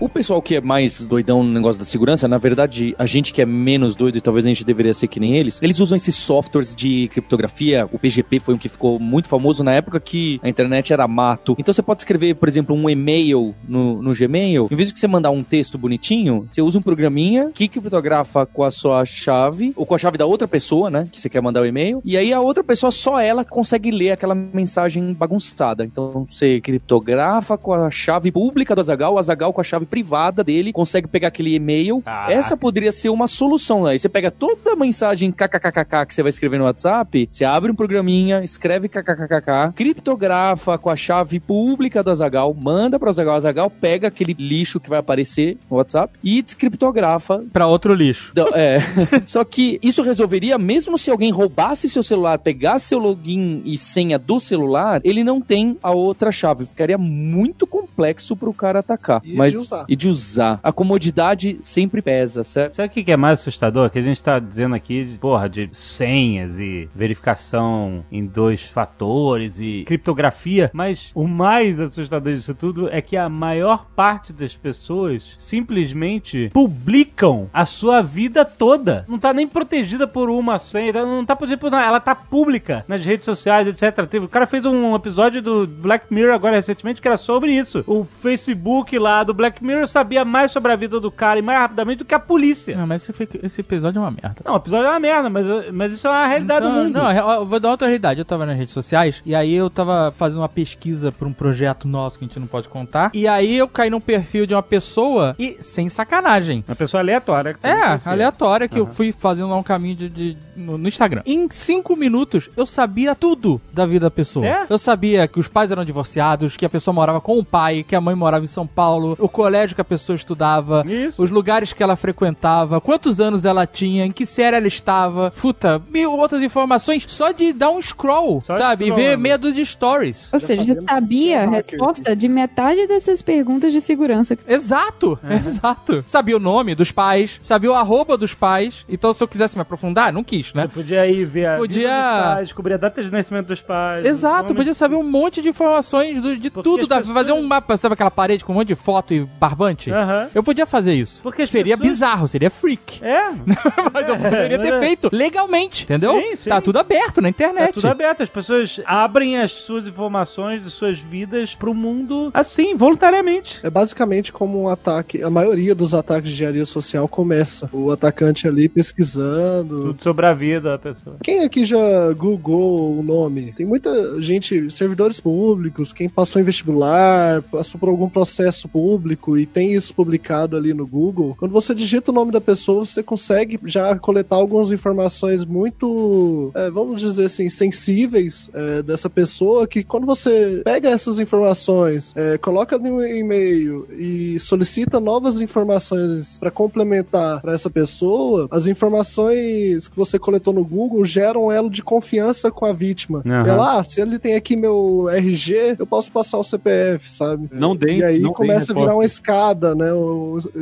O 0.01 0.09
pessoal 0.09 0.41
que 0.41 0.55
é 0.55 0.61
mais 0.61 1.05
doidão 1.09 1.43
no 1.43 1.53
negócio 1.53 1.77
da 1.77 1.85
segurança, 1.85 2.29
na 2.29 2.39
verdade, 2.39 2.95
a 2.97 3.05
gente 3.05 3.33
que 3.33 3.43
é 3.43 3.45
menos 3.45 3.97
doido 3.97 4.17
e 4.17 4.21
talvez 4.21 4.45
a 4.45 4.49
gente 4.49 4.65
deveria 4.65 4.95
ser 4.95 5.09
que 5.09 5.19
nem 5.19 5.37
eles, 5.37 5.61
eles 5.61 5.81
usam 5.81 5.97
esses 5.97 6.15
softwares 6.15 6.73
de 6.73 7.09
criptografia. 7.09 7.85
O 7.93 7.99
PGP 7.99 8.39
foi 8.39 8.55
um 8.55 8.59
que 8.59 8.69
ficou 8.69 9.01
muito 9.01 9.29
famoso 9.29 9.65
na 9.65 9.73
época 9.73 9.99
que 9.99 10.39
a 10.41 10.49
internet 10.49 10.93
era 10.93 11.09
mato. 11.09 11.57
Então 11.59 11.75
você 11.75 11.83
pode 11.83 12.03
escrever, 12.03 12.37
por 12.37 12.49
exemplo, 12.49 12.77
um 12.77 12.89
e-mail 12.89 13.57
no, 13.67 14.01
no 14.01 14.15
Gmail. 14.15 14.69
Em 14.71 14.77
vez 14.77 14.93
de 14.93 15.01
você 15.01 15.09
mandar 15.09 15.33
um 15.33 15.43
texto 15.43 15.77
bonitinho, 15.77 16.47
você 16.49 16.63
usa 16.63 16.79
um 16.79 16.83
programinha 16.83 17.51
que 17.53 17.67
criptografa 17.67 18.47
com 18.47 18.63
a 18.63 18.71
sua 18.71 19.05
chave, 19.05 19.73
ou 19.75 19.85
com 19.85 19.97
a 19.97 19.99
chave 19.99 20.17
da 20.17 20.27
outra 20.27 20.47
pessoa, 20.47 20.89
né? 20.89 21.09
Que 21.11 21.21
você 21.21 21.29
quer 21.29 21.43
mandar 21.43 21.63
o 21.63 21.67
e-mail. 21.67 22.01
E 22.05 22.17
aí 22.17 22.33
a 22.33 22.41
outra 22.41 22.63
pessoa, 22.63 22.93
só 22.93 23.19
ela 23.19 23.45
consegue 23.45 23.91
ler 23.91 24.13
aquela 24.13 24.37
mensagem 24.37 25.13
bagunçada. 25.13 25.85
Então 25.85 26.25
você 26.25 26.61
criptografa 26.61 27.59
com 27.59 27.75
a 27.75 27.91
chave 27.91 28.31
pública 28.31 28.77
do 28.77 28.81
Azagal, 28.81 29.15
o 29.15 29.19
Azagal 29.19 29.53
com 29.53 29.61
a 29.61 29.65
chave 29.65 29.88
privada 29.89 30.45
dele, 30.45 30.73
consegue 30.73 31.09
pegar 31.09 31.29
aquele 31.29 31.55
e-mail. 31.55 32.03
Caraca. 32.03 32.33
Essa 32.33 32.57
poderia 32.57 32.93
ser 32.93 33.09
uma 33.09 33.27
solução. 33.27 33.87
Aí 33.87 33.99
você 33.99 34.09
pega 34.09 34.31
toda 34.31 34.73
a 34.73 34.77
mensagem 34.77 35.33
kkkk 35.33 36.07
que 36.07 36.15
você 36.15 36.23
vai 36.23 36.31
escrever 36.31 36.59
no 36.59 36.65
WhatsApp, 36.65 37.29
você 37.31 37.45
abre 37.45 37.71
um 37.71 37.75
programinha, 37.75 38.43
escreve 38.45 38.89
kkkk, 38.89 39.73
criptografa 39.75 40.79
com 40.79 40.91
a 40.91 40.97
chave 40.97 41.41
pública 41.41 42.03
do 42.03 42.11
Azagal, 42.11 42.55
manda 42.55 42.99
para 42.99 43.07
o 43.07 43.11
Azagal, 43.11 43.37
Azagal 43.37 43.71
pega 43.71 44.09
aquele 44.09 44.35
lixo 44.39 44.81
que 44.81 44.89
vai 44.89 44.99
aparecer 44.99 45.57
no 45.71 45.77
WhatsApp 45.77 46.13
e 46.23 46.43
descriptografa 46.43 47.43
Pra 47.53 47.67
outro 47.67 47.95
lixo. 47.95 48.33
é. 48.55 48.79
Só 49.27 49.45
que 49.45 49.79
isso 49.83 50.03
resolveria, 50.03 50.59
mesmo 50.59 50.99
se 50.99 51.11
alguém 51.11 51.31
roubasse 51.31 51.89
seu 51.89 52.03
celular, 52.03 52.39
pegasse 52.39 52.89
seu 52.89 52.99
login 52.99 53.63
e 53.65 53.77
senha 53.77 54.19
do 54.19 54.41
celular, 54.41 55.01
ele 55.05 55.25
não 55.25 55.41
tem 55.41 55.77
a 55.83 55.91
outra 55.91 56.31
chave. 56.31 56.67
Ficaria 56.67 56.99
muito 56.99 57.67
complexo 57.67 58.37
pro 58.37 58.53
cara 58.53 58.81
atacar. 58.81 59.21
E 59.25 59.35
Mas, 59.35 59.53
de 59.53 59.59
usar. 59.79 59.85
E 59.89 59.97
de 59.97 60.09
usar. 60.09 60.61
A 60.63 60.73
comodidade 60.73 61.59
sempre 61.63 62.03
pesa, 62.03 62.45
certo? 62.45 62.77
Sabe 62.77 62.89
o 62.89 62.91
que 63.05 63.11
é 63.13 63.17
mais 63.17 63.41
assustador? 63.41 63.91
Que 63.91 63.99
a 63.99 64.03
gente 64.03 64.23
tá 64.23 64.39
dizendo 64.39 64.75
aqui, 64.75 65.05
de, 65.05 65.19
porra, 65.19 65.49
de 65.49 65.69
senhas 65.73 66.59
e 66.59 66.89
verificação 66.95 68.05
em 68.11 68.25
dois 68.27 68.69
fatores 68.71 69.59
e 69.61 69.85
criptografia, 69.87 70.71
mas 70.73 71.11
o 71.15 71.27
mais 71.27 71.79
assustador 71.79 72.35
disso 72.35 72.55
tudo 72.55 72.89
é 72.91 73.01
que 73.01 73.17
a 73.17 73.29
maior 73.29 73.87
parte 73.95 74.33
das 74.33 74.57
pessoas 74.57 75.35
simplesmente 75.39 76.51
publicam 76.53 77.49
a 77.53 77.65
sua 77.67 78.01
vida 78.03 78.45
toda. 78.45 79.05
Não 79.09 79.19
tá 79.19 79.33
nem 79.33 79.47
protegida 79.47 80.07
por 80.07 80.31
uma 80.31 80.59
senha, 80.59 80.93
não 80.93 81.25
tá 81.25 81.37
protegida 81.37 81.61
por 81.61 81.71
nada, 81.71 81.87
ela 81.87 82.01
tá 82.01 82.15
pública 82.15 82.85
nas 82.89 83.05
redes 83.05 83.25
sociais, 83.25 83.67
etc. 83.69 84.07
Teve- 84.07 84.27
O 84.27 84.29
cara 84.29 84.47
fez 84.47 84.65
um 84.65 84.95
episódio 84.95 85.43
do 85.43 85.67
Black 85.67 86.13
Mirror 86.13 86.35
agora 86.35 86.57
recentemente 86.57 87.01
que 87.01 87.09
era 87.09 87.17
sobre 87.17 87.53
isso. 87.53 87.85
O 87.87 88.05
Facebook 88.21 88.99
lá 88.99 89.23
do 89.23 89.35
Black 89.35 89.63
Mirror 89.65 89.68
sabia 89.87 90.25
mais 90.25 90.51
sobre 90.53 90.73
a 90.73 90.77
vida 90.77 90.99
do 91.01 91.11
cara 91.11 91.39
e 91.39 91.43
mais 91.43 91.59
rapidamente 91.59 91.99
do 91.99 92.05
que 92.05 92.15
a 92.15 92.19
polícia. 92.19 92.77
Não, 92.77 92.87
mas 92.87 93.03
esse, 93.03 93.13
foi- 93.13 93.29
esse 93.43 93.61
episódio 93.61 93.99
é 93.99 94.03
uma 94.03 94.11
merda. 94.11 94.37
Não, 94.45 94.55
o 94.55 94.57
episódio 94.57 94.87
é 94.87 94.91
uma 94.91 95.01
merda, 95.01 95.29
mas, 95.31 95.45
mas 95.73 95.93
isso 95.93 96.07
é 96.07 96.11
uma 96.11 96.27
realidade 96.27 96.67
Então, 96.67 96.77
do 96.79 96.85
mundo. 96.85 96.93
Não, 96.95 97.11
eu 97.13 97.47
vou 97.47 97.61
dar 97.61 97.71
outra 97.71 97.87
realidade. 97.87 98.21
Eu 98.21 98.25
tava 98.25 98.47
nas 98.47 98.57
redes 98.57 98.75
sociais 98.75 99.23
e 99.25 99.35
aí 99.35 99.55
eu 99.55 99.69
tava 99.71 100.13
fazendo 100.17 100.39
uma 100.41 100.49
pesquisa 100.49 101.11
pra 101.13 101.27
um 101.29 101.33
projeto 101.33 101.87
nosso 101.89 102.19
que 102.19 102.25
a 102.25 102.29
gente 102.29 102.39
não 102.41 102.47
pode 102.47 102.69
contar. 102.69 103.11
E 103.15 103.27
aí 103.29 103.57
eu 103.57 103.69
caí 103.69 103.91
num 103.91 104.01
perfil 104.01 104.47
de 104.47 104.55
uma 104.55 104.63
pessoa 104.63 105.35
e 105.39 105.57
sem 105.61 105.89
sacanagem. 105.89 106.65
Uma 106.67 106.77
pessoa 106.77 107.01
aleatória. 107.03 107.55
Que 107.55 107.61
você 107.61 107.69
É, 107.69 107.99
aleatória 108.05 108.69
que 108.69 108.79
eu 108.79 108.87
fui 108.91 109.13
fazendo 109.13 109.49
lá 109.51 109.57
um 109.57 109.63
caminho 109.63 109.97
de, 109.97 110.09
de- 110.09 110.37
no, 110.57 110.79
no 110.79 110.89
Instagram. 110.89 111.23
Em 111.27 111.49
cinco 111.51 111.97
minutos 111.97 112.49
eu 112.57 112.67
sabia 112.67 113.15
tudo 113.15 113.61
da 113.73 113.85
vida 113.87 114.07
da 114.07 114.11
pessoa. 114.11 114.47
É? 114.47 114.67
Eu 114.69 114.79
sabia 114.79 115.27
que 115.29 115.39
os 115.41 115.49
pais 115.49 115.71
eram 115.71 115.85
divorciados, 115.85 116.57
que 116.57 116.65
a 116.65 116.69
pessoa 116.69 116.95
morava 116.95 117.21
com 117.21 117.39
o 117.39 117.45
pai, 117.45 117.83
que 117.87 117.95
a 117.97 118.01
mãe 118.01 118.15
morava 118.15 118.45
em 118.45 118.49
São 118.49 118.67
Paulo, 118.67 119.17
o 119.19 119.29
colégio 119.59 119.75
que 119.75 119.81
a 119.81 119.85
pessoa 119.85 120.15
estudava, 120.15 120.85
Isso. 120.87 121.21
os 121.23 121.31
lugares 121.33 121.73
que 121.73 121.83
ela 121.83 121.97
frequentava, 121.97 122.81
quantos 122.81 123.21
anos 123.21 123.45
ela 123.45 123.67
tinha, 123.67 124.05
em 124.07 124.13
que 124.13 124.25
série 124.25 124.57
ela 124.57 124.69
estava, 124.69 125.33
puta, 125.33 125.83
mil 125.91 126.13
outras 126.13 126.41
informações 126.43 127.05
só 127.09 127.33
de 127.33 127.53
dar 127.53 127.71
um 127.71 127.83
scroll, 127.83 128.41
Só 128.47 128.57
sabe? 128.57 128.87
E 128.87 128.91
ver 128.93 129.19
meia 129.19 129.37
dúzia 129.37 129.65
de 129.65 129.67
stories. 129.71 130.29
Ou 130.33 130.39
seja, 130.39 130.63
você 130.63 130.81
sabia 130.83 131.37
é 131.41 131.45
a 131.45 131.51
resposta 131.51 132.15
de 132.15 132.29
metade 132.29 132.87
dessas 132.87 133.21
perguntas 133.21 133.73
de 133.73 133.81
segurança. 133.81 134.37
Exato, 134.47 135.19
exato. 135.29 136.05
Sabia 136.07 136.37
o 136.37 136.41
nome 136.41 136.75
dos 136.77 136.93
pais, 136.93 137.39
sabia 137.43 137.71
o 137.73 137.75
arroba 137.75 138.17
dos 138.17 138.35
pais. 138.35 138.85
Então, 138.89 139.13
se 139.13 139.23
eu 139.23 139.27
quisesse 139.29 139.57
me 139.57 139.63
aprofundar, 139.63 140.13
não 140.13 140.23
quis, 140.23 140.55
né? 140.55 140.63
Você 140.63 140.69
podia 140.69 141.07
ir 141.09 141.25
ver 141.25 141.47
a 141.47 141.57
Podia- 141.57 141.89
vida 141.89 142.13
dos 142.23 142.23
pais, 142.35 142.49
descobrir 142.49 142.75
a 142.75 142.77
data 142.77 143.03
de 143.03 143.11
nascimento 143.11 143.47
dos 143.49 143.61
pais. 143.61 144.05
Exato, 144.05 144.55
podia 144.55 144.75
saber 144.75 144.95
um 144.95 145.09
monte 145.09 145.43
de 145.43 145.49
informações 145.49 146.23
do- 146.23 146.37
de 146.37 146.49
Porque 146.51 146.69
tudo, 146.69 146.87
da- 146.87 146.99
pessoas- 146.99 147.15
fazer 147.15 147.33
um 147.33 147.43
mapa, 147.43 147.77
sabe 147.77 147.95
aquela 147.95 148.11
parede 148.11 148.45
com 148.45 148.53
um 148.53 148.57
monte 148.57 148.69
de 148.69 148.75
foto 148.75 149.15
e 149.15 149.27
barbante? 149.49 149.91
Aham. 149.91 150.29
Eu 150.35 150.43
podia 150.43 150.67
fazer 150.67 150.95
isso. 150.95 151.23
Porque 151.23 151.47
seria 151.47 151.77
pessoas- 151.77 151.95
bizarro, 151.95 152.29
seria 152.29 152.51
freak. 152.51 153.03
É, 153.05 153.31
Mas 153.93 154.09
eu 154.09 154.17
poderia 154.17 154.59
ter 154.59 154.71
mas 154.71 154.83
é- 154.83 154.87
feito 154.87 155.09
legalmente, 155.13 155.85
entendeu? 155.85 156.21
Sim, 156.21 156.37
sim. 156.37 156.51
Tá 156.51 156.61
tudo 156.61 156.79
aberto 156.79 157.21
na 157.21 157.29
é 157.29 157.31
internet. 157.31 157.73
tudo 157.75 157.87
aberto. 157.89 158.23
As 158.23 158.29
pessoas 158.29 158.81
abrem 158.85 159.39
as 159.39 159.53
suas 159.53 159.87
informações 159.87 160.63
de 160.63 160.71
suas 160.71 160.99
vidas 160.99 161.55
pro 161.55 161.73
mundo 161.75 162.31
assim, 162.35 162.75
voluntariamente. 162.75 163.61
É 163.63 163.71
basicamente 163.71 164.33
como 164.33 164.63
um 164.63 164.69
ataque. 164.69 165.23
A 165.23 165.31
maioria 165.31 165.75
dos 165.75 165.95
ataques 165.95 166.29
de 166.29 166.35
engenharia 166.35 166.67
social 166.67 167.09
começa. 167.09 167.69
O 167.73 167.91
atacante 167.91 168.47
ali 168.47 168.69
pesquisando. 168.69 169.83
Tudo 169.89 170.03
sobre 170.03 170.27
a 170.27 170.35
vida 170.35 170.71
da 170.71 170.79
pessoa. 170.79 171.17
Quem 171.23 171.45
aqui 171.45 171.65
já 171.65 171.79
googou 172.17 172.99
o 172.99 173.03
nome? 173.03 173.53
Tem 173.53 173.65
muita 173.67 174.21
gente, 174.21 174.71
servidores 174.71 175.21
públicos, 175.21 175.93
quem 175.93 176.09
passou 176.09 176.41
em 176.41 176.45
vestibular, 176.45 177.43
passou 177.43 177.79
por 177.81 177.89
algum 177.89 178.09
processo 178.09 178.69
público. 178.69 179.28
Banco 179.29 179.37
e 179.39 179.45
tem 179.47 179.73
isso 179.73 179.95
publicado 179.95 180.57
ali 180.57 180.73
no 180.73 180.87
Google, 180.87 181.37
quando 181.39 181.53
você 181.53 181.75
digita 181.75 182.11
o 182.11 182.15
nome 182.15 182.33
da 182.33 182.41
pessoa, 182.41 182.85
você 182.85 183.03
consegue 183.03 183.59
já 183.65 183.99
coletar 183.99 184.37
algumas 184.37 184.73
informações 184.73 185.45
muito, 185.45 186.51
é, 186.55 186.71
vamos 186.71 187.01
dizer 187.01 187.27
assim, 187.27 187.49
sensíveis 187.49 188.49
é, 188.55 188.83
dessa 188.83 189.11
pessoa 189.11 189.67
que 189.67 189.83
quando 189.85 190.07
você 190.07 190.63
pega 190.65 190.89
essas 190.89 191.19
informações, 191.19 192.13
é, 192.17 192.39
coloca 192.39 192.79
no 192.79 193.05
e-mail 193.05 193.87
e 193.99 194.39
solicita 194.39 195.01
novas 195.01 195.41
informações 195.41 196.39
para 196.39 196.51
complementar 196.51 197.41
para 197.41 197.53
essa 197.53 197.69
pessoa, 197.71 198.49
as 198.51 198.67
informações 198.67 199.89
que 199.89 199.97
você 199.97 200.19
coletou 200.19 200.53
no 200.53 200.65
Google 200.65 201.05
geram 201.05 201.47
um 201.47 201.53
elo 201.53 201.71
de 201.71 201.83
confiança 201.83 202.51
com 202.51 202.65
a 202.65 202.73
vítima. 202.73 203.23
Uhum. 203.25 203.33
Ela, 203.47 203.79
ah, 203.81 203.85
se 203.85 204.01
ele 204.01 204.19
tem 204.19 204.35
aqui 204.35 204.57
meu 204.57 205.09
RG, 205.11 205.77
eu 205.79 205.87
posso 205.87 206.11
passar 206.11 206.39
o 206.39 206.45
CPF, 206.45 207.11
sabe? 207.11 207.49
Não 207.53 207.75
dei- 207.77 207.99
E 207.99 208.05
aí 208.05 208.21
não 208.21 208.33
começa 208.33 208.73
a 208.73 208.75
virar 208.75 208.95
uma 208.95 209.05
escada, 209.19 209.75
né? 209.75 209.87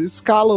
Escala 0.05 0.55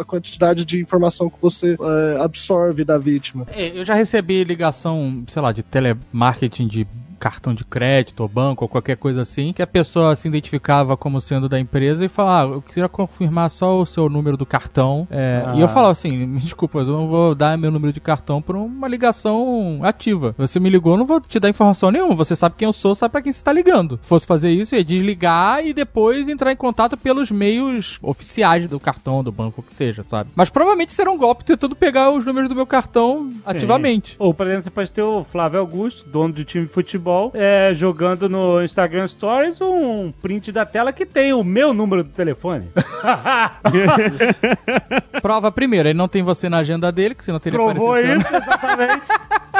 a 0.00 0.04
quantidade 0.04 0.64
de 0.64 0.80
informação 0.80 1.28
que 1.28 1.40
você 1.40 1.76
é, 1.80 2.22
absorve 2.22 2.84
da 2.84 2.98
vítima. 2.98 3.46
É, 3.50 3.78
Eu 3.78 3.84
já 3.84 3.94
recebi 3.94 4.44
ligação, 4.44 5.24
sei 5.26 5.42
lá, 5.42 5.52
de 5.52 5.62
telemarketing 5.62 6.66
de 6.66 6.86
cartão 7.22 7.54
de 7.54 7.64
crédito 7.64 8.18
ou 8.20 8.28
banco 8.28 8.64
ou 8.64 8.68
qualquer 8.68 8.96
coisa 8.96 9.22
assim, 9.22 9.52
que 9.52 9.62
a 9.62 9.66
pessoa 9.66 10.16
se 10.16 10.26
identificava 10.26 10.96
como 10.96 11.20
sendo 11.20 11.48
da 11.48 11.60
empresa 11.60 12.04
e 12.04 12.08
falava, 12.08 12.54
ah, 12.54 12.56
eu 12.56 12.62
queria 12.62 12.88
confirmar 12.88 13.48
só 13.48 13.78
o 13.78 13.86
seu 13.86 14.08
número 14.08 14.36
do 14.36 14.44
cartão. 14.44 15.06
É, 15.08 15.44
Ah. 15.46 15.54
E 15.54 15.60
eu 15.60 15.68
falava 15.68 15.92
assim, 15.92 16.26
me 16.26 16.40
desculpa, 16.40 16.80
eu 16.80 16.86
não 16.86 17.06
vou 17.06 17.32
dar 17.34 17.56
meu 17.56 17.70
número 17.70 17.92
de 17.92 18.00
cartão 18.00 18.42
por 18.42 18.56
uma 18.56 18.88
ligação 18.88 19.78
ativa. 19.82 20.34
Você 20.36 20.58
me 20.58 20.68
ligou, 20.68 20.94
eu 20.94 20.98
não 20.98 21.06
vou 21.06 21.20
te 21.20 21.38
dar 21.38 21.48
informação 21.48 21.92
nenhuma. 21.92 22.16
Você 22.16 22.34
sabe 22.34 22.56
quem 22.58 22.66
eu 22.66 22.72
sou, 22.72 22.94
sabe 22.94 23.12
pra 23.12 23.22
quem 23.22 23.32
você 23.32 23.44
tá 23.44 23.52
ligando. 23.52 24.00
Se 24.02 24.08
fosse 24.08 24.26
fazer 24.26 24.50
isso, 24.50 24.74
ia 24.74 24.82
desligar 24.82 25.64
e 25.64 25.72
depois 25.72 26.28
entrar 26.28 26.50
em 26.50 26.56
contato 26.56 26.96
pelos 26.96 27.30
meios 27.30 27.98
oficiais 28.02 28.68
do 28.68 28.80
cartão, 28.80 29.22
do 29.22 29.30
banco, 29.30 29.60
o 29.60 29.64
que 29.64 29.74
seja, 29.74 30.02
sabe? 30.02 30.30
Mas 30.34 30.50
provavelmente 30.50 30.92
será 30.92 31.10
um 31.12 31.18
golpe 31.18 31.44
tentando 31.44 31.76
pegar 31.76 32.10
os 32.10 32.24
números 32.24 32.48
do 32.48 32.54
meu 32.56 32.66
cartão 32.66 33.32
ativamente. 33.46 34.16
Ou, 34.18 34.34
por 34.34 34.46
exemplo, 34.46 34.64
você 34.64 34.70
pode 34.70 34.90
ter 34.90 35.02
o 35.02 35.22
Flávio 35.22 35.60
Augusto, 35.60 36.08
dono 36.08 36.32
de 36.32 36.44
time 36.44 36.64
de 36.66 36.72
futebol, 36.72 37.11
é, 37.34 37.72
jogando 37.74 38.28
no 38.28 38.62
Instagram 38.62 39.06
Stories 39.06 39.60
um 39.60 40.12
print 40.22 40.52
da 40.52 40.64
tela 40.64 40.92
que 40.92 41.06
tem 41.06 41.32
o 41.32 41.44
meu 41.44 41.72
número 41.72 42.04
do 42.04 42.10
telefone. 42.10 42.68
Prova 45.20 45.52
primeiro, 45.52 45.88
ele 45.88 45.98
não 45.98 46.08
tem 46.08 46.22
você 46.22 46.48
na 46.48 46.58
agenda 46.58 46.90
dele, 46.90 47.14
que 47.14 47.24
você 47.24 47.32
não 47.32 47.40
teria 47.40 47.58
Provou 47.58 47.94
aparecido. 47.94 48.20
isso, 48.20 48.36
exatamente. 48.36 49.08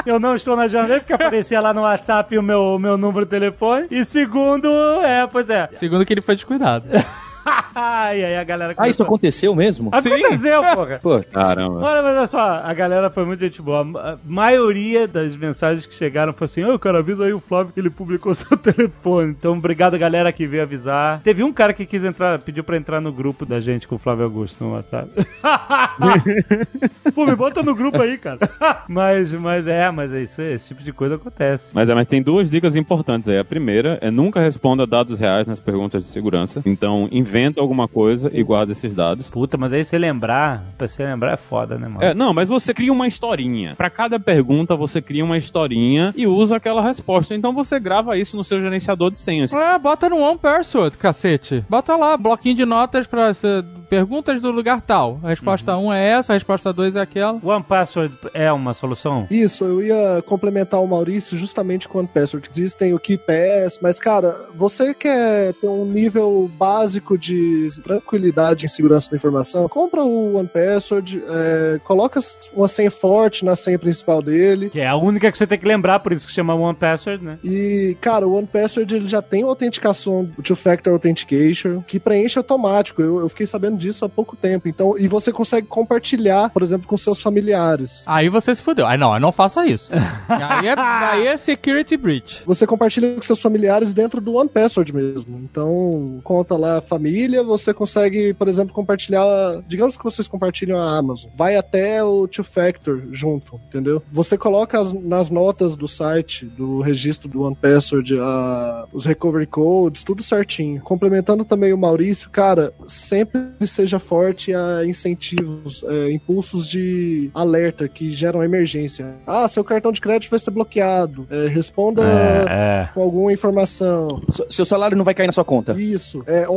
Eu 0.05 0.19
não 0.19 0.35
estou 0.35 0.57
na 0.57 0.69
janela 0.69 1.01
porque 1.01 1.13
aparecia 1.13 1.61
lá 1.61 1.73
no 1.73 1.83
WhatsApp 1.83 2.37
o 2.37 2.43
meu, 2.43 2.75
o 2.75 2.79
meu 2.79 2.97
número 2.97 3.25
de 3.25 3.31
telefone. 3.31 3.87
E 3.91 4.05
segundo, 4.05 4.69
é, 5.03 5.27
pois 5.27 5.49
é. 5.49 5.69
Segundo 5.73 6.05
que 6.05 6.13
ele 6.13 6.21
foi 6.21 6.35
descuidado. 6.35 6.87
Ai, 7.75 8.25
aí 8.25 8.37
a 8.37 8.45
galera 8.45 8.71
Ah, 8.77 8.89
isso 8.89 8.99
começou- 8.99 9.07
aconteceu 9.07 9.55
mesmo? 9.55 9.89
Aconteceu, 9.93 10.63
porra. 10.63 10.99
Pô, 11.03 11.21
Caramba. 11.33 11.79
Olha, 11.81 12.03
mas 12.03 12.17
olha 12.17 12.27
só, 12.27 12.61
a 12.65 12.75
galera 12.75 13.11
foi 13.11 13.25
muito 13.25 13.41
gente 13.41 13.61
boa. 13.63 13.81
A 13.81 14.19
maioria 14.25 15.07
das 15.09 15.35
mensagens 15.37 15.87
que 15.87 15.95
chegaram 15.95 16.33
foi 16.33 16.45
assim: 16.45 16.65
Ô, 16.65 16.79
cara, 16.79 16.99
avisa 16.99 17.25
aí 17.25 17.33
o 17.33 17.41
Flávio 17.41 17.73
que 17.73 17.81
ele 17.81 17.91
publicou 17.91 18.35
seu 18.35 18.57
telefone. 18.57 19.31
Então, 19.31 19.53
obrigado, 19.55 19.99
galera, 19.99 20.33
que 20.33 20.47
veio 20.47 20.63
avisar. 20.63 21.21
Teve 21.23 21.43
um 21.43 21.53
cara 21.53 21.73
que 21.73 21.87
quis 21.87 22.05
entrar, 22.05 22.39
pediu 22.39 22.63
pra 22.65 22.77
entrar 22.77 23.01
no 23.01 23.13
grupo 23.13 23.45
da 23.47 23.61
gente 23.61 23.89
com 23.89 23.95
o 23.95 23.99
Flávio 23.99 24.25
Augusto 24.25 24.63
no 24.65 24.75
WhatsApp. 24.75 25.11
Pô, 27.15 27.27
me 27.27 27.35
bota 27.37 27.63
no 27.63 27.75
grupo 27.75 28.01
aí, 28.01 28.19
cara. 28.19 28.39
mas, 28.89 29.33
mas 29.33 29.67
é, 29.67 29.91
mas 29.91 30.13
é 30.13 30.23
isso, 30.23 30.43
esse 30.43 30.69
tipo 30.69 30.83
de 30.83 30.93
coisa 30.93 31.17
acontece. 31.17 31.71
Mas, 31.75 31.89
é, 31.89 31.95
mas 31.95 32.07
tem 32.07 32.23
duas 32.23 32.51
dicas 32.51 32.77
importantes 32.77 33.29
aí. 33.29 33.39
A 33.39 33.45
primeira 33.45 33.99
é 34.01 34.11
nunca 34.11 34.41
responda 34.41 34.87
dados 34.87 35.19
reais 35.19 35.47
nas 35.49 35.61
perguntas 35.61 36.03
de 36.05 36.09
segurança. 36.11 36.63
Então, 36.65 37.09
inventa 37.33 37.61
alguma 37.61 37.89
coisa 37.89 38.29
e 38.33 38.43
guarda 38.43 38.73
esses 38.73 38.95
dados. 38.95 39.31
Puta, 39.31 39.57
mas 39.57 39.73
aí 39.73 39.85
você 39.85 39.97
lembrar, 39.97 40.63
pra 40.77 40.87
você 40.87 41.03
lembrar 41.05 41.33
é 41.33 41.37
foda, 41.37 41.79
né, 41.79 41.89
mano? 41.89 42.03
É, 42.05 42.13
não, 42.15 42.35
mas 42.35 42.49
você 42.49 42.75
cria 42.75 42.93
uma 42.93 43.07
historinha. 43.09 43.75
Pra 43.75 43.89
cada 43.89 44.21
pergunta, 44.21 44.77
você 44.77 45.01
cria 45.01 45.25
uma 45.25 45.39
historinha 45.39 46.13
e 46.17 46.27
usa 46.27 46.57
aquela 46.57 46.83
resposta. 46.83 47.35
Então 47.35 47.53
você 47.55 47.81
grava 47.81 48.19
isso 48.19 48.37
no 48.37 48.45
seu 48.45 48.61
gerenciador 48.61 49.11
de 49.11 49.17
senhas. 49.17 49.53
É, 49.53 49.79
bota 49.79 50.09
no 50.11 50.19
One 50.19 50.39
Password, 50.39 50.99
cacete. 50.99 51.65
Bota 51.69 51.97
lá, 51.97 52.17
bloquinho 52.17 52.55
de 52.55 52.65
notas 52.67 53.07
pra 53.07 53.33
ser- 53.33 53.65
perguntas 53.89 54.41
do 54.41 54.51
lugar 54.51 54.81
tal. 54.81 55.21
A 55.23 55.29
resposta 55.29 55.77
1 55.77 55.93
é 55.93 56.09
essa, 56.13 56.33
a 56.33 56.35
resposta 56.35 56.73
2 56.73 56.97
é 56.97 57.01
aquela. 57.03 57.39
One 57.43 57.63
Password 57.63 58.15
é 58.33 58.51
uma 58.51 58.73
solução? 58.73 59.27
Isso, 59.31 59.65
eu 59.67 59.83
ia 59.83 60.23
complementar 60.27 60.81
o 60.83 60.87
Maurício 60.87 61.37
justamente 61.37 61.87
com 61.87 61.99
o 61.99 62.01
OnePassword. 62.01 62.49
Existem 62.51 62.95
o 62.95 62.99
KeyPass, 62.99 63.79
mas, 63.83 64.01
cara, 64.01 64.47
você 64.55 64.95
quer 64.95 65.53
ter 65.55 65.67
um 65.69 65.85
nível 65.85 66.51
básico 66.59 67.19
de 67.23 67.69
tranquilidade 67.83 68.65
em 68.65 68.69
segurança 68.69 69.11
da 69.11 69.17
informação, 69.17 69.69
compra 69.69 70.03
o 70.03 70.37
OnePassword, 70.37 71.23
é, 71.29 71.81
coloca 71.85 72.21
uma 72.53 72.67
senha 72.67 72.91
forte 72.91 73.45
na 73.45 73.55
senha 73.55 73.79
principal 73.79 74.21
dele. 74.21 74.71
Que 74.71 74.81
é 74.81 74.89
a 74.89 74.97
única 74.97 75.31
que 75.31 75.39
você 75.39 75.47
tem 75.47 75.59
que 75.59 75.67
lembrar, 75.67 76.01
por 76.01 76.13
isso 76.13 76.27
que 76.27 76.33
chama 76.33 76.55
One 76.55 76.75
Password, 76.75 77.25
né? 77.25 77.39
E, 77.45 77.97
cara, 78.01 78.27
o 78.27 78.35
OnePassword 78.35 78.95
ele 78.95 79.09
já 79.09 79.23
tem 79.23 79.45
uma 79.45 79.51
autenticação, 79.51 80.29
o 80.37 80.43
Two-Factor 80.43 80.93
Authentication, 80.93 81.81
que 81.83 82.01
preenche 82.01 82.39
automático. 82.39 83.01
Eu, 83.01 83.21
eu 83.21 83.29
fiquei 83.29 83.47
sabendo 83.47 83.77
disso 83.77 84.05
há 84.05 84.09
pouco 84.09 84.37
tempo. 84.37 84.69
Então, 84.69 84.99
e 84.99 85.07
você 85.07 85.31
consegue 85.31 85.67
compartilhar, 85.67 86.51
por 86.51 86.63
exemplo, 86.63 86.89
com 86.89 86.97
seus 86.97 87.23
familiares. 87.23 88.03
Aí 88.07 88.29
você 88.29 88.55
se 88.55 88.63
fudeu. 88.63 88.87
Aí 88.87 88.99
não, 88.99 89.19
não 89.21 89.31
faça 89.31 89.65
isso. 89.65 89.91
aí, 90.29 90.67
é, 90.67 90.75
aí 90.79 91.27
é 91.27 91.37
security 91.37 91.97
breach. 91.97 92.43
Você 92.47 92.67
compartilha 92.67 93.15
com 93.15 93.23
seus 93.23 93.41
familiares 93.41 93.95
dentro 93.95 94.21
do 94.21 94.35
One 94.35 94.49
Password 94.49 94.93
mesmo. 94.93 95.39
Então, 95.45 96.21
conta 96.25 96.57
lá 96.57 96.79
a 96.79 96.83
família, 97.13 97.43
você 97.43 97.75
consegue, 97.75 98.33
por 98.35 98.49
exemplo, 98.49 98.73
compartilhar. 98.75 99.23
Digamos 99.69 99.97
que 99.97 100.05
vocês 100.05 100.27
compartilham 100.27 100.79
a 100.81 100.97
Amazon. 100.97 101.31
Vai 101.37 101.57
até 101.57 102.03
o 102.03 102.27
Two 102.27 102.43
Factor 102.45 103.03
junto, 103.11 103.61
entendeu? 103.69 104.03
Você 104.11 104.39
coloca 104.39 104.81
as- 104.81 104.93
nas 104.95 105.29
notas 105.31 105.77
do 105.77 105.87
site, 105.87 106.47
do 106.47 106.81
registro 106.81 107.29
do 107.29 107.43
One 107.43 107.55
Password, 107.55 108.19
a- 108.19 108.87
os 108.93 109.05
recovery 109.05 109.47
codes, 109.47 110.03
tudo 110.03 110.23
certinho. 110.23 110.81
Complementando 110.83 111.45
também 111.45 111.73
o 111.73 111.79
Maurício, 111.79 112.31
cara, 112.31 112.73
sempre 112.87 113.43
seja 113.67 113.99
forte 113.99 114.55
a 114.55 114.85
incentivos, 114.87 115.85
é, 115.85 116.13
impulsos 116.13 116.67
de 116.67 117.31
alerta 117.35 117.87
que 117.89 118.13
geram 118.13 118.43
emergência. 118.43 119.15
Ah, 119.27 119.47
seu 119.49 119.63
cartão 119.63 119.93
de 119.93 120.01
crédito 120.01 120.31
vai 120.31 120.39
ser 120.39 120.51
bloqueado. 120.51 121.27
É, 121.31 121.47
responda 121.49 122.03
É. 122.03 122.89
com 122.95 123.03
alguma 123.03 123.33
informação. 123.33 124.23
seu 124.49 124.65
salário 124.65 124.97
não 124.97 125.05
vai 125.05 125.15
cair 125.15 125.27
na 125.27 125.33
sua 125.33 125.45
conta. 125.45 125.73
Isso. 125.73 126.23
É 126.27 126.49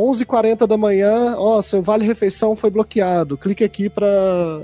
11h40 0.54 0.66
da 0.66 0.76
manhã, 0.76 1.34
ó, 1.36 1.60
seu 1.62 1.82
vale-refeição 1.82 2.54
foi 2.54 2.70
bloqueado. 2.70 3.36
Clique 3.36 3.64
aqui 3.64 3.88
pra 3.88 4.06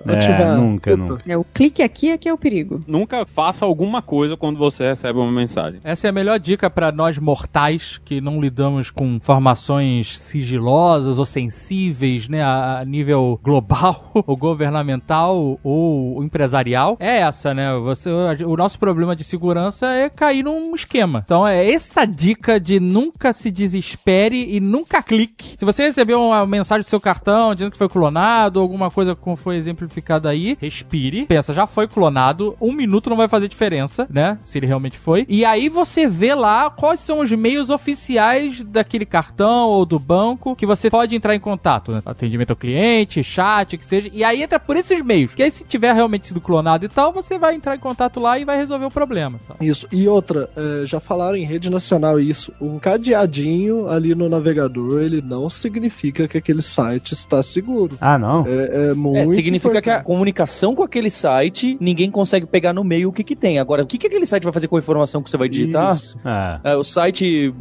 ativar. 0.06 0.56
nunca, 0.56 0.96
nunca. 0.96 1.22
É, 1.26 1.36
o 1.36 1.44
clique 1.44 1.82
aqui 1.82 2.10
é 2.10 2.18
que 2.18 2.28
é 2.28 2.32
o 2.32 2.38
perigo. 2.38 2.82
Nunca 2.86 3.24
faça 3.26 3.64
alguma 3.64 4.02
coisa 4.02 4.36
quando 4.36 4.58
você 4.58 4.84
recebe 4.84 5.18
uma 5.18 5.32
mensagem. 5.32 5.80
Essa 5.84 6.08
é 6.08 6.10
a 6.10 6.12
melhor 6.12 6.38
dica 6.38 6.68
pra 6.68 6.92
nós 6.92 7.18
mortais 7.18 8.00
que 8.04 8.20
não 8.20 8.40
lidamos 8.40 8.90
com 8.90 9.06
informações 9.06 10.18
sigilosas 10.18 11.18
ou 11.18 11.26
sensíveis, 11.26 12.28
né, 12.28 12.42
a 12.42 12.82
a 12.82 12.84
nível 12.84 13.38
global, 13.42 14.10
ou 14.26 14.36
governamental 14.36 15.58
ou 15.62 16.22
empresarial. 16.22 16.96
É 16.98 17.20
essa, 17.20 17.54
né? 17.54 17.72
Você, 17.78 18.10
o 18.44 18.56
nosso 18.56 18.78
problema 18.78 19.14
de 19.14 19.24
segurança 19.24 19.86
é 19.86 20.10
cair 20.10 20.42
num 20.42 20.74
esquema. 20.74 21.22
Então 21.24 21.46
é 21.46 21.70
essa 21.72 22.04
dica 22.04 22.58
de 22.58 22.80
nunca 22.80 23.32
se 23.32 23.50
desespere 23.50 24.54
e 24.54 24.60
nunca 24.60 25.02
clique. 25.02 25.54
Se 25.56 25.64
você 25.64 25.71
recebeu 25.80 26.20
uma 26.20 26.44
mensagem 26.46 26.82
do 26.82 26.88
seu 26.88 27.00
cartão 27.00 27.54
dizendo 27.54 27.70
que 27.70 27.78
foi 27.78 27.88
clonado, 27.88 28.60
alguma 28.60 28.90
coisa 28.90 29.16
como 29.16 29.36
foi 29.36 29.56
exemplificado 29.56 30.28
aí, 30.28 30.58
respire, 30.60 31.26
pensa, 31.26 31.54
já 31.54 31.66
foi 31.66 31.88
clonado, 31.88 32.56
um 32.60 32.72
minuto 32.72 33.08
não 33.08 33.16
vai 33.16 33.28
fazer 33.28 33.48
diferença, 33.48 34.06
né? 34.10 34.38
Se 34.42 34.58
ele 34.58 34.66
realmente 34.66 34.98
foi. 34.98 35.24
E 35.28 35.44
aí 35.44 35.68
você 35.68 36.06
vê 36.06 36.34
lá 36.34 36.68
quais 36.68 37.00
são 37.00 37.20
os 37.20 37.30
meios 37.32 37.70
oficiais 37.70 38.62
daquele 38.64 39.06
cartão 39.06 39.68
ou 39.68 39.86
do 39.86 39.98
banco 39.98 40.56
que 40.56 40.66
você 40.66 40.90
pode 40.90 41.14
entrar 41.16 41.34
em 41.34 41.40
contato, 41.40 41.92
né? 41.92 42.02
Atendimento 42.04 42.50
ao 42.50 42.56
cliente, 42.56 43.22
chat, 43.22 43.78
que 43.78 43.84
seja. 43.84 44.10
E 44.12 44.24
aí 44.24 44.42
entra 44.42 44.58
por 44.58 44.76
esses 44.76 45.02
meios. 45.02 45.32
Que 45.32 45.42
aí 45.42 45.50
se 45.50 45.64
tiver 45.64 45.94
realmente 45.94 46.28
sido 46.28 46.40
clonado 46.40 46.84
e 46.84 46.88
tal, 46.88 47.12
você 47.12 47.38
vai 47.38 47.54
entrar 47.54 47.76
em 47.76 47.80
contato 47.80 48.20
lá 48.20 48.38
e 48.38 48.44
vai 48.44 48.56
resolver 48.56 48.84
o 48.84 48.90
problema, 48.90 49.38
sabe? 49.40 49.66
Isso. 49.66 49.86
E 49.92 50.08
outra, 50.08 50.48
é, 50.56 50.86
já 50.86 51.00
falaram 51.00 51.36
em 51.36 51.44
rede 51.44 51.70
nacional 51.70 52.18
isso. 52.18 52.52
Um 52.60 52.78
cadeadinho 52.78 53.88
ali 53.88 54.14
no 54.14 54.28
navegador, 54.28 55.02
ele 55.02 55.22
não 55.22 55.48
significa 55.62 56.28
que 56.28 56.36
aquele 56.36 56.62
site 56.62 57.12
está 57.12 57.42
seguro. 57.42 57.96
Ah, 58.00 58.18
não? 58.18 58.44
É, 58.46 58.90
é 58.90 58.94
muito 58.94 59.32
É, 59.32 59.34
significa 59.34 59.80
que 59.80 59.88
a 59.88 59.92
importante. 59.94 60.06
comunicação 60.06 60.74
com 60.74 60.82
aquele 60.82 61.10
site, 61.10 61.76
ninguém 61.80 62.10
consegue 62.10 62.46
pegar 62.46 62.72
no 62.72 62.84
meio 62.84 63.08
o 63.08 63.12
que 63.12 63.24
que 63.24 63.36
tem. 63.36 63.58
Agora, 63.58 63.82
o 63.82 63.86
que 63.86 63.96
que 63.98 64.06
aquele 64.06 64.26
site 64.26 64.42
vai 64.44 64.52
fazer 64.52 64.68
com 64.68 64.76
a 64.76 64.78
informação 64.78 65.22
que 65.22 65.30
você 65.30 65.36
vai 65.36 65.48
digitar? 65.48 65.94
Isso. 65.94 66.18
É. 66.24 66.72
É, 66.72 66.76
o 66.76 66.84
site 66.84 67.54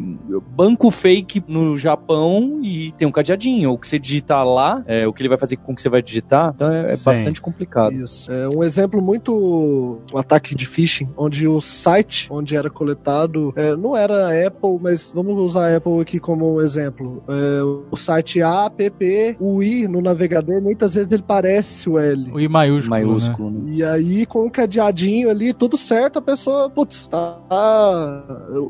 banco 0.56 0.89
fake 0.91 1.43
no 1.47 1.78
Japão 1.78 2.60
e 2.64 2.91
tem 2.97 3.08
um 3.08 3.12
cadeadinho. 3.12 3.72
O 3.72 3.78
que 3.78 3.88
você 3.88 3.99
digitar 3.99 4.45
lá, 4.45 4.84
é, 4.88 5.08
o 5.08 5.14
que 5.14 5.22
ele 5.22 5.30
vai 5.30 5.38
fazer 5.38 5.58
com 5.58 5.72
o 5.72 5.76
que 5.76 5.82
você 5.82 5.89
vai 5.89 6.02
digitar, 6.02 6.52
então 6.56 6.72
é, 6.72 6.93
é 6.93 6.97
bastante 6.97 7.39
complicado. 7.41 7.93
Isso. 7.93 8.32
É 8.32 8.49
um 8.49 8.64
exemplo 8.64 9.02
muito. 9.02 10.02
Um 10.14 10.18
ataque 10.18 10.56
de 10.56 10.66
phishing, 10.66 11.10
onde 11.18 11.47
o 11.47 11.62
site 11.62 12.28
onde 12.32 12.56
era 12.56 12.70
coletado 12.70 13.54
é, 13.56 13.76
não 13.76 13.95
era 13.95 14.28
a 14.28 14.47
Apple, 14.47 14.78
mas 14.82 15.12
vamos 15.14 15.36
usar 15.38 15.72
a 15.72 15.78
Apple 15.78 15.99
aqui 16.02 16.20
como 16.20 16.60
exemplo. 16.62 17.24
É, 17.28 17.91
o 17.92 17.98
site 17.98 18.22
site 18.22 18.42
A, 18.42 18.70
PP, 18.70 19.38
o 19.39 19.62
I 19.62 19.88
no 19.88 20.02
navegador, 20.02 20.62
muitas 20.62 20.96
vezes 20.96 21.12
ele 21.12 21.24
parece 21.26 21.89
o 21.89 21.98
L. 21.98 22.32
O 22.32 22.39
I 22.39 22.48
maiúsculo. 22.48 22.89
Maiúsculo. 22.89 23.52
né? 23.52 23.62
E 23.68 23.84
aí, 23.84 24.26
com 24.26 24.46
o 24.46 24.52
cadeadinho 24.52 25.30
ali, 25.30 25.54
tudo 25.54 25.78
certo, 25.78 26.20
a 26.20 26.22
pessoa, 26.22 26.70
putz, 26.70 27.08
tá. 27.08 27.42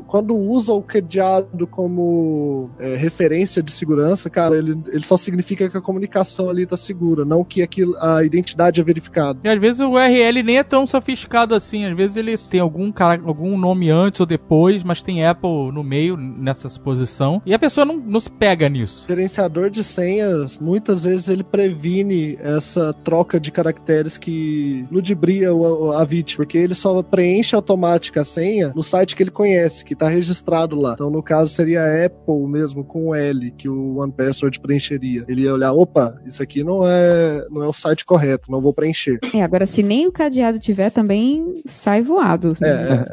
Quando 0.06 0.34
usa 0.36 0.72
o 0.72 0.82
cadeado 0.82 1.66
como 1.66 2.70
é, 2.78 2.96
referência 2.96 3.62
de 3.62 3.70
segurança, 3.70 4.28
cara, 4.28 4.56
ele, 4.56 4.76
ele 4.88 5.04
só 5.04 5.16
significa 5.16 5.68
que 5.68 5.76
a 5.76 5.80
comunicação 5.80 6.48
ali 6.48 6.66
tá 6.66 6.76
segura, 6.76 7.24
não 7.24 7.44
que 7.44 7.62
aquilo, 7.62 7.94
a 8.00 8.24
identidade 8.24 8.80
é 8.80 8.84
verificada. 8.84 9.38
E 9.44 9.48
às 9.48 9.60
vezes 9.60 9.80
o 9.80 9.90
URL 9.90 10.42
nem 10.42 10.58
é 10.58 10.62
tão 10.62 10.86
sofisticado 10.86 11.54
assim. 11.54 11.84
Às 11.84 11.96
vezes 11.96 12.16
ele 12.16 12.36
tem 12.38 12.60
algum, 12.60 12.90
cara, 12.90 13.20
algum 13.24 13.58
nome 13.58 13.90
antes 13.90 14.20
ou 14.20 14.26
depois, 14.26 14.82
mas 14.82 15.02
tem 15.02 15.24
Apple 15.24 15.72
no 15.72 15.84
meio 15.84 16.16
nessa 16.16 16.68
suposição. 16.68 17.42
E 17.44 17.52
a 17.52 17.58
pessoa 17.58 17.84
não, 17.84 17.96
não 17.96 18.20
se 18.20 18.30
pega 18.30 18.68
nisso. 18.68 19.01
O 19.04 19.08
gerenciador 19.08 19.68
de 19.70 19.82
senhas, 19.82 20.58
muitas 20.58 21.04
vezes 21.04 21.28
ele 21.28 21.42
previne 21.42 22.36
essa 22.40 22.92
troca 23.04 23.38
de 23.40 23.50
caracteres 23.50 24.16
que 24.18 24.86
ludibria 24.90 25.52
o- 25.54 25.92
a 25.92 26.04
vítima, 26.04 26.38
porque 26.44 26.56
ele 26.58 26.74
só 26.74 27.02
preenche 27.02 27.54
automática 27.54 28.20
a 28.20 28.24
senha 28.24 28.72
no 28.74 28.82
site 28.82 29.16
que 29.16 29.22
ele 29.22 29.30
conhece, 29.30 29.84
que 29.84 29.94
tá 29.94 30.08
registrado 30.08 30.76
lá. 30.76 30.92
Então, 30.94 31.10
no 31.10 31.22
caso, 31.22 31.50
seria 31.50 31.82
a 31.82 32.06
Apple 32.06 32.46
mesmo 32.48 32.84
com 32.84 33.08
o 33.08 33.14
L, 33.14 33.50
que 33.52 33.68
o 33.68 33.98
OnePassword 33.98 34.60
preencheria. 34.60 35.24
Ele 35.28 35.42
ia 35.42 35.52
olhar, 35.54 35.72
opa, 35.72 36.14
isso 36.26 36.42
aqui 36.42 36.62
não 36.64 36.80
é, 36.86 37.44
não 37.50 37.62
é 37.62 37.66
o 37.68 37.72
site 37.72 38.04
correto, 38.04 38.50
não 38.50 38.60
vou 38.60 38.72
preencher. 38.72 39.18
É, 39.34 39.42
agora, 39.42 39.66
se 39.66 39.82
nem 39.82 40.06
o 40.06 40.12
cadeado 40.12 40.58
tiver, 40.58 40.90
também 40.90 41.54
sai 41.66 42.02
voado. 42.02 42.54
né? 42.60 43.04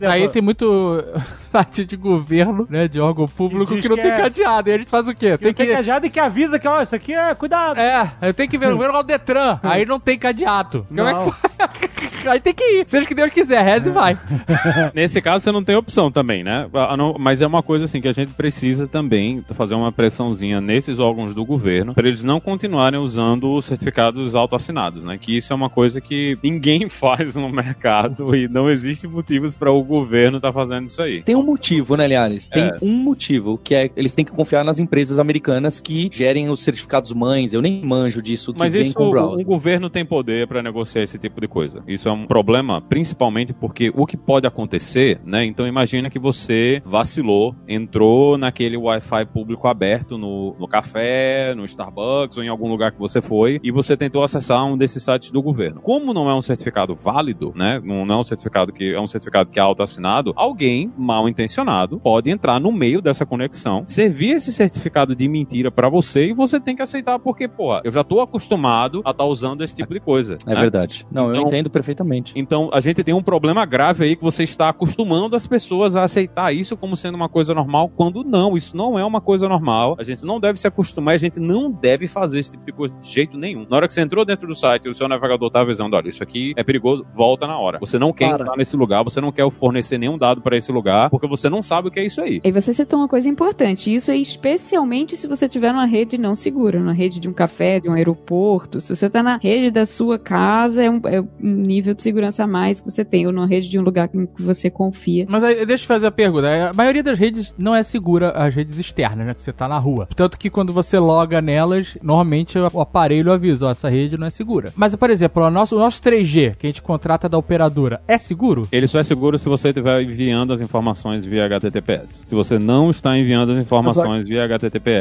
É, 0.00 0.06
Aí 0.08 0.28
tem 0.28 0.42
muito 0.42 1.02
site 1.50 1.84
de 1.84 1.96
governo, 1.96 2.66
né? 2.68 2.88
De 2.88 3.00
órgão 3.00 3.26
público 3.28 3.76
que 3.76 3.88
não 3.88 3.96
que 3.96 4.02
tem 4.02 4.10
é- 4.12 4.16
cadeado. 4.16 4.68
E 4.68 4.72
a 4.72 4.78
gente 4.78 4.88
faz 4.90 5.08
o 5.08 5.14
quê? 5.14 5.35
Tem 5.38 5.52
Tem 5.54 5.66
que 5.66 5.72
cadeado 5.72 6.06
e 6.06 6.10
que 6.10 6.20
avisa 6.20 6.58
que, 6.58 6.66
ó, 6.68 6.82
isso 6.82 6.94
aqui 6.94 7.12
é 7.14 7.34
cuidado. 7.34 7.78
É, 7.78 8.12
eu 8.22 8.34
tenho 8.34 8.48
que 8.48 8.58
ver, 8.58 8.76
ver 8.76 8.90
o 8.90 9.02
Detran. 9.02 9.58
Aí 9.62 9.84
não 9.86 9.98
tem 10.00 10.18
cadeado. 10.18 10.86
Como 10.88 11.08
é 11.08 11.14
que 11.14 11.30
faz? 11.30 12.26
Aí 12.26 12.40
tem 12.40 12.52
que 12.54 12.64
ir. 12.64 12.84
Seja 12.88 13.04
o 13.04 13.06
que 13.06 13.14
Deus 13.14 13.30
quiser, 13.30 13.62
reze 13.62 13.88
e 13.88 13.92
vai. 13.92 14.18
Nesse 14.94 15.20
caso, 15.20 15.44
você 15.44 15.52
não 15.52 15.62
tem 15.62 15.76
opção 15.76 16.10
também, 16.10 16.42
né? 16.42 16.66
Ah, 16.74 16.96
não- 16.96 17.14
Mas 17.18 17.40
é 17.40 17.46
uma 17.46 17.62
coisa 17.62 17.84
assim 17.84 18.00
que 18.00 18.08
a 18.08 18.12
gente 18.12 18.32
precisa 18.32 18.86
também 18.88 19.44
fazer 19.54 19.74
uma 19.74 19.92
pressãozinha 19.92 20.60
nesses 20.60 20.98
órgãos 20.98 21.34
do 21.34 21.44
governo 21.44 21.94
para 21.94 22.08
eles 22.08 22.24
não 22.24 22.40
continuarem 22.40 22.98
usando 22.98 23.52
os 23.52 23.64
certificados 23.66 24.34
autoassinados, 24.34 25.04
né? 25.04 25.16
Que 25.20 25.36
isso 25.36 25.52
é 25.52 25.56
uma 25.56 25.70
coisa 25.70 26.00
que 26.00 26.36
ninguém 26.42 26.88
faz 26.88 27.36
no 27.36 27.48
mercado 27.48 28.34
e 28.34 28.48
não 28.48 28.68
existe 28.68 29.06
motivos 29.06 29.56
para 29.56 29.70
o 29.70 29.82
governo 29.82 30.38
estar 30.38 30.52
fazendo 30.52 30.86
isso 30.86 31.00
aí. 31.00 31.22
Tem 31.22 31.36
um 31.36 31.42
motivo, 31.44 31.96
né, 31.96 32.08
Liares? 32.08 32.48
Tem 32.48 32.64
É. 32.64 32.76
um 32.82 32.92
motivo, 32.92 33.56
que 33.62 33.74
é 33.74 33.90
eles 33.96 34.12
têm 34.12 34.24
que 34.24 34.32
confiar 34.32 34.64
nas 34.64 34.78
empresas 34.80 35.18
americanas 35.26 35.80
que 35.80 36.08
gerem 36.12 36.48
os 36.48 36.60
certificados 36.60 37.12
mães. 37.12 37.52
Eu 37.52 37.60
nem 37.60 37.84
manjo 37.84 38.22
disso 38.22 38.54
Mas 38.56 38.74
isso, 38.74 38.98
o 38.98 39.40
o, 39.40 39.44
governo 39.44 39.90
tem 39.90 40.04
poder 40.04 40.46
para 40.46 40.62
negociar 40.62 41.02
esse 41.02 41.18
tipo 41.18 41.40
de 41.40 41.48
coisa. 41.48 41.82
Isso 41.86 42.08
é 42.08 42.12
um 42.12 42.26
problema, 42.26 42.80
principalmente 42.80 43.52
porque 43.52 43.92
o 43.94 44.06
que 44.06 44.16
pode 44.16 44.46
acontecer, 44.46 45.20
né? 45.24 45.44
Então 45.44 45.66
imagina 45.66 46.08
que 46.08 46.18
você 46.18 46.80
vacilou, 46.84 47.54
entrou 47.66 48.38
naquele 48.38 48.76
Wi-Fi 48.76 49.26
público 49.26 49.66
aberto 49.66 50.16
no, 50.16 50.54
no 50.58 50.68
café, 50.68 51.54
no 51.54 51.64
Starbucks 51.64 52.38
ou 52.38 52.44
em 52.44 52.48
algum 52.48 52.68
lugar 52.68 52.92
que 52.92 52.98
você 52.98 53.20
foi 53.20 53.60
e 53.62 53.70
você 53.70 53.96
tentou 53.96 54.22
acessar 54.22 54.64
um 54.64 54.76
desses 54.76 55.02
sites 55.02 55.30
do 55.30 55.42
governo. 55.42 55.80
Como 55.80 56.14
não 56.14 56.30
é 56.30 56.34
um 56.34 56.42
certificado 56.42 56.94
válido, 56.94 57.52
né? 57.56 57.80
Não, 57.82 58.06
não 58.06 58.16
é 58.16 58.18
um 58.18 58.24
certificado 58.24 58.72
que 58.72 58.92
é 58.92 59.00
um 59.00 59.06
certificado 59.06 59.50
que 59.50 59.58
é 59.58 59.62
autoassinado, 59.62 60.32
alguém 60.36 60.92
mal 60.96 61.28
intencionado 61.28 61.98
pode 61.98 62.30
entrar 62.30 62.60
no 62.60 62.70
meio 62.70 63.00
dessa 63.00 63.26
conexão, 63.26 63.84
servir 63.86 64.32
esse 64.32 64.52
certificado 64.52 65.15
de 65.16 65.28
mentira 65.28 65.70
para 65.70 65.88
você 65.88 66.26
e 66.28 66.32
você 66.32 66.60
tem 66.60 66.76
que 66.76 66.82
aceitar 66.82 67.18
porque, 67.18 67.48
pô, 67.48 67.78
eu 67.82 67.90
já 67.90 68.04
tô 68.04 68.20
acostumado 68.20 69.02
a 69.04 69.10
estar 69.10 69.24
usando 69.24 69.62
esse 69.64 69.76
tipo 69.76 69.92
de 69.94 70.00
coisa. 70.00 70.36
É 70.46 70.54
né? 70.54 70.60
verdade. 70.60 71.06
Não, 71.10 71.28
eu 71.28 71.36
Então- 71.36 71.46
entendo 71.48 71.70
perfeitamente. 71.70 72.32
Então, 72.36 72.70
a 72.72 72.80
gente 72.80 73.02
tem 73.02 73.14
um 73.14 73.22
problema 73.22 73.64
grave 73.64 74.04
aí 74.04 74.16
que 74.16 74.22
você 74.22 74.44
está 74.44 74.68
acostumando 74.68 75.34
as 75.34 75.46
pessoas 75.46 75.96
a 75.96 76.02
aceitar 76.04 76.52
isso 76.54 76.76
como 76.76 76.96
sendo 76.96 77.14
uma 77.14 77.28
coisa 77.28 77.54
normal, 77.54 77.88
quando 77.88 78.22
não, 78.22 78.56
isso 78.56 78.76
não 78.76 78.98
é 78.98 79.04
uma 79.04 79.20
coisa 79.20 79.48
normal. 79.48 79.96
A 79.98 80.04
gente 80.04 80.24
não 80.24 80.38
deve 80.38 80.58
se 80.58 80.66
acostumar, 80.66 81.14
a 81.14 81.18
gente 81.18 81.40
não 81.40 81.70
deve 81.72 82.06
fazer 82.08 82.40
esse 82.40 82.52
tipo 82.52 82.64
de 82.66 82.72
coisa 82.72 82.98
de 82.98 83.08
jeito 83.08 83.38
nenhum. 83.38 83.66
Na 83.68 83.76
hora 83.76 83.86
que 83.86 83.94
você 83.94 84.00
entrou 84.02 84.24
dentro 84.24 84.46
do 84.46 84.54
site 84.54 84.84
e 84.86 84.88
o 84.90 84.94
seu 84.94 85.08
navegador 85.08 85.50
tá 85.50 85.60
avisando, 85.60 85.96
olha, 85.96 86.08
isso 86.08 86.22
aqui 86.22 86.52
é 86.56 86.62
perigoso, 86.64 87.04
volta 87.14 87.46
na 87.46 87.58
hora. 87.58 87.78
Você 87.78 87.98
não 87.98 88.12
quer 88.12 88.30
Para. 88.30 88.42
entrar 88.42 88.56
nesse 88.56 88.76
lugar, 88.76 89.02
você 89.04 89.20
não 89.20 89.32
quer 89.32 89.48
fornecer 89.50 89.98
nenhum 89.98 90.18
dado 90.18 90.40
para 90.40 90.56
esse 90.56 90.70
lugar, 90.72 91.08
porque 91.10 91.26
você 91.26 91.48
não 91.48 91.62
sabe 91.62 91.88
o 91.88 91.90
que 91.90 92.00
é 92.00 92.04
isso 92.06 92.20
aí. 92.20 92.40
E 92.42 92.52
você 92.52 92.72
citou 92.72 92.98
uma 93.00 93.08
coisa 93.08 93.28
importante, 93.28 93.92
isso 93.94 94.10
é 94.10 94.16
especialmente 94.16 95.05
se 95.14 95.26
você 95.26 95.46
tiver 95.46 95.72
numa 95.72 95.84
rede 95.84 96.16
não 96.16 96.34
segura, 96.34 96.80
numa 96.80 96.94
rede 96.94 97.20
de 97.20 97.28
um 97.28 97.32
café, 97.34 97.78
de 97.78 97.88
um 97.88 97.92
aeroporto. 97.92 98.80
Se 98.80 98.94
você 98.94 99.10
tá 99.10 99.22
na 99.22 99.36
rede 99.36 99.70
da 99.70 99.84
sua 99.84 100.18
casa, 100.18 100.82
é 100.82 100.90
um, 100.90 101.00
é 101.04 101.20
um 101.20 101.26
nível 101.42 101.92
de 101.92 102.00
segurança 102.00 102.44
a 102.44 102.46
mais 102.46 102.80
que 102.80 102.90
você 102.90 103.04
tem, 103.04 103.26
ou 103.26 103.32
numa 103.32 103.46
rede 103.46 103.68
de 103.68 103.78
um 103.78 103.82
lugar 103.82 104.08
em 104.14 104.24
que 104.24 104.42
você 104.42 104.70
confia. 104.70 105.26
Mas 105.28 105.44
aí, 105.44 105.66
deixa 105.66 105.84
eu 105.84 105.88
fazer 105.88 106.06
a 106.06 106.10
pergunta. 106.10 106.70
A 106.70 106.72
maioria 106.72 107.02
das 107.02 107.18
redes 107.18 107.52
não 107.58 107.74
é 107.74 107.82
segura, 107.82 108.30
as 108.30 108.54
redes 108.54 108.78
externas, 108.78 109.26
né? 109.26 109.34
Que 109.34 109.42
você 109.42 109.52
tá 109.52 109.68
na 109.68 109.78
rua. 109.78 110.08
Tanto 110.16 110.38
que 110.38 110.48
quando 110.48 110.72
você 110.72 110.98
loga 110.98 111.42
nelas, 111.42 111.98
normalmente 112.02 112.58
o 112.58 112.80
aparelho 112.80 113.30
avisa, 113.30 113.66
ó, 113.66 113.70
essa 113.70 113.88
rede 113.90 114.16
não 114.16 114.26
é 114.26 114.30
segura. 114.30 114.72
Mas, 114.74 114.96
por 114.96 115.10
exemplo, 115.10 115.42
o 115.42 115.50
nosso, 115.50 115.76
o 115.76 115.78
nosso 115.78 116.00
3G, 116.00 116.56
que 116.56 116.66
a 116.66 116.70
gente 116.70 116.80
contrata 116.80 117.28
da 117.28 117.36
operadora, 117.36 118.00
é 118.08 118.16
seguro? 118.16 118.66
Ele 118.72 118.86
só 118.86 118.98
é 118.98 119.02
seguro 119.02 119.38
se 119.38 119.48
você 119.48 119.68
estiver 119.68 120.02
enviando 120.02 120.52
as 120.52 120.60
informações 120.60 121.24
via 121.24 121.44
HTTPS. 121.44 122.22
Se 122.24 122.34
você 122.34 122.58
não 122.58 122.90
está 122.90 123.16
enviando 123.16 123.52
as 123.52 123.58
informações 123.58 124.24
via 124.24 124.44
HTTPS, 124.44 124.95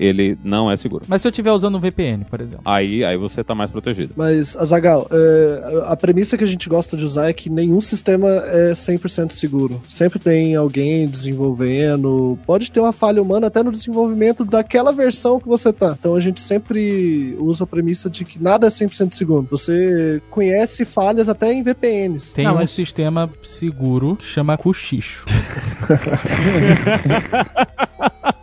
ele 0.00 0.36
não 0.42 0.70
é 0.70 0.76
seguro. 0.76 1.04
Mas 1.08 1.22
se 1.22 1.28
eu 1.28 1.30
estiver 1.30 1.52
usando 1.52 1.76
um 1.76 1.80
VPN, 1.80 2.24
por 2.24 2.40
exemplo. 2.40 2.62
Aí, 2.64 3.04
aí 3.04 3.16
você 3.16 3.42
tá 3.44 3.54
mais 3.54 3.70
protegido. 3.70 4.12
Mas, 4.16 4.56
Azagal, 4.56 5.06
é, 5.10 5.82
a 5.86 5.96
premissa 5.96 6.36
que 6.38 6.44
a 6.44 6.46
gente 6.46 6.68
gosta 6.68 6.96
de 6.96 7.04
usar 7.04 7.28
é 7.28 7.32
que 7.32 7.48
nenhum 7.50 7.80
sistema 7.80 8.28
é 8.28 8.72
100% 8.72 9.32
seguro. 9.32 9.80
Sempre 9.88 10.18
tem 10.18 10.54
alguém 10.56 11.06
desenvolvendo. 11.06 12.38
Pode 12.46 12.70
ter 12.70 12.80
uma 12.80 12.92
falha 12.92 13.22
humana 13.22 13.46
até 13.46 13.62
no 13.62 13.70
desenvolvimento 13.72 14.44
daquela 14.44 14.92
versão 14.92 15.38
que 15.40 15.48
você 15.48 15.72
tá. 15.72 15.96
Então 15.98 16.14
a 16.14 16.20
gente 16.20 16.40
sempre 16.40 17.36
usa 17.38 17.64
a 17.64 17.66
premissa 17.66 18.08
de 18.10 18.24
que 18.24 18.42
nada 18.42 18.66
é 18.66 18.70
100% 18.70 19.12
seguro. 19.14 19.46
Você 19.50 20.20
conhece 20.30 20.84
falhas 20.84 21.28
até 21.28 21.52
em 21.52 21.62
VPNs. 21.62 22.34
Tem 22.34 22.44
Não, 22.44 22.52
um 22.52 22.56
mas- 22.56 22.70
sistema 22.70 23.30
seguro 23.42 24.16
que 24.16 24.24
chama 24.24 24.56
Cuxicho. 24.56 25.24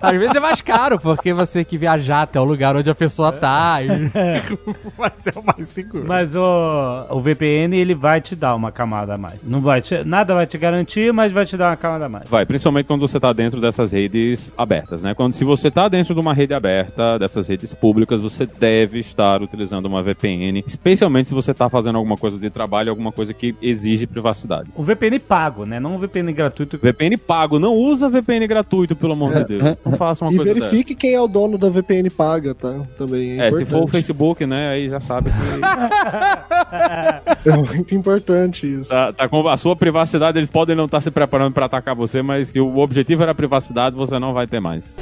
Às 0.02 0.18
vezes 0.18 0.36
é 0.36 0.40
mais 0.40 0.62
caro, 0.62 0.89
porque 0.98 1.34
você 1.34 1.60
tem 1.60 1.66
que 1.66 1.78
viajar 1.78 2.24
até 2.24 2.40
o 2.40 2.44
lugar 2.44 2.76
onde 2.76 2.90
a 2.90 2.96
pessoa 2.96 3.32
tá. 3.32 3.80
E... 3.82 3.88
Vai 4.98 5.12
ser 5.18 5.38
o 5.38 5.44
mais 5.44 5.68
seguro. 5.70 6.06
Mas 6.08 6.36
o, 6.36 7.06
o 7.10 7.20
VPN, 7.20 7.76
ele 7.76 7.94
vai 7.94 8.22
te 8.22 8.36
dar 8.36 8.56
uma 8.56 8.72
camada 8.72 9.16
a 9.16 9.18
mais. 9.18 9.40
Não 9.44 9.62
vai 9.62 9.82
te, 9.82 10.04
nada 10.04 10.34
vai 10.34 10.48
te 10.48 10.58
garantir, 10.58 11.12
mas 11.14 11.32
vai 11.32 11.46
te 11.46 11.58
dar 11.58 11.70
uma 11.70 11.78
camada 11.78 12.06
a 12.06 12.10
mais. 12.10 12.30
Vai, 12.30 12.46
principalmente 12.46 12.86
quando 12.86 13.02
você 13.02 13.18
está 13.18 13.34
dentro 13.34 13.60
dessas 13.60 13.92
redes 13.92 14.52
abertas, 14.58 15.04
né? 15.04 15.14
Quando 15.14 15.34
se 15.34 15.44
você 15.44 15.68
está 15.68 15.88
dentro 15.88 16.14
de 16.14 16.20
uma 16.20 16.34
rede 16.34 16.54
aberta, 16.54 17.20
dessas 17.20 17.48
redes 17.48 17.74
públicas, 17.74 18.20
você 18.22 18.46
deve 18.46 19.00
estar 19.00 19.42
utilizando 19.42 19.86
uma 19.86 20.02
VPN, 20.02 20.64
especialmente 20.66 21.30
se 21.30 21.36
você 21.36 21.52
está 21.52 21.70
fazendo 21.70 21.98
alguma 21.98 22.18
coisa 22.18 22.38
de 22.38 22.50
trabalho, 22.50 22.90
alguma 22.90 23.12
coisa 23.12 23.34
que 23.34 23.56
exige 23.62 24.08
privacidade. 24.08 24.70
O 24.76 24.84
VPN 24.84 25.20
pago, 25.20 25.66
né? 25.66 25.80
Não 25.80 25.96
o 25.96 26.00
VPN 26.00 26.32
gratuito. 26.34 26.78
VPN 26.78 27.18
pago, 27.18 27.60
não 27.60 27.74
usa 27.74 28.10
VPN 28.10 28.48
gratuito, 28.48 28.96
pelo 28.96 29.14
amor 29.14 29.34
de 29.34 29.44
Deus. 29.46 29.78
Não 29.86 29.94
faça 29.94 30.26
uma 30.26 30.32
E 30.32 30.38
coisa 30.38 30.54
dessa. 30.54 30.68
Verifique 30.80 30.96
quem 30.96 31.14
é 31.14 31.22
o 31.22 31.28
dono 31.28 31.58
da 31.58 31.70
VPN 31.70 32.10
paga, 32.10 32.56
tá? 32.56 32.82
Também 32.98 33.40
é, 33.40 33.48
É, 33.48 33.52
se 33.52 33.66
for 33.66 33.84
o. 33.84 33.88
Facebook, 33.88 34.46
né, 34.46 34.70
aí 34.70 34.90
já 34.90 35.00
sabe 35.00 35.30
que 35.30 35.38
É 37.50 37.56
muito 37.58 37.96
importante 37.96 38.72
isso. 38.72 38.90
tá, 38.90 39.12
tá 39.14 39.28
com 39.28 39.48
a 39.48 39.58
sua 39.58 39.76
privacidade, 39.76 40.38
eles 40.38 40.52
podem 40.52 40.76
não 40.76 40.86
estar 40.86 41.02
se 41.02 41.12
preparando 41.12 41.54
para 41.54 41.66
atacar 41.66 41.96
você, 41.96 42.22
mas 42.22 42.50
se 42.50 42.60
o 42.60 42.78
objetivo 42.78 43.22
era 43.24 43.32
a 43.32 43.36
privacidade, 43.36 43.96
você 43.96 44.18
não 44.20 44.34
vai 44.34 44.48
ter 44.48 44.60
mais. 44.60 44.96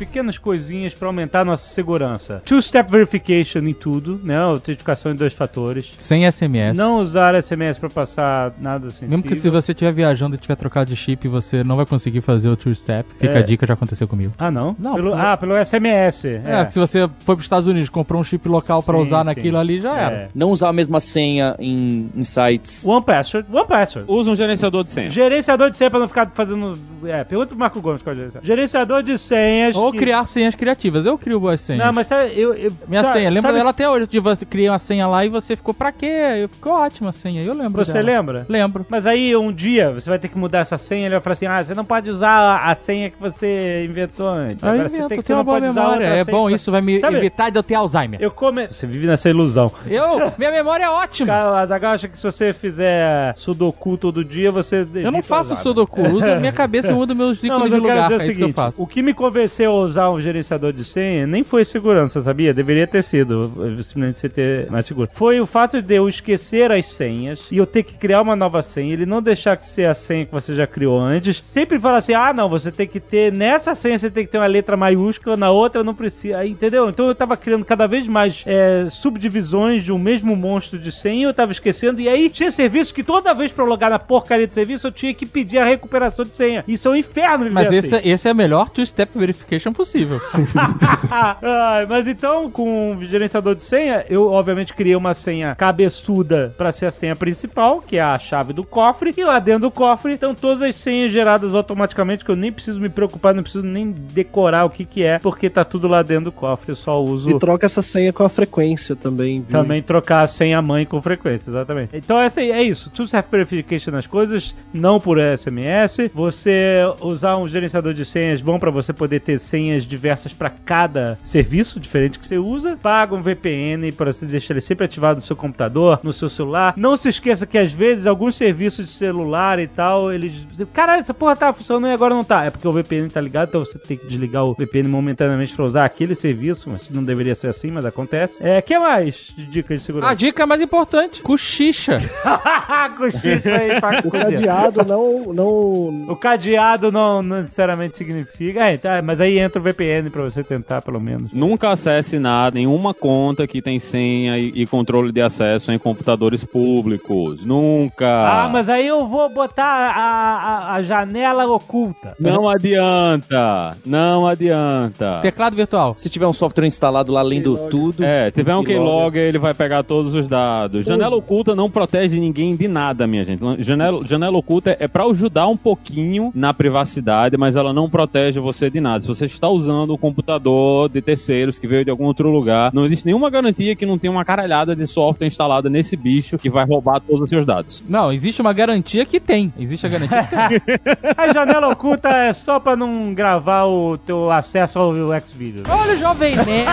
Pequenas 0.00 0.38
coisinhas 0.38 0.94
pra 0.94 1.08
aumentar 1.08 1.40
a 1.40 1.44
nossa 1.44 1.68
segurança. 1.74 2.40
Two-step 2.46 2.90
verification 2.90 3.60
em 3.60 3.74
tudo, 3.74 4.18
né? 4.24 4.36
Autentificação 4.38 5.12
em 5.12 5.14
dois 5.14 5.34
fatores. 5.34 5.92
Sem 5.98 6.24
SMS. 6.30 6.76
Não 6.76 6.98
usar 7.00 7.34
SMS 7.42 7.78
pra 7.78 7.90
passar 7.90 8.52
nada 8.58 8.88
sensível. 8.88 9.10
Mesmo 9.10 9.22
que 9.24 9.34
se 9.36 9.50
você 9.50 9.72
estiver 9.72 9.92
viajando 9.92 10.36
e 10.36 10.38
tiver 10.38 10.56
trocado 10.56 10.88
de 10.88 10.96
chip, 10.96 11.28
você 11.28 11.62
não 11.62 11.76
vai 11.76 11.84
conseguir 11.84 12.22
fazer 12.22 12.48
o 12.48 12.56
two 12.56 12.74
step. 12.74 13.06
Fica 13.18 13.34
É. 13.34 13.38
a 13.38 13.42
dica, 13.42 13.66
já 13.66 13.74
aconteceu 13.74 14.08
comigo. 14.08 14.32
Ah, 14.38 14.50
não? 14.50 14.74
Não, 14.78 14.94
Pelo- 14.94 15.14
Ah, 15.14 15.36
pelo 15.36 15.54
SMS. 15.54 16.24
É, 16.44 16.60
É. 16.60 16.64
que 16.64 16.72
se 16.72 16.78
você 16.78 17.00
foi 17.20 17.34
para 17.34 17.40
os 17.40 17.44
Estados 17.44 17.68
Unidos, 17.68 17.90
comprou 17.90 18.20
um 18.20 18.24
chip 18.24 18.48
local 18.48 18.82
para 18.82 18.96
usar 18.96 19.20
sim. 19.20 19.26
naquilo 19.26 19.58
ali, 19.58 19.80
já 19.80 19.94
era. 19.96 20.14
É. 20.16 20.28
Não 20.34 20.50
usar 20.50 20.70
a 20.70 20.72
mesma 20.72 20.98
senha 20.98 21.54
em, 21.58 22.08
em 22.16 22.24
sites. 22.24 22.86
One 22.86 23.04
Password. 23.04 23.46
One 23.52 23.66
Password. 23.68 24.10
Usa 24.10 24.30
um 24.30 24.34
gerenciador 24.36 24.82
de 24.82 24.90
senha. 24.90 25.10
Gerenciador 25.10 25.70
de 25.70 25.76
senha 25.76 25.90
pra 25.90 26.00
não 26.00 26.08
ficar 26.08 26.30
fazendo. 26.34 26.78
É, 27.04 27.22
pergunta 27.24 27.48
pro 27.48 27.58
Marco 27.58 27.80
Gomes 27.80 28.02
qual 28.02 28.12
é 28.12 28.16
o 28.16 28.18
gerenciador. 28.18 28.46
Gerenciador 28.46 29.02
de 29.02 29.18
senhas. 29.18 29.76
Ou 29.76 29.89
Ou 29.90 29.92
que- 29.92 29.98
criar 29.98 30.24
senhas 30.24 30.54
criativas. 30.54 31.06
Eu 31.06 31.16
crio 31.18 31.38
boas 31.40 31.60
senhas. 31.60 31.84
Não, 31.84 31.92
mas 31.92 32.06
sabe, 32.06 32.32
eu. 32.38 32.54
eu 32.54 32.72
Minha 32.88 33.04
senha, 33.04 33.28
lembra 33.28 33.42
sabe- 33.50 33.58
dela 33.58 33.70
até 33.70 33.88
hoje. 33.88 34.06
De 34.06 34.18
você 34.20 34.44
criei 34.44 34.68
uma 34.68 34.78
senha 34.78 35.06
lá 35.06 35.24
e 35.24 35.28
você 35.28 35.56
ficou 35.56 35.72
pra 35.74 35.92
quê? 35.92 36.06
Eu, 36.40 36.48
ficou 36.48 36.72
ótima 36.72 37.10
a 37.10 37.12
senha, 37.12 37.42
eu 37.42 37.54
lembro. 37.54 37.84
Você 37.84 37.92
dela. 37.94 38.06
lembra? 38.06 38.46
Lembro. 38.48 38.86
Mas 38.88 39.06
aí 39.06 39.36
um 39.36 39.52
dia 39.52 39.90
você 39.92 40.08
vai 40.08 40.18
ter 40.18 40.28
que 40.28 40.38
mudar 40.38 40.60
essa 40.60 40.78
senha, 40.78 41.06
ele 41.06 41.14
vai 41.14 41.20
falar 41.20 41.32
assim: 41.34 41.46
ah, 41.46 41.62
você 41.62 41.74
não 41.74 41.84
pode 41.84 42.10
usar 42.10 42.56
a 42.64 42.74
senha 42.74 43.10
que 43.10 43.16
você 43.20 43.84
inventou 43.84 44.28
antes. 44.28 44.62
Aí 44.64 44.70
Agora 44.70 44.88
invento, 44.88 45.02
você 45.02 45.08
tem 45.08 45.16
eu 45.18 45.22
que 45.22 45.26
você 45.26 45.32
uma 45.32 45.38
não 45.38 45.44
boa 45.44 45.60
memória. 45.60 46.06
É 46.06 46.24
bom, 46.24 46.48
que- 46.48 46.54
isso 46.54 46.70
vai 46.70 46.80
me 46.80 46.98
Sabe, 47.00 47.16
evitar 47.16 47.50
de 47.50 47.58
eu 47.58 47.62
ter 47.62 47.74
Alzheimer. 47.74 48.20
Eu 48.20 48.30
come... 48.30 48.66
Você 48.68 48.86
vive 48.86 49.06
nessa 49.06 49.28
ilusão. 49.28 49.70
Eu, 49.86 50.32
minha 50.38 50.50
memória 50.50 50.84
é 50.84 50.90
ótima. 50.90 51.26
Cara, 51.32 51.60
Azaghal 51.60 51.92
acha 51.94 52.08
que 52.08 52.18
se 52.18 52.24
você 52.24 52.52
fizer 52.52 53.34
sudoku 53.36 53.96
todo 53.96 54.24
dia, 54.24 54.50
você. 54.50 54.86
Eu 54.94 55.10
não 55.10 55.22
faço 55.22 55.56
sudoku, 55.56 56.00
eu 56.00 56.14
uso 56.14 56.30
a 56.30 56.36
minha 56.36 56.52
cabeça 56.52 56.90
e 56.92 56.94
mudo 56.94 57.14
meus 57.14 57.42
Não, 57.42 57.46
ícones 57.56 57.62
mas 57.62 57.70
de 57.72 57.76
eu 57.78 57.82
quero 57.82 57.94
lugar. 58.02 58.10
É 58.12 58.14
o 58.14 58.16
isso 58.16 58.24
que 58.24 58.30
eu 58.30 58.34
seguinte: 58.34 58.54
faço. 58.54 58.82
o 58.82 58.86
que 58.86 59.02
me 59.02 59.14
convenceu 59.14 59.79
usar 59.80 60.10
um 60.10 60.20
gerenciador 60.20 60.72
de 60.72 60.84
senha 60.84 61.26
nem 61.26 61.42
foi 61.44 61.64
segurança, 61.64 62.22
sabia? 62.22 62.54
Deveria 62.54 62.86
ter 62.86 63.02
sido, 63.02 63.52
simplesmente 63.82 64.18
você 64.18 64.28
ter 64.28 64.70
mais 64.70 64.86
seguro. 64.86 65.08
Foi 65.12 65.40
o 65.40 65.46
fato 65.46 65.80
de 65.80 65.94
eu 65.94 66.08
esquecer 66.08 66.70
as 66.70 66.88
senhas 66.88 67.40
e 67.50 67.56
eu 67.56 67.66
ter 67.66 67.82
que 67.82 67.94
criar 67.94 68.22
uma 68.22 68.36
nova 68.36 68.62
senha, 68.62 68.92
ele 68.92 69.06
não 69.06 69.22
deixar 69.22 69.56
que 69.56 69.66
ser 69.66 69.86
a 69.86 69.94
senha 69.94 70.26
que 70.26 70.32
você 70.32 70.54
já 70.54 70.66
criou 70.66 70.98
antes. 70.98 71.40
Sempre 71.44 71.78
fala 71.80 71.98
assim: 71.98 72.14
ah, 72.14 72.32
não, 72.32 72.48
você 72.48 72.70
tem 72.70 72.86
que 72.86 73.00
ter, 73.00 73.32
nessa 73.32 73.74
senha 73.74 73.98
você 73.98 74.10
tem 74.10 74.24
que 74.24 74.32
ter 74.32 74.38
uma 74.38 74.46
letra 74.46 74.76
maiúscula, 74.76 75.36
na 75.36 75.50
outra 75.50 75.84
não 75.84 75.94
precisa. 75.94 76.44
Entendeu? 76.44 76.88
Então 76.88 77.06
eu 77.06 77.14
tava 77.14 77.36
criando 77.36 77.64
cada 77.64 77.86
vez 77.86 78.08
mais 78.08 78.42
eh, 78.46 78.86
subdivisões 78.88 79.84
de 79.84 79.92
um 79.92 79.98
mesmo 79.98 80.34
monstro 80.34 80.78
de 80.78 80.90
senha, 80.90 81.26
eu 81.26 81.34
tava 81.34 81.52
esquecendo, 81.52 82.00
e 82.00 82.08
aí 82.08 82.28
tinha 82.28 82.50
serviço 82.50 82.94
que 82.94 83.02
toda 83.02 83.34
vez 83.34 83.52
pra 83.52 83.64
eu 83.64 83.68
logar 83.68 83.90
na 83.90 83.98
porcaria 83.98 84.46
do 84.46 84.54
serviço 84.54 84.86
eu 84.86 84.92
tinha 84.92 85.14
que 85.14 85.26
pedir 85.26 85.58
a 85.58 85.64
recuperação 85.64 86.24
de 86.24 86.34
senha. 86.34 86.64
Isso 86.66 86.88
é 86.88 86.90
um 86.90 86.96
inferno 86.96 87.50
Mas 87.50 87.66
assim. 87.68 87.76
esse, 87.76 88.08
esse 88.08 88.28
é 88.28 88.30
a 88.30 88.34
melhor 88.34 88.70
two-step 88.70 89.18
verification 89.18 89.59
possível. 89.72 90.20
Ai, 91.42 91.86
mas 91.86 92.06
então, 92.08 92.50
com 92.50 92.96
o 92.96 93.04
gerenciador 93.04 93.54
de 93.54 93.64
senha, 93.64 94.04
eu 94.08 94.30
obviamente 94.30 94.74
criei 94.74 94.96
uma 94.96 95.14
senha 95.14 95.54
cabeçuda 95.54 96.54
pra 96.56 96.72
ser 96.72 96.86
a 96.86 96.90
senha 96.90 97.14
principal, 97.16 97.80
que 97.80 97.96
é 97.96 98.00
a 98.02 98.18
chave 98.18 98.52
do 98.52 98.64
cofre, 98.64 99.12
e 99.16 99.24
lá 99.24 99.38
dentro 99.38 99.62
do 99.62 99.70
cofre 99.70 100.14
estão 100.14 100.34
todas 100.34 100.62
as 100.62 100.76
senhas 100.76 101.12
geradas 101.12 101.54
automaticamente, 101.54 102.24
que 102.24 102.30
eu 102.30 102.36
nem 102.36 102.52
preciso 102.52 102.80
me 102.80 102.88
preocupar, 102.88 103.34
não 103.34 103.42
preciso 103.42 103.66
nem 103.66 103.90
decorar 103.90 104.64
o 104.64 104.70
que 104.70 104.84
que 104.84 105.02
é, 105.02 105.18
porque 105.18 105.50
tá 105.50 105.64
tudo 105.64 105.88
lá 105.88 106.02
dentro 106.02 106.24
do 106.26 106.32
cofre, 106.32 106.70
eu 106.70 106.74
só 106.74 107.02
uso... 107.02 107.30
E 107.30 107.38
troca 107.38 107.66
essa 107.66 107.82
senha 107.82 108.12
com 108.12 108.22
a 108.22 108.28
frequência 108.28 108.94
também. 108.96 109.40
viu? 109.40 109.50
Também 109.50 109.82
trocar 109.82 110.22
a 110.22 110.26
senha 110.26 110.60
mãe 110.62 110.84
com 110.84 111.00
frequência, 111.00 111.50
exatamente. 111.50 111.96
Então 111.96 112.18
essa 112.18 112.40
aí- 112.40 112.50
é 112.50 112.62
isso. 112.62 112.90
Two-step 112.90 113.28
verification 113.30 113.90
nas 113.92 114.06
coisas, 114.06 114.54
não 114.72 115.00
por 115.00 115.18
SMS. 115.18 116.10
Você 116.14 116.80
usar 117.00 117.36
um 117.38 117.46
gerenciador 117.48 117.94
de 117.94 118.04
senhas 118.04 118.42
bom 118.42 118.58
pra 118.58 118.70
você 118.70 118.92
poder 118.92 119.20
ter 119.20 119.38
senhas 119.50 119.84
diversas 119.84 120.32
pra 120.32 120.48
cada 120.48 121.18
serviço 121.24 121.80
diferente 121.80 122.18
que 122.18 122.26
você 122.26 122.38
usa. 122.38 122.78
Paga 122.80 123.14
um 123.14 123.20
VPN 123.20 123.90
para 123.92 124.12
você 124.12 124.24
deixar 124.24 124.54
ele 124.54 124.60
sempre 124.60 124.84
ativado 124.84 125.16
no 125.16 125.22
seu 125.22 125.34
computador, 125.36 125.98
no 126.02 126.12
seu 126.12 126.28
celular. 126.28 126.74
Não 126.76 126.96
se 126.96 127.08
esqueça 127.08 127.46
que 127.46 127.58
às 127.58 127.72
vezes 127.72 128.06
alguns 128.06 128.36
serviços 128.36 128.86
de 128.86 128.92
celular 128.92 129.58
e 129.58 129.66
tal, 129.66 130.12
eles 130.12 130.32
dizem, 130.48 130.66
caralho, 130.66 131.00
essa 131.00 131.12
porra 131.12 131.34
tá 131.34 131.52
funcionando 131.52 131.90
e 131.90 131.94
agora 131.94 132.14
não 132.14 132.22
tá. 132.24 132.44
É 132.44 132.50
porque 132.50 132.66
o 132.66 132.72
VPN 132.72 133.08
tá 133.10 133.20
ligado, 133.20 133.48
então 133.48 133.64
você 133.64 133.78
tem 133.78 133.96
que 133.96 134.06
desligar 134.06 134.44
o 134.44 134.54
VPN 134.54 134.88
momentaneamente 134.88 135.54
pra 135.54 135.64
usar 135.64 135.84
aquele 135.84 136.14
serviço, 136.14 136.70
mas 136.70 136.88
não 136.88 137.02
deveria 137.02 137.34
ser 137.34 137.48
assim, 137.48 137.70
mas 137.70 137.84
acontece. 137.84 138.38
É, 138.40 138.62
que 138.62 138.78
mais 138.78 139.32
de 139.36 139.46
dicas 139.46 139.78
de 139.78 139.82
A 139.82 139.86
segurança? 139.86 140.16
dica 140.16 140.46
mais 140.46 140.60
importante: 140.60 141.22
cochicha. 141.22 141.98
Cochicha 142.96 143.54
aí 143.56 143.80
pra 143.80 144.00
O 144.04 144.10
cadeado 144.10 144.84
não, 144.84 145.32
não. 145.32 146.12
O 146.12 146.16
cadeado 146.16 146.92
não, 146.92 147.22
não 147.22 147.42
necessariamente 147.42 147.96
significa. 147.96 148.64
É, 148.70 148.76
tá, 148.76 149.02
mas 149.02 149.20
aí 149.20 149.38
entra 149.40 149.60
o 149.60 149.62
VPN 149.64 150.10
pra 150.10 150.22
você 150.22 150.42
tentar, 150.44 150.82
pelo 150.82 151.00
menos. 151.00 151.32
Nunca 151.32 151.70
acesse 151.70 152.18
nada, 152.18 152.54
nenhuma 152.54 152.92
conta 152.94 153.46
que 153.46 153.60
tem 153.62 153.78
senha 153.78 154.38
e, 154.38 154.52
e 154.54 154.66
controle 154.66 155.12
de 155.12 155.20
acesso 155.20 155.72
em 155.72 155.78
computadores 155.78 156.44
públicos. 156.44 157.44
Nunca. 157.44 158.06
Ah, 158.06 158.48
mas 158.48 158.68
aí 158.68 158.86
eu 158.86 159.06
vou 159.06 159.28
botar 159.28 159.64
a, 159.64 160.02
a, 160.02 160.74
a 160.74 160.82
janela 160.82 161.46
oculta. 161.46 162.14
Não 162.18 162.48
adianta. 162.48 163.76
Não 163.84 164.26
adianta. 164.26 165.20
Teclado 165.22 165.56
virtual. 165.56 165.94
Se 165.98 166.08
tiver 166.08 166.26
um 166.26 166.32
software 166.32 166.66
instalado 166.66 167.12
lá 167.12 167.22
lendo 167.22 167.54
Keylogger. 167.54 167.70
tudo. 167.70 168.04
É, 168.04 168.30
tiver 168.30 168.54
um 168.54 168.64
Keylogger. 168.64 169.22
ele 169.22 169.38
vai 169.38 169.54
pegar 169.54 169.82
todos 169.82 170.14
os 170.14 170.28
dados. 170.28 170.86
Janela 170.86 171.16
oculta 171.16 171.54
não 171.54 171.70
protege 171.70 172.18
ninguém 172.18 172.56
de 172.56 172.68
nada, 172.68 173.06
minha 173.06 173.24
gente. 173.24 173.42
Janela, 173.62 174.06
janela 174.06 174.36
oculta 174.36 174.76
é 174.78 174.86
pra 174.88 175.04
ajudar 175.04 175.46
um 175.46 175.56
pouquinho 175.56 176.30
na 176.34 176.52
privacidade, 176.54 177.36
mas 177.36 177.56
ela 177.56 177.72
não 177.72 177.88
protege 177.88 178.38
você 178.40 178.70
de 178.70 178.80
nada. 178.80 179.00
Se 179.00 179.08
você 179.08 179.26
está 179.34 179.48
usando 179.48 179.90
o 179.92 179.98
computador 179.98 180.88
de 180.88 181.00
terceiros 181.00 181.58
que 181.58 181.66
veio 181.66 181.84
de 181.84 181.90
algum 181.90 182.04
outro 182.04 182.30
lugar, 182.30 182.72
não 182.72 182.84
existe 182.84 183.06
nenhuma 183.06 183.30
garantia 183.30 183.74
que 183.76 183.86
não 183.86 183.98
tenha 183.98 184.10
uma 184.10 184.24
caralhada 184.24 184.74
de 184.76 184.86
software 184.86 185.26
instalada 185.26 185.68
nesse 185.70 185.96
bicho 185.96 186.38
que 186.38 186.50
vai 186.50 186.64
roubar 186.64 187.00
todos 187.00 187.22
os 187.22 187.28
seus 187.30 187.44
dados. 187.46 187.82
Não, 187.88 188.12
existe 188.12 188.40
uma 188.40 188.52
garantia 188.52 189.04
que 189.04 189.18
tem. 189.20 189.52
Existe 189.58 189.86
a 189.86 189.88
garantia 189.88 190.22
que 190.24 190.60
tem. 190.60 190.78
A 191.16 191.32
janela 191.32 191.68
oculta 191.68 192.08
é 192.08 192.32
só 192.32 192.58
pra 192.60 192.76
não 192.76 193.12
gravar 193.14 193.64
o 193.66 193.98
teu 193.98 194.30
acesso 194.30 194.78
ao 194.78 194.94
Xvideos. 195.20 195.68
Olha 195.68 195.94
o 195.94 195.98
Jovem 195.98 196.34
Nerd. 196.44 196.66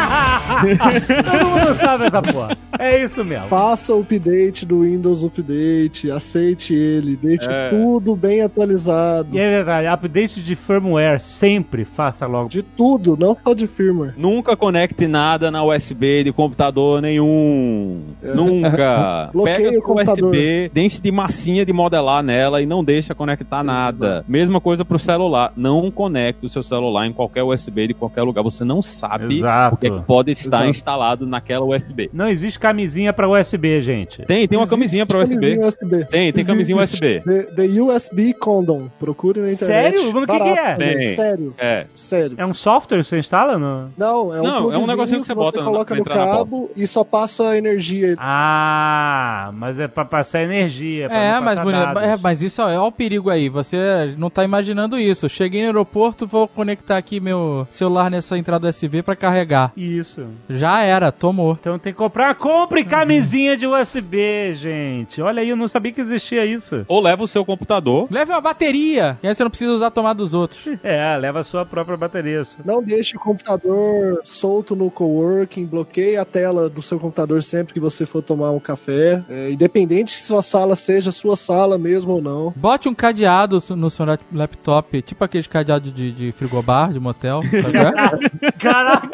Todo 1.08 1.50
mundo 1.50 1.80
sabe 1.80 2.06
essa 2.06 2.22
porra. 2.22 2.58
É 2.80 3.04
isso 3.04 3.24
mesmo. 3.24 3.48
Faça 3.48 3.94
o 3.94 4.02
update 4.02 4.66
do 4.66 4.82
Windows 4.82 5.24
Update, 5.24 6.10
aceite 6.12 6.74
ele, 6.74 7.16
deixe 7.16 7.48
É. 7.50 7.70
tudo 7.70 8.16
bem 8.16 8.42
atualizado. 8.42 9.30
E 9.36 9.40
é 9.40 9.50
verdade, 9.50 9.88
update 9.88 10.42
de 10.42 10.56
firmware 10.56 11.20
sempre 11.22 11.84
faça 11.86 12.26
logo. 12.26 12.47
De 12.48 12.62
tudo, 12.64 13.18
não 13.20 13.36
só 13.44 13.54
de 13.54 13.68
firmware. 13.68 14.14
Nunca 14.18 14.56
conecte 14.56 15.08
nada 15.08 15.52
na 15.52 15.64
USB 15.64 16.24
de 16.24 16.32
computador 16.32 17.02
nenhum. 17.02 18.02
Nunca. 18.22 19.30
Bloqueie 19.34 19.72
Pega 19.72 19.92
o. 19.92 19.96
USB, 19.98 20.72
deixe 20.74 21.02
de 21.02 21.12
massinha 21.12 21.66
de 21.66 21.74
modelar 21.74 22.24
nela 22.24 22.62
e 22.62 22.66
não 22.66 22.84
deixa 22.84 23.14
conectar 23.16 23.64
nada. 23.64 24.24
Mesma 24.28 24.60
coisa 24.62 24.86
pro 24.86 25.00
celular. 25.00 25.52
Não 25.56 25.90
conecte 25.92 26.46
o 26.46 26.50
seu 26.50 26.64
celular 26.64 27.06
em 27.08 27.14
qualquer 27.14 27.44
USB 27.44 27.88
de 27.88 27.94
qualquer 27.94 28.24
lugar. 28.24 28.44
Você 28.44 28.64
não 28.64 28.82
sabe 28.82 29.38
Exato. 29.38 29.76
o 29.76 29.78
que, 29.78 29.88
é 29.88 29.90
que 29.90 30.00
pode 30.02 30.32
estar 30.32 30.58
Exato. 30.58 30.70
instalado 30.70 31.26
naquela 31.28 31.66
USB. 31.66 32.10
Não 32.14 32.28
existe 32.28 32.60
camisinha 32.60 33.12
pra 33.14 33.30
USB, 33.30 33.82
gente. 33.82 34.24
Tem, 34.24 34.48
tem 34.48 34.58
uma 34.58 34.68
camisinha 34.68 35.06
pra 35.06 35.20
USB. 35.20 35.36
Camisinha 35.56 35.68
USB. 35.68 36.06
Tem, 36.06 36.32
tem 36.34 36.46
camisinha 36.46 36.78
USB. 36.78 37.22
The, 37.22 37.44
the 37.44 37.82
USB 37.82 38.34
Condom. 38.34 38.88
Procure 39.00 39.42
na 39.42 39.52
internet. 39.52 39.98
Sério? 39.98 40.14
Mas 40.14 40.24
o 40.24 40.28
que 40.28 40.40
que 40.40 40.60
é? 40.60 40.76
Tem. 40.76 41.16
Sério, 41.16 41.54
É. 41.58 41.86
sério. 41.96 42.37
É 42.38 42.46
um 42.46 42.54
software 42.54 43.00
que 43.00 43.04
você 43.04 43.18
instala? 43.20 43.58
No... 43.58 43.92
Não, 43.98 44.34
é 44.34 44.40
um 44.40 44.44
Não, 44.44 44.72
é 44.74 44.78
um 44.78 44.86
negocinho 44.88 45.20
que 45.22 45.26
você 45.26 45.34
bota 45.34 45.60
na- 45.60 45.66
coloca 45.66 45.96
no 45.96 46.04
na 46.04 46.14
cabo 46.14 46.70
e 46.76 46.86
só 46.86 47.04
passa 47.04 47.58
energia. 47.58 48.16
Ah, 48.20 49.50
mas 49.54 49.80
é 49.80 49.88
pra 49.88 50.06
passar 50.06 50.44
energia. 50.44 51.08
Pra 51.10 51.18
É, 51.18 51.34
não 51.34 51.42
mas, 51.42 51.56
passar 51.56 51.64
bonito, 51.64 51.80
dados. 51.94 52.04
é, 52.04 52.18
mas 52.22 52.42
isso 52.44 52.62
é, 52.62 52.80
o 52.80 52.92
perigo 52.92 53.30
aí. 53.30 53.50
Você 53.50 54.14
não 54.18 54.30
tá 54.30 54.44
imaginando 54.44 54.98
isso. 55.00 55.28
Cheguei 55.28 55.62
no 55.62 55.68
aeroporto, 55.68 56.28
vou 56.28 56.48
conectar 56.48 56.98
aqui 56.98 57.20
meu 57.20 57.68
celular 57.72 58.12
nessa 58.12 58.38
entrada 58.38 58.70
USB 58.70 59.02
pra 59.02 59.16
carregar. 59.16 59.72
Isso. 59.76 60.26
Já 60.50 60.82
era, 60.84 61.12
tomou. 61.12 61.58
Então 61.60 61.80
tem 61.80 61.92
que 61.92 61.98
comprar. 61.98 62.36
Compre 62.36 62.86
camisinha 62.86 63.58
de 63.58 63.66
USB, 63.66 64.54
gente. 64.54 65.22
Olha 65.22 65.42
aí, 65.42 65.50
eu 65.50 65.56
não 65.56 65.68
sabia 65.68 65.92
que 65.92 66.02
existia 66.02 66.46
isso. 66.46 66.86
Ou 66.88 67.02
leva 67.02 67.24
o 67.24 67.28
seu 67.28 67.44
computador. 67.44 68.08
Leve 68.12 68.32
uma 68.32 68.42
bateria, 68.42 69.18
e 69.24 69.28
aí 69.28 69.34
você 69.34 69.44
não 69.44 69.50
precisa 69.50 69.72
usar 69.74 69.88
a 69.88 69.92
tomada 69.92 70.18
dos 70.18 70.34
outros. 70.34 70.68
É, 70.84 71.18
leva 71.18 71.40
a 71.40 71.44
sua 71.44 71.66
própria 71.66 71.98
bateria. 71.98 72.27
Só. 72.46 72.58
Não 72.66 72.82
deixe 72.84 73.16
o 73.16 73.20
computador 73.20 74.22
solto 74.24 74.76
no 74.76 74.90
coworking, 74.92 75.66
bloqueie 75.66 76.18
a 76.18 76.26
tela 76.26 76.70
do 76.70 76.82
seu 76.82 77.00
computador 77.00 77.42
sempre 77.44 77.74
que 77.74 77.80
você 77.80 78.06
for 78.06 78.22
tomar 78.22 78.52
um 78.52 78.60
café. 78.60 79.24
É, 79.30 79.50
independente 79.52 80.12
se 80.14 80.24
sua 80.24 80.42
sala 80.44 80.76
seja 80.76 81.12
sua 81.12 81.36
sala 81.36 81.78
mesmo 81.78 82.14
ou 82.14 82.22
não. 82.22 82.54
Bote 82.56 82.88
um 82.90 82.94
cadeado 82.96 83.62
no 83.76 83.90
seu 83.90 84.06
lap- 84.06 84.22
laptop, 84.34 85.02
tipo 85.02 85.24
aqueles 85.24 85.48
cadeados 85.48 85.94
de, 85.94 86.12
de 86.12 86.32
frigobar, 86.32 86.92
de 86.92 87.00
motel. 87.00 87.42
é? 87.44 88.52
Caraca! 88.60 89.08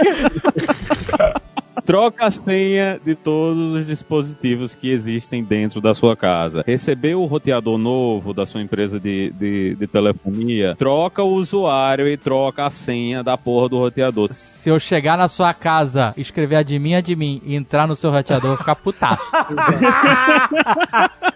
Troca 1.86 2.26
a 2.26 2.32
senha 2.32 3.00
de 3.04 3.14
todos 3.14 3.72
os 3.72 3.88
dispositivos 3.88 4.74
que 4.74 4.90
existem 4.90 5.44
dentro 5.44 5.82
da 5.82 5.94
sua 5.94 6.16
casa. 6.16 6.64
Recebeu 6.66 7.22
o 7.22 7.26
roteador 7.26 7.78
novo 7.78 8.34
da 8.34 8.46
sua 8.46 8.62
empresa 8.62 9.00
de, 9.00 9.32
de, 9.32 9.76
de 9.76 9.88
telefonia, 9.88 10.76
troca 10.76 11.22
o 11.22 11.34
usuário 11.34 12.08
e 12.08 12.16
troca 12.16 12.66
a 12.66 12.70
senha 12.70 13.22
da 13.22 13.38
porra 13.38 13.68
do 13.68 13.80
roteador. 13.80 14.34
Se 14.34 14.70
eu 14.70 14.80
chegar 14.80 15.18
na 15.18 15.28
sua 15.28 15.54
casa, 15.54 16.14
escrever 16.16 16.56
admin, 16.56 16.96
admin 16.96 17.42
e 17.44 17.56
entrar 17.56 17.88
no 17.88 17.96
seu 17.96 18.12
roteador, 18.12 18.52
eu 18.52 18.56
vou 18.56 18.58
ficar 18.58 18.76
putaço. 18.76 19.24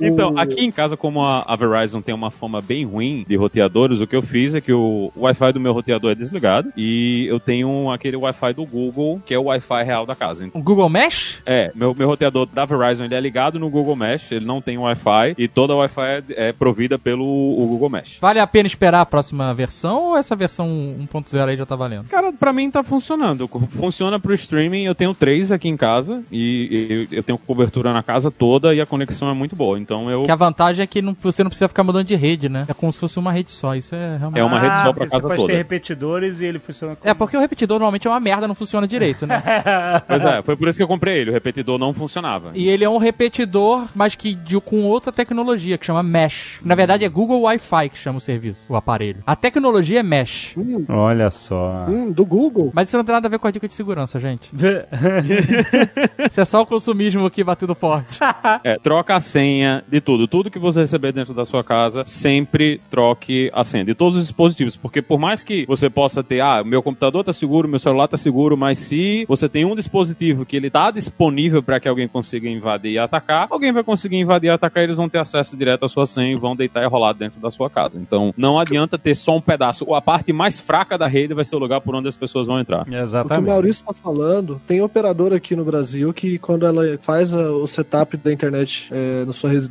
Então, 0.00 0.38
aqui 0.38 0.64
em 0.64 0.70
casa, 0.70 0.96
como 0.96 1.22
a, 1.22 1.42
a 1.46 1.56
Verizon 1.56 2.00
tem 2.00 2.14
uma 2.14 2.30
fama 2.30 2.60
bem 2.60 2.84
ruim 2.84 3.24
de 3.28 3.36
roteadores, 3.36 4.00
o 4.00 4.06
que 4.06 4.16
eu 4.16 4.22
fiz 4.22 4.54
é 4.54 4.60
que 4.60 4.72
o 4.72 5.12
Wi-Fi 5.16 5.52
do 5.52 5.60
meu 5.60 5.72
roteador 5.72 6.12
é 6.12 6.14
desligado 6.14 6.72
e 6.76 7.26
eu 7.28 7.40
tenho 7.40 7.90
aquele 7.90 8.16
Wi-Fi 8.16 8.52
do 8.52 8.64
Google, 8.64 9.20
que 9.24 9.34
é 9.34 9.38
o 9.38 9.44
Wi-Fi 9.44 9.82
real 9.84 10.06
da 10.06 10.14
casa. 10.14 10.48
O 10.52 10.62
Google 10.62 10.88
Mesh? 10.88 11.40
É, 11.44 11.72
meu, 11.74 11.94
meu 11.94 12.06
roteador 12.06 12.46
da 12.46 12.64
Verizon 12.64 13.04
ele 13.04 13.14
é 13.14 13.20
ligado 13.20 13.58
no 13.58 13.68
Google 13.68 13.96
Mesh, 13.96 14.32
ele 14.32 14.44
não 14.44 14.60
tem 14.60 14.78
Wi-Fi 14.78 15.34
e 15.36 15.48
toda 15.48 15.72
a 15.72 15.76
Wi-Fi 15.76 16.02
é, 16.02 16.48
é 16.48 16.52
provida 16.52 16.98
pelo 16.98 17.24
Google 17.24 17.90
Mesh. 17.90 18.18
Vale 18.20 18.40
a 18.40 18.46
pena 18.46 18.66
esperar 18.66 19.00
a 19.00 19.06
próxima 19.06 19.52
versão 19.54 20.10
ou 20.10 20.16
essa 20.16 20.36
versão 20.36 20.68
1.0 21.12 21.48
aí 21.48 21.56
já 21.56 21.66
tá 21.66 21.76
valendo? 21.76 22.08
Cara, 22.08 22.32
pra 22.32 22.52
mim 22.52 22.70
tá 22.70 22.82
funcionando. 22.82 23.48
Funciona 23.70 24.18
pro 24.18 24.34
streaming. 24.34 24.84
Eu 24.84 24.94
tenho 24.94 25.14
três 25.14 25.50
aqui 25.50 25.68
em 25.68 25.76
casa 25.76 26.22
e, 26.30 27.06
e 27.10 27.16
eu 27.16 27.22
tenho 27.22 27.38
cobertura 27.38 27.92
na 27.92 28.02
casa 28.02 28.30
toda 28.30 28.74
e 28.74 28.80
a 28.80 28.86
conexão 28.86 29.28
é 29.30 29.34
muito 29.34 29.56
boa. 29.56 29.78
Então 29.88 30.10
eu 30.10 30.22
Que 30.22 30.30
a 30.30 30.36
vantagem 30.36 30.82
é 30.82 30.86
que 30.86 31.00
não- 31.00 31.16
você 31.18 31.42
não 31.42 31.48
precisa 31.48 31.66
ficar 31.66 31.82
mudando 31.82 32.04
de 32.04 32.14
rede, 32.14 32.46
né? 32.50 32.66
É 32.68 32.74
como 32.74 32.92
se 32.92 32.98
fosse 33.00 33.18
uma 33.18 33.32
rede 33.32 33.50
só. 33.50 33.74
Isso 33.74 33.94
é 33.94 34.18
realmente. 34.18 34.38
É 34.38 34.44
uma 34.44 34.60
rede 34.60 34.74
só 34.76 34.82
pra 34.92 34.92
porque 34.92 35.08
casa 35.08 35.22
Você 35.22 35.28
pode 35.28 35.40
toda. 35.40 35.52
ter 35.52 35.56
repetidores 35.56 36.40
e 36.40 36.44
ele 36.44 36.58
funciona 36.58 36.94
como... 36.94 37.10
É, 37.10 37.14
porque 37.14 37.34
o 37.34 37.40
repetidor 37.40 37.78
normalmente 37.78 38.06
é 38.06 38.10
uma 38.10 38.20
merda, 38.20 38.46
não 38.46 38.54
funciona 38.54 38.86
direito, 38.86 39.26
né? 39.26 39.42
Pois 40.06 40.22
é, 40.22 40.42
foi 40.42 40.56
por 40.56 40.68
isso 40.68 40.76
que 40.76 40.82
eu 40.82 40.88
comprei 40.88 41.16
ele. 41.18 41.30
O 41.30 41.32
repetidor 41.32 41.78
não 41.78 41.94
funcionava. 41.94 42.50
E 42.54 42.68
ele 42.68 42.84
é 42.84 42.88
um 42.90 42.98
repetidor, 42.98 43.86
mas 43.94 44.14
que 44.14 44.34
de- 44.34 44.60
com 44.60 44.82
outra 44.84 45.10
tecnologia, 45.10 45.78
que 45.78 45.86
chama 45.86 46.02
Mesh. 46.02 46.60
Na 46.62 46.74
verdade, 46.74 47.06
é 47.06 47.08
Google 47.08 47.40
Wi-Fi 47.42 47.88
que 47.88 47.96
chama 47.96 48.18
o 48.18 48.20
serviço, 48.20 48.70
o 48.70 48.76
aparelho. 48.76 49.22
A 49.26 49.34
tecnologia 49.34 50.00
é 50.00 50.02
Mesh. 50.02 50.52
Hum, 50.54 50.84
Olha 50.88 51.30
só. 51.30 51.86
hum, 51.88 52.12
do 52.12 52.26
Google. 52.26 52.70
Mas 52.74 52.88
isso 52.88 52.96
não 52.98 53.04
tem 53.04 53.14
nada 53.14 53.26
a 53.26 53.30
ver 53.30 53.38
com 53.38 53.48
a 53.48 53.50
dica 53.50 53.66
de 53.66 53.72
segurança, 53.72 54.20
gente. 54.20 54.50
Isso 56.30 56.40
é 56.40 56.44
só 56.44 56.60
o 56.62 56.66
consumismo 56.66 57.24
aqui 57.26 57.42
batendo 57.42 57.74
forte. 57.74 58.18
É, 58.64 58.78
troca 58.78 59.14
a 59.16 59.20
senha 59.20 59.77
de 59.86 60.00
tudo. 60.00 60.26
Tudo 60.26 60.50
que 60.50 60.58
você 60.58 60.80
receber 60.80 61.12
dentro 61.12 61.34
da 61.34 61.44
sua 61.44 61.62
casa, 61.62 62.04
sempre 62.04 62.80
troque 62.90 63.50
a 63.54 63.64
senha 63.64 63.84
de 63.84 63.94
todos 63.94 64.16
os 64.16 64.22
dispositivos. 64.24 64.76
Porque 64.76 65.00
por 65.02 65.18
mais 65.18 65.44
que 65.44 65.64
você 65.66 65.88
possa 65.90 66.22
ter, 66.22 66.40
ah, 66.40 66.62
meu 66.64 66.82
computador 66.82 67.22
tá 67.24 67.32
seguro, 67.32 67.68
meu 67.68 67.78
celular 67.78 68.08
tá 68.08 68.16
seguro, 68.16 68.56
mas 68.56 68.78
se 68.78 69.24
você 69.28 69.48
tem 69.48 69.64
um 69.64 69.74
dispositivo 69.74 70.44
que 70.44 70.56
ele 70.56 70.70
tá 70.70 70.90
disponível 70.90 71.62
para 71.62 71.78
que 71.80 71.88
alguém 71.88 72.08
consiga 72.08 72.48
invadir 72.48 72.92
e 72.92 72.98
atacar, 72.98 73.46
alguém 73.50 73.72
vai 73.72 73.82
conseguir 73.84 74.16
invadir 74.16 74.48
e 74.48 74.50
atacar, 74.50 74.82
eles 74.84 74.96
vão 74.96 75.08
ter 75.08 75.18
acesso 75.18 75.56
direto 75.56 75.84
à 75.84 75.88
sua 75.88 76.06
senha 76.06 76.32
e 76.32 76.36
vão 76.36 76.54
deitar 76.56 76.82
e 76.82 76.86
rolar 76.86 77.12
dentro 77.12 77.40
da 77.40 77.50
sua 77.50 77.68
casa. 77.70 77.98
Então, 78.00 78.32
não 78.36 78.58
adianta 78.58 78.98
ter 78.98 79.14
só 79.14 79.36
um 79.36 79.40
pedaço. 79.40 79.92
A 79.94 80.00
parte 80.00 80.32
mais 80.32 80.58
fraca 80.60 80.96
da 80.96 81.06
rede 81.06 81.34
vai 81.34 81.44
ser 81.44 81.56
o 81.56 81.58
lugar 81.58 81.80
por 81.80 81.94
onde 81.94 82.08
as 82.08 82.16
pessoas 82.16 82.46
vão 82.46 82.58
entrar. 82.60 82.82
O 82.82 82.84
que 82.86 82.90
o 82.94 82.98
Exatamente. 83.02 83.46
Maurício 83.48 83.84
tá 83.86 83.94
falando, 83.94 84.60
tem 84.66 84.80
operadora 84.82 85.36
aqui 85.36 85.54
no 85.56 85.64
Brasil 85.64 86.12
que 86.12 86.38
quando 86.38 86.66
ela 86.66 86.82
faz 87.00 87.34
a- 87.34 87.52
o 87.52 87.66
setup 87.66 88.16
da 88.16 88.32
internet 88.32 88.88
é, 88.90 89.24
na 89.24 89.32
sua 89.32 89.50
residência, 89.50 89.67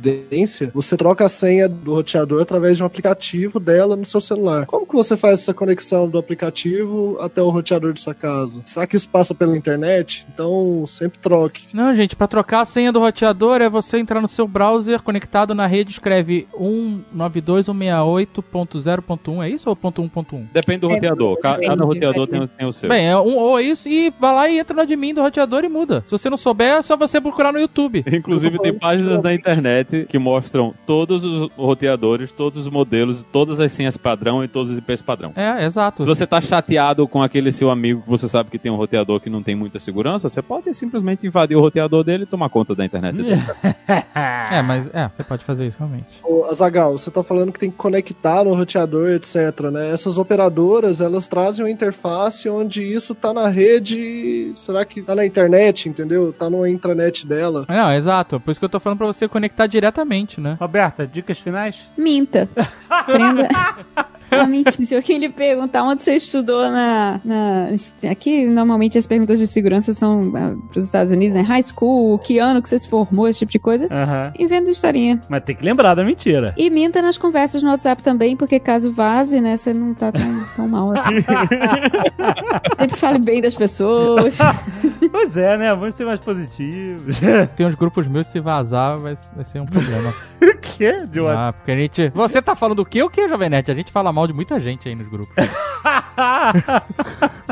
você 0.74 0.96
troca 0.96 1.24
a 1.26 1.28
senha 1.28 1.68
do 1.68 1.94
roteador 1.94 2.42
através 2.42 2.76
de 2.76 2.82
um 2.82 2.86
aplicativo 2.86 3.58
dela 3.60 3.96
no 3.96 4.04
seu 4.04 4.20
celular. 4.20 4.66
Como 4.66 4.86
que 4.86 4.94
você 4.94 5.16
faz 5.16 5.40
essa 5.40 5.54
conexão 5.54 6.08
do 6.08 6.18
aplicativo 6.18 7.16
até 7.20 7.42
o 7.42 7.50
roteador 7.50 7.92
de 7.92 8.00
sua 8.00 8.14
casa? 8.14 8.60
Será 8.64 8.86
que 8.86 8.96
isso 8.96 9.08
passa 9.08 9.34
pela 9.34 9.56
internet? 9.56 10.26
Então, 10.32 10.84
sempre 10.86 11.18
troque. 11.18 11.66
Não, 11.72 11.94
gente, 11.94 12.16
pra 12.16 12.26
trocar 12.26 12.60
a 12.60 12.64
senha 12.64 12.92
do 12.92 13.00
roteador 13.00 13.60
é 13.60 13.68
você 13.68 13.98
entrar 13.98 14.20
no 14.20 14.28
seu 14.28 14.46
browser 14.46 15.02
conectado 15.02 15.54
na 15.54 15.66
rede, 15.66 15.90
escreve 15.92 16.46
192.168.0.1, 16.58 19.42
é 19.44 19.48
isso 19.50 19.68
ou 19.68 19.76
ponto 19.76 20.02
.1.1? 20.02 20.46
Depende 20.52 20.80
do 20.80 20.90
É, 20.90 20.94
roteador. 20.94 21.38
Ca- 21.40 21.58
Cada 21.60 21.84
roteador 21.84 22.26
tem, 22.26 22.40
o- 22.42 22.48
tem 22.48 22.66
o 22.66 22.72
seu. 22.72 22.88
Bem, 22.88 23.06
é 23.06 23.16
um 23.16 23.36
ou 23.36 23.60
isso 23.60 23.88
e 23.88 24.12
vai 24.18 24.34
lá 24.34 24.48
e 24.48 24.58
entra 24.58 24.74
no 24.74 24.82
admin 24.82 25.14
do 25.14 25.22
roteador 25.22 25.64
e 25.64 25.68
muda. 25.68 26.02
Se 26.06 26.12
você 26.12 26.28
não 26.30 26.36
souber, 26.36 26.78
é 26.78 26.82
só 26.82 26.96
você 26.96 27.20
procurar 27.20 27.52
no 27.52 27.60
YouTube. 27.60 28.04
Inclusive 28.10 28.58
tem 28.58 28.72
páginas 28.74 29.22
na 29.22 29.34
internet 29.34 29.87
que 30.08 30.18
mostram 30.18 30.74
todos 30.86 31.24
os 31.24 31.50
roteadores, 31.56 32.32
todos 32.32 32.66
os 32.66 32.72
modelos, 32.72 33.24
todas 33.32 33.60
as 33.60 33.72
senhas 33.72 33.96
padrão 33.96 34.44
e 34.44 34.48
todos 34.48 34.70
os 34.70 34.78
IPs 34.78 35.02
padrão. 35.02 35.32
É, 35.36 35.64
exato. 35.64 36.02
Se 36.02 36.08
você 36.08 36.26
tá 36.26 36.40
chateado 36.40 37.06
com 37.06 37.22
aquele 37.22 37.52
seu 37.52 37.70
amigo 37.70 38.02
que 38.02 38.08
você 38.08 38.28
sabe 38.28 38.50
que 38.50 38.58
tem 38.58 38.70
um 38.70 38.76
roteador 38.76 39.20
que 39.20 39.30
não 39.30 39.42
tem 39.42 39.54
muita 39.54 39.78
segurança, 39.78 40.28
você 40.28 40.42
pode 40.42 40.72
simplesmente 40.74 41.26
invadir 41.26 41.56
o 41.56 41.60
roteador 41.60 42.04
dele 42.04 42.24
e 42.24 42.26
tomar 42.26 42.48
conta 42.48 42.74
da 42.74 42.84
internet 42.84 43.16
dele. 43.16 43.40
É, 44.50 44.62
mas 44.62 44.90
é, 44.94 45.08
você 45.08 45.22
pode 45.22 45.44
fazer 45.44 45.66
isso 45.66 45.78
realmente. 45.78 46.06
Ô, 46.22 46.44
Azagal, 46.44 46.96
você 46.96 47.10
tá 47.10 47.22
falando 47.22 47.52
que 47.52 47.60
tem 47.60 47.70
que 47.70 47.76
conectar 47.76 48.44
no 48.44 48.54
roteador, 48.54 49.10
etc, 49.10 49.60
né? 49.70 49.90
Essas 49.90 50.16
operadoras, 50.18 51.00
elas 51.00 51.28
trazem 51.28 51.64
uma 51.64 51.70
interface 51.70 52.48
onde 52.48 52.82
isso 52.82 53.14
tá 53.14 53.32
na 53.32 53.48
rede, 53.48 54.52
será 54.54 54.84
que 54.84 55.02
tá 55.02 55.14
na 55.14 55.24
internet, 55.24 55.88
entendeu? 55.88 56.32
Tá 56.32 56.48
numa 56.48 56.68
intranet 56.68 57.26
dela. 57.26 57.66
Não, 57.68 57.92
exato. 57.92 58.40
Por 58.40 58.50
isso 58.50 58.60
que 58.60 58.64
eu 58.64 58.70
tô 58.70 58.80
falando 58.80 58.98
pra 58.98 59.06
você 59.06 59.28
conectar 59.28 59.66
diretamente, 59.78 60.40
né? 60.40 60.56
Roberta, 60.60 61.06
dicas 61.06 61.38
finais? 61.38 61.76
Minta. 61.96 62.48
Aprenda 62.90 63.48
a 64.30 64.46
mentir. 64.46 64.86
Se 64.86 64.94
alguém 64.94 65.18
lhe 65.18 65.28
perguntar 65.28 65.82
onde 65.84 66.02
você 66.02 66.14
estudou 66.14 66.70
na, 66.70 67.20
na- 67.24 67.68
Aqui, 68.10 68.46
normalmente, 68.46 68.96
as 68.98 69.06
perguntas 69.06 69.38
de 69.38 69.46
segurança 69.46 69.92
são 69.92 70.30
para 70.30 70.78
os 70.78 70.84
Estados 70.84 71.12
Unidos, 71.12 71.34
né? 71.36 71.42
High 71.42 71.62
school, 71.62 72.18
que 72.18 72.38
ano 72.38 72.62
que 72.62 72.68
você 72.68 72.78
se 72.78 72.88
formou, 72.88 73.28
esse 73.28 73.40
tipo 73.40 73.52
de 73.52 73.58
coisa. 73.58 73.86
Aham. 73.90 74.32
Inventa 74.38 74.70
historinha. 74.70 75.20
Mas 75.28 75.42
tem 75.42 75.54
que 75.56 75.64
lembrar 75.64 75.94
da 75.94 76.04
mentira. 76.04 76.54
E 76.56 76.70
minta 76.70 77.00
nas 77.02 77.16
conversas 77.18 77.62
no 77.62 77.70
WhatsApp 77.70 78.02
também, 78.02 78.36
porque 78.36 78.58
caso 78.58 78.90
vaze, 78.92 79.40
né, 79.40 79.56
você 79.56 79.72
não 79.72 79.94
tá 79.94 80.10
tão, 80.12 80.44
tão 80.56 80.68
mal 80.68 80.92
assim. 80.96 81.16
Sempre 82.78 82.96
fale 82.96 83.18
bem 83.18 83.40
das 83.40 83.54
pessoas. 83.54 84.38
pois 85.10 85.36
é, 85.36 85.56
né? 85.56 85.74
Vamos 85.74 85.94
ser 85.94 86.04
mais 86.04 86.20
positivos. 86.20 87.18
Tem 87.56 87.66
uns 87.66 87.74
grupos 87.74 88.06
meus, 88.08 88.26
se 88.26 88.40
vazar, 88.40 88.98
vai, 88.98 89.14
vai 89.34 89.44
ser 89.44 89.60
um 89.60 89.66
problema. 89.66 90.14
o 90.42 90.58
quê? 90.58 91.06
De 91.10 91.20
uma... 91.20 91.48
ah, 91.48 91.52
porque 91.52 91.70
a 91.70 91.74
gente. 91.74 92.08
Você 92.14 92.40
tá 92.42 92.54
falando 92.54 92.80
o 92.80 92.84
quê? 92.84 93.02
O 93.02 93.10
que, 93.10 93.28
Jovem 93.28 93.48
Nerd? 93.48 93.70
A 93.70 93.74
gente 93.74 93.92
fala 93.92 94.12
mal 94.12 94.17
de 94.26 94.32
muita 94.32 94.60
gente 94.60 94.88
aí 94.88 94.94
nos 94.94 95.08
grupos. 95.08 95.34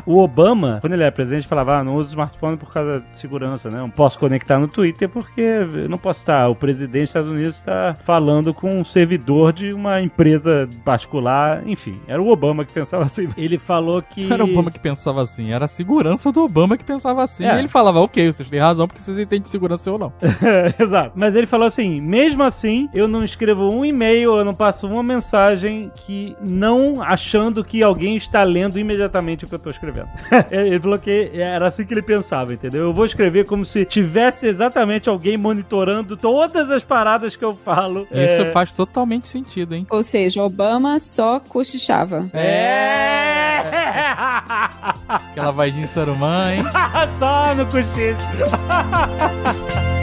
o 0.05 0.19
Obama, 0.19 0.79
quando 0.81 0.93
ele 0.93 1.03
era 1.03 1.12
presidente, 1.12 1.47
falava: 1.47 1.79
ah, 1.79 1.85
não 1.85 1.95
uso 1.95 2.11
smartphone 2.11 2.57
por 2.57 2.73
causa 2.73 3.01
de 3.01 3.19
segurança, 3.19 3.71
né? 3.71 3.79
Não 3.79 3.91
posso 3.91 4.19
conectar 4.19 4.59
no 4.59 4.69
Twitter 4.69 5.09
porque 5.09 5.41
eu 5.41 5.89
não 5.89 5.99
posso 5.99 6.21
estar. 6.21 6.49
O 6.49 6.55
presidente 6.55 7.03
dos 7.03 7.11
Estados 7.11 7.31
Unidos 7.31 7.57
está 7.57 7.95
falando 7.95 8.53
com 8.53 8.71
um 8.71 8.85
servidor 8.85 9.53
de 9.53 9.73
uma 9.73 10.01
empresa 10.01 10.69
particular. 10.85 11.62
Enfim, 11.67 12.01
era 12.07 12.23
o 12.23 12.29
Obama 12.29 12.64
que 12.64 12.73
pensava 12.73 13.05
assim. 13.05 13.29
Ele 13.37 13.59
falou 13.59 14.03
que. 14.03 14.25
Não 14.25 14.35
era 14.35 14.45
o 14.45 14.51
Obama 14.51 14.71
que 14.71 14.81
pensava 14.81 15.23
assim, 15.23 15.53
era 15.53 15.64
a 15.64 15.69
segurança 15.69 16.31
do 16.33 16.45
Obama 16.45 16.77
que 16.77 16.85
pensava 16.85 17.23
assim. 17.23 17.45
É. 17.45 17.55
E 17.55 17.59
ele 17.59 17.69
falava, 17.69 18.01
ok, 18.01 18.31
vocês 18.31 18.49
têm 18.49 18.61
razão, 18.61 18.87
porque 18.87 19.01
vocês 19.01 19.19
entendem 19.19 19.43
de 19.43 19.51
segurança 19.51 19.91
ou 19.91 19.99
não. 19.99 20.12
Exato. 20.79 21.12
Mas 21.14 21.35
ele 21.35 21.47
falou 21.47 21.67
assim: 21.67 22.01
mesmo 22.01 22.43
assim, 22.43 22.89
eu 22.95 23.09
não 23.09 23.25
escrevo 23.25 23.73
um 23.73 23.85
e-mail, 23.85 24.37
eu 24.37 24.45
não 24.45 24.55
passo 24.55 24.87
uma 24.87 25.03
mensagem 25.03 25.91
que 25.95 26.37
não 26.57 27.02
achando 27.02 27.62
que 27.62 27.82
alguém 27.82 28.16
está 28.16 28.42
lendo 28.42 28.78
imediatamente 28.78 29.44
o 29.44 29.48
que 29.48 29.54
eu 29.54 29.59
estou 29.59 29.70
escrevendo. 29.70 30.09
ele 30.50 30.80
falou 30.80 30.98
que 30.98 31.30
era 31.34 31.66
assim 31.66 31.84
que 31.84 31.92
ele 31.94 32.02
pensava, 32.02 32.52
entendeu? 32.54 32.82
Eu 32.84 32.92
vou 32.92 33.04
escrever 33.04 33.44
como 33.44 33.64
se 33.64 33.84
tivesse 33.84 34.46
exatamente 34.46 35.09
alguém 35.09 35.36
monitorando 35.36 36.16
todas 36.16 36.70
as 36.70 36.84
paradas 36.84 37.36
que 37.36 37.44
eu 37.44 37.54
falo. 37.54 38.02
Isso 38.11 38.42
É. 38.42 38.50
faz 38.50 38.72
totalmente 38.72 39.28
sentido, 39.28 39.74
hein? 39.74 39.86
Ou 39.90 40.02
seja, 40.02 40.42
Obama 40.42 40.98
só 40.98 41.38
cochichava. 41.40 42.28
É! 42.32 43.61
Aquela 45.09 45.50
vozinha 45.50 45.86
sarumã, 45.86 46.52
hein? 46.52 46.64
Só 47.18 47.54
no 47.54 47.66
cochicho. 47.66 48.16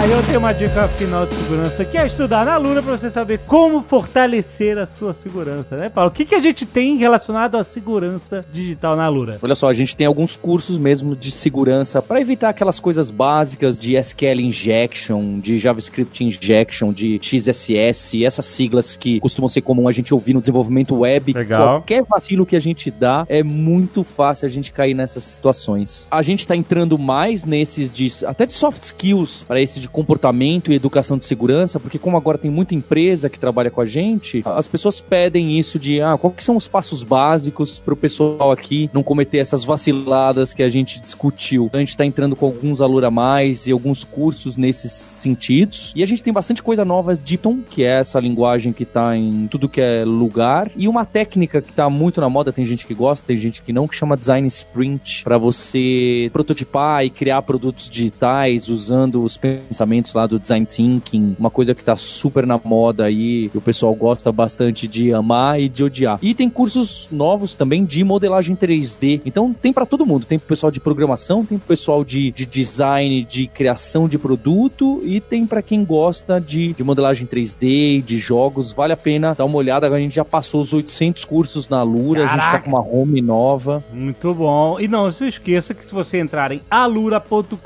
Ah, 0.00 0.06
eu 0.06 0.22
tenho 0.22 0.38
uma 0.38 0.54
dica 0.54 0.86
final 0.86 1.26
de 1.26 1.34
segurança 1.34 1.84
que 1.84 1.98
é 1.98 2.06
estudar 2.06 2.46
na 2.46 2.56
Luna 2.56 2.80
pra 2.80 2.96
você 2.96 3.10
saber 3.10 3.40
como 3.48 3.82
fortalecer 3.82 4.78
a 4.78 4.86
sua 4.86 5.12
segurança, 5.12 5.76
né, 5.76 5.88
Paulo? 5.88 6.08
O 6.08 6.12
que, 6.12 6.24
que 6.24 6.36
a 6.36 6.40
gente 6.40 6.64
tem 6.64 6.96
relacionado 6.96 7.56
à 7.56 7.64
segurança 7.64 8.44
digital 8.52 8.94
na 8.94 9.08
Luna? 9.08 9.40
Olha 9.42 9.56
só, 9.56 9.68
a 9.68 9.74
gente 9.74 9.96
tem 9.96 10.06
alguns 10.06 10.36
cursos 10.36 10.78
mesmo 10.78 11.16
de 11.16 11.32
segurança 11.32 12.00
para 12.00 12.20
evitar 12.20 12.50
aquelas 12.50 12.78
coisas 12.78 13.10
básicas 13.10 13.76
de 13.76 13.96
SQL 13.96 14.40
injection, 14.40 15.40
de 15.40 15.58
JavaScript 15.58 16.22
injection, 16.22 16.92
de 16.92 17.18
XSS, 17.20 18.24
essas 18.24 18.44
siglas 18.44 18.96
que 18.96 19.18
costumam 19.18 19.48
ser 19.48 19.62
comum 19.62 19.88
a 19.88 19.92
gente 19.92 20.14
ouvir 20.14 20.32
no 20.32 20.40
desenvolvimento 20.40 20.94
web. 20.94 21.32
Legal. 21.32 21.80
Qualquer 21.80 22.04
vacilo 22.04 22.46
que 22.46 22.54
a 22.54 22.60
gente 22.60 22.88
dá 22.88 23.26
é 23.28 23.42
muito 23.42 24.04
fácil 24.04 24.46
a 24.46 24.48
gente 24.48 24.70
cair 24.70 24.94
nessas 24.94 25.24
situações. 25.24 26.06
A 26.08 26.22
gente 26.22 26.46
tá 26.46 26.54
entrando 26.54 26.96
mais 26.96 27.44
nesses 27.44 27.92
de 27.92 28.08
até 28.24 28.46
de 28.46 28.52
soft 28.52 28.84
skills 28.84 29.42
para 29.42 29.60
esses 29.60 29.78
lance 29.78 29.87
de 29.88 29.90
comportamento 29.90 30.70
e 30.70 30.74
educação 30.74 31.16
de 31.18 31.24
segurança, 31.24 31.80
porque 31.80 31.98
como 31.98 32.16
agora 32.16 32.38
tem 32.38 32.50
muita 32.50 32.74
empresa 32.74 33.28
que 33.28 33.38
trabalha 33.38 33.70
com 33.70 33.80
a 33.80 33.86
gente, 33.86 34.42
as 34.44 34.68
pessoas 34.68 35.00
pedem 35.00 35.58
isso 35.58 35.78
de, 35.78 36.00
ah, 36.00 36.16
quais 36.16 36.44
são 36.44 36.56
os 36.56 36.68
passos 36.68 37.02
básicos 37.02 37.78
para 37.78 37.94
o 37.94 37.96
pessoal 37.96 38.52
aqui 38.52 38.90
não 38.92 39.02
cometer 39.02 39.38
essas 39.38 39.64
vaciladas 39.64 40.52
que 40.54 40.62
a 40.62 40.68
gente 40.68 41.00
discutiu. 41.00 41.64
Então 41.64 41.78
a 41.78 41.82
gente 41.82 41.90
está 41.90 42.04
entrando 42.04 42.36
com 42.36 42.46
alguns 42.46 42.80
Alura 42.80 43.10
Mais 43.10 43.66
e 43.66 43.72
alguns 43.72 44.04
cursos 44.04 44.56
nesses 44.56 44.92
sentidos. 44.92 45.92
E 45.96 46.02
a 46.02 46.06
gente 46.06 46.22
tem 46.22 46.32
bastante 46.32 46.62
coisa 46.62 46.84
nova 46.84 47.16
de 47.16 47.38
Python, 47.38 47.60
que 47.68 47.84
é 47.84 48.00
essa 48.00 48.20
linguagem 48.20 48.72
que 48.72 48.82
está 48.82 49.16
em 49.16 49.46
tudo 49.46 49.68
que 49.68 49.80
é 49.80 50.04
lugar, 50.04 50.70
e 50.76 50.88
uma 50.88 51.04
técnica 51.04 51.62
que 51.62 51.70
está 51.70 51.88
muito 51.88 52.20
na 52.20 52.28
moda, 52.28 52.52
tem 52.52 52.64
gente 52.64 52.86
que 52.86 52.94
gosta, 52.94 53.26
tem 53.26 53.38
gente 53.38 53.62
que 53.62 53.72
não, 53.72 53.86
que 53.86 53.96
chama 53.96 54.16
design 54.16 54.46
sprint, 54.48 55.22
para 55.22 55.38
você 55.38 56.28
prototipar 56.32 57.04
e 57.04 57.10
criar 57.10 57.42
produtos 57.42 57.88
digitais 57.88 58.68
usando 58.68 59.22
os 59.22 59.36
pensamentos 59.36 59.77
lá 60.14 60.26
do 60.26 60.38
design 60.38 60.66
thinking, 60.66 61.36
uma 61.38 61.50
coisa 61.50 61.74
que 61.74 61.82
está 61.82 61.96
super 61.96 62.46
na 62.46 62.60
moda 62.62 63.04
aí, 63.04 63.50
o 63.54 63.60
pessoal 63.60 63.94
gosta 63.94 64.30
bastante 64.32 64.86
de 64.86 65.12
amar 65.12 65.60
e 65.60 65.68
de 65.68 65.84
odiar. 65.84 66.18
E 66.22 66.34
tem 66.34 66.48
cursos 66.48 67.08
novos 67.10 67.54
também 67.54 67.84
de 67.84 68.02
modelagem 68.04 68.56
3D. 68.56 69.20
Então 69.24 69.52
tem 69.52 69.72
para 69.72 69.86
todo 69.86 70.06
mundo, 70.06 70.26
tem 70.26 70.38
pro 70.38 70.48
pessoal 70.48 70.70
de 70.70 70.80
programação, 70.80 71.44
tem 71.44 71.58
pro 71.58 71.68
pessoal 71.68 72.04
de, 72.04 72.30
de 72.30 72.46
design, 72.46 73.24
de 73.24 73.46
criação 73.46 74.08
de 74.08 74.18
produto 74.18 75.00
e 75.04 75.20
tem 75.20 75.46
para 75.46 75.62
quem 75.62 75.84
gosta 75.84 76.40
de, 76.40 76.72
de 76.72 76.84
modelagem 76.84 77.26
3D, 77.26 78.02
de 78.02 78.18
jogos, 78.18 78.72
vale 78.72 78.92
a 78.92 78.96
pena 78.96 79.34
dar 79.34 79.44
uma 79.44 79.56
olhada. 79.56 79.88
A 79.88 79.98
gente 79.98 80.14
já 80.14 80.24
passou 80.24 80.60
os 80.60 80.72
800 80.72 81.24
cursos 81.24 81.68
na 81.68 81.82
Lura, 81.82 82.20
Caraca. 82.20 82.34
a 82.34 82.40
gente 82.40 82.52
tá 82.52 82.58
com 82.60 82.70
uma 82.70 82.80
home 82.80 83.20
nova. 83.20 83.82
Muito 83.92 84.34
bom. 84.34 84.78
E 84.80 84.88
não 84.88 85.10
se 85.10 85.26
esqueça 85.26 85.74
que 85.74 85.84
se 85.84 85.94
você 85.94 86.18
entrar 86.18 86.52
em 86.52 86.60
alura.com.br 86.70 87.58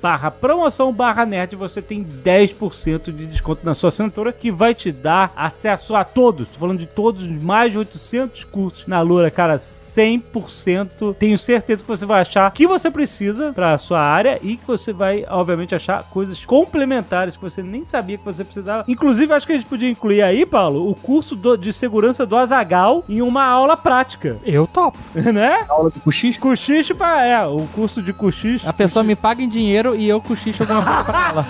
barra 0.00 0.30
promoção 0.30 0.87
barra 0.92 1.26
nerd, 1.26 1.56
você 1.56 1.80
tem 1.80 2.04
10% 2.04 3.12
de 3.12 3.26
desconto 3.26 3.64
na 3.64 3.74
sua 3.74 3.88
assinatura 3.88 4.32
que 4.32 4.50
vai 4.50 4.74
te 4.74 4.90
dar 4.90 5.32
acesso 5.36 5.94
a 5.94 6.04
todos. 6.04 6.48
Falando 6.48 6.78
de 6.78 6.86
todos 6.86 7.22
os 7.22 7.30
mais 7.30 7.72
de 7.72 7.78
800 7.78 8.44
cursos 8.44 8.86
na 8.86 8.98
Alura, 8.98 9.30
cara. 9.30 9.58
100%. 10.02 11.14
Tenho 11.18 11.36
certeza 11.38 11.82
que 11.82 11.88
você 11.88 12.06
vai 12.06 12.20
achar 12.22 12.48
o 12.48 12.52
que 12.52 12.66
você 12.66 12.90
precisa 12.90 13.52
para 13.52 13.72
a 13.72 13.78
sua 13.78 14.00
área 14.00 14.38
e 14.42 14.56
que 14.56 14.66
você 14.66 14.92
vai, 14.92 15.24
obviamente, 15.28 15.74
achar 15.74 16.02
coisas 16.04 16.44
complementares 16.44 17.36
que 17.36 17.42
você 17.42 17.62
nem 17.62 17.84
sabia 17.84 18.16
que 18.18 18.24
você 18.24 18.44
precisava. 18.44 18.84
Inclusive, 18.88 19.32
acho 19.32 19.46
que 19.46 19.52
a 19.52 19.56
gente 19.56 19.66
podia 19.66 19.90
incluir 19.90 20.22
aí, 20.22 20.46
Paulo, 20.46 20.88
o 20.88 20.94
curso 20.94 21.34
do- 21.36 21.56
de 21.56 21.72
segurança 21.72 22.24
do 22.24 22.36
Azagal 22.36 23.04
em 23.08 23.20
uma 23.22 23.44
aula 23.44 23.76
prática, 23.76 24.36
Eu 24.44 24.66
topo. 24.66 24.98
né? 25.14 25.64
Aula 25.68 25.90
do 25.90 26.00
cochicho? 26.00 26.40
Cochicho 26.40 26.94
pra. 26.94 27.24
É, 27.26 27.44
o 27.46 27.66
curso 27.74 28.02
de 28.02 28.12
cochicho. 28.12 28.68
A 28.68 28.72
pessoa 28.72 29.02
me 29.02 29.14
paga 29.16 29.42
em 29.42 29.48
dinheiro 29.48 29.94
e 29.96 30.08
eu 30.08 30.20
cochicho 30.20 30.62
alguma 30.62 30.82
coisa 30.82 31.04
pra 31.04 31.28
ela. 31.30 31.46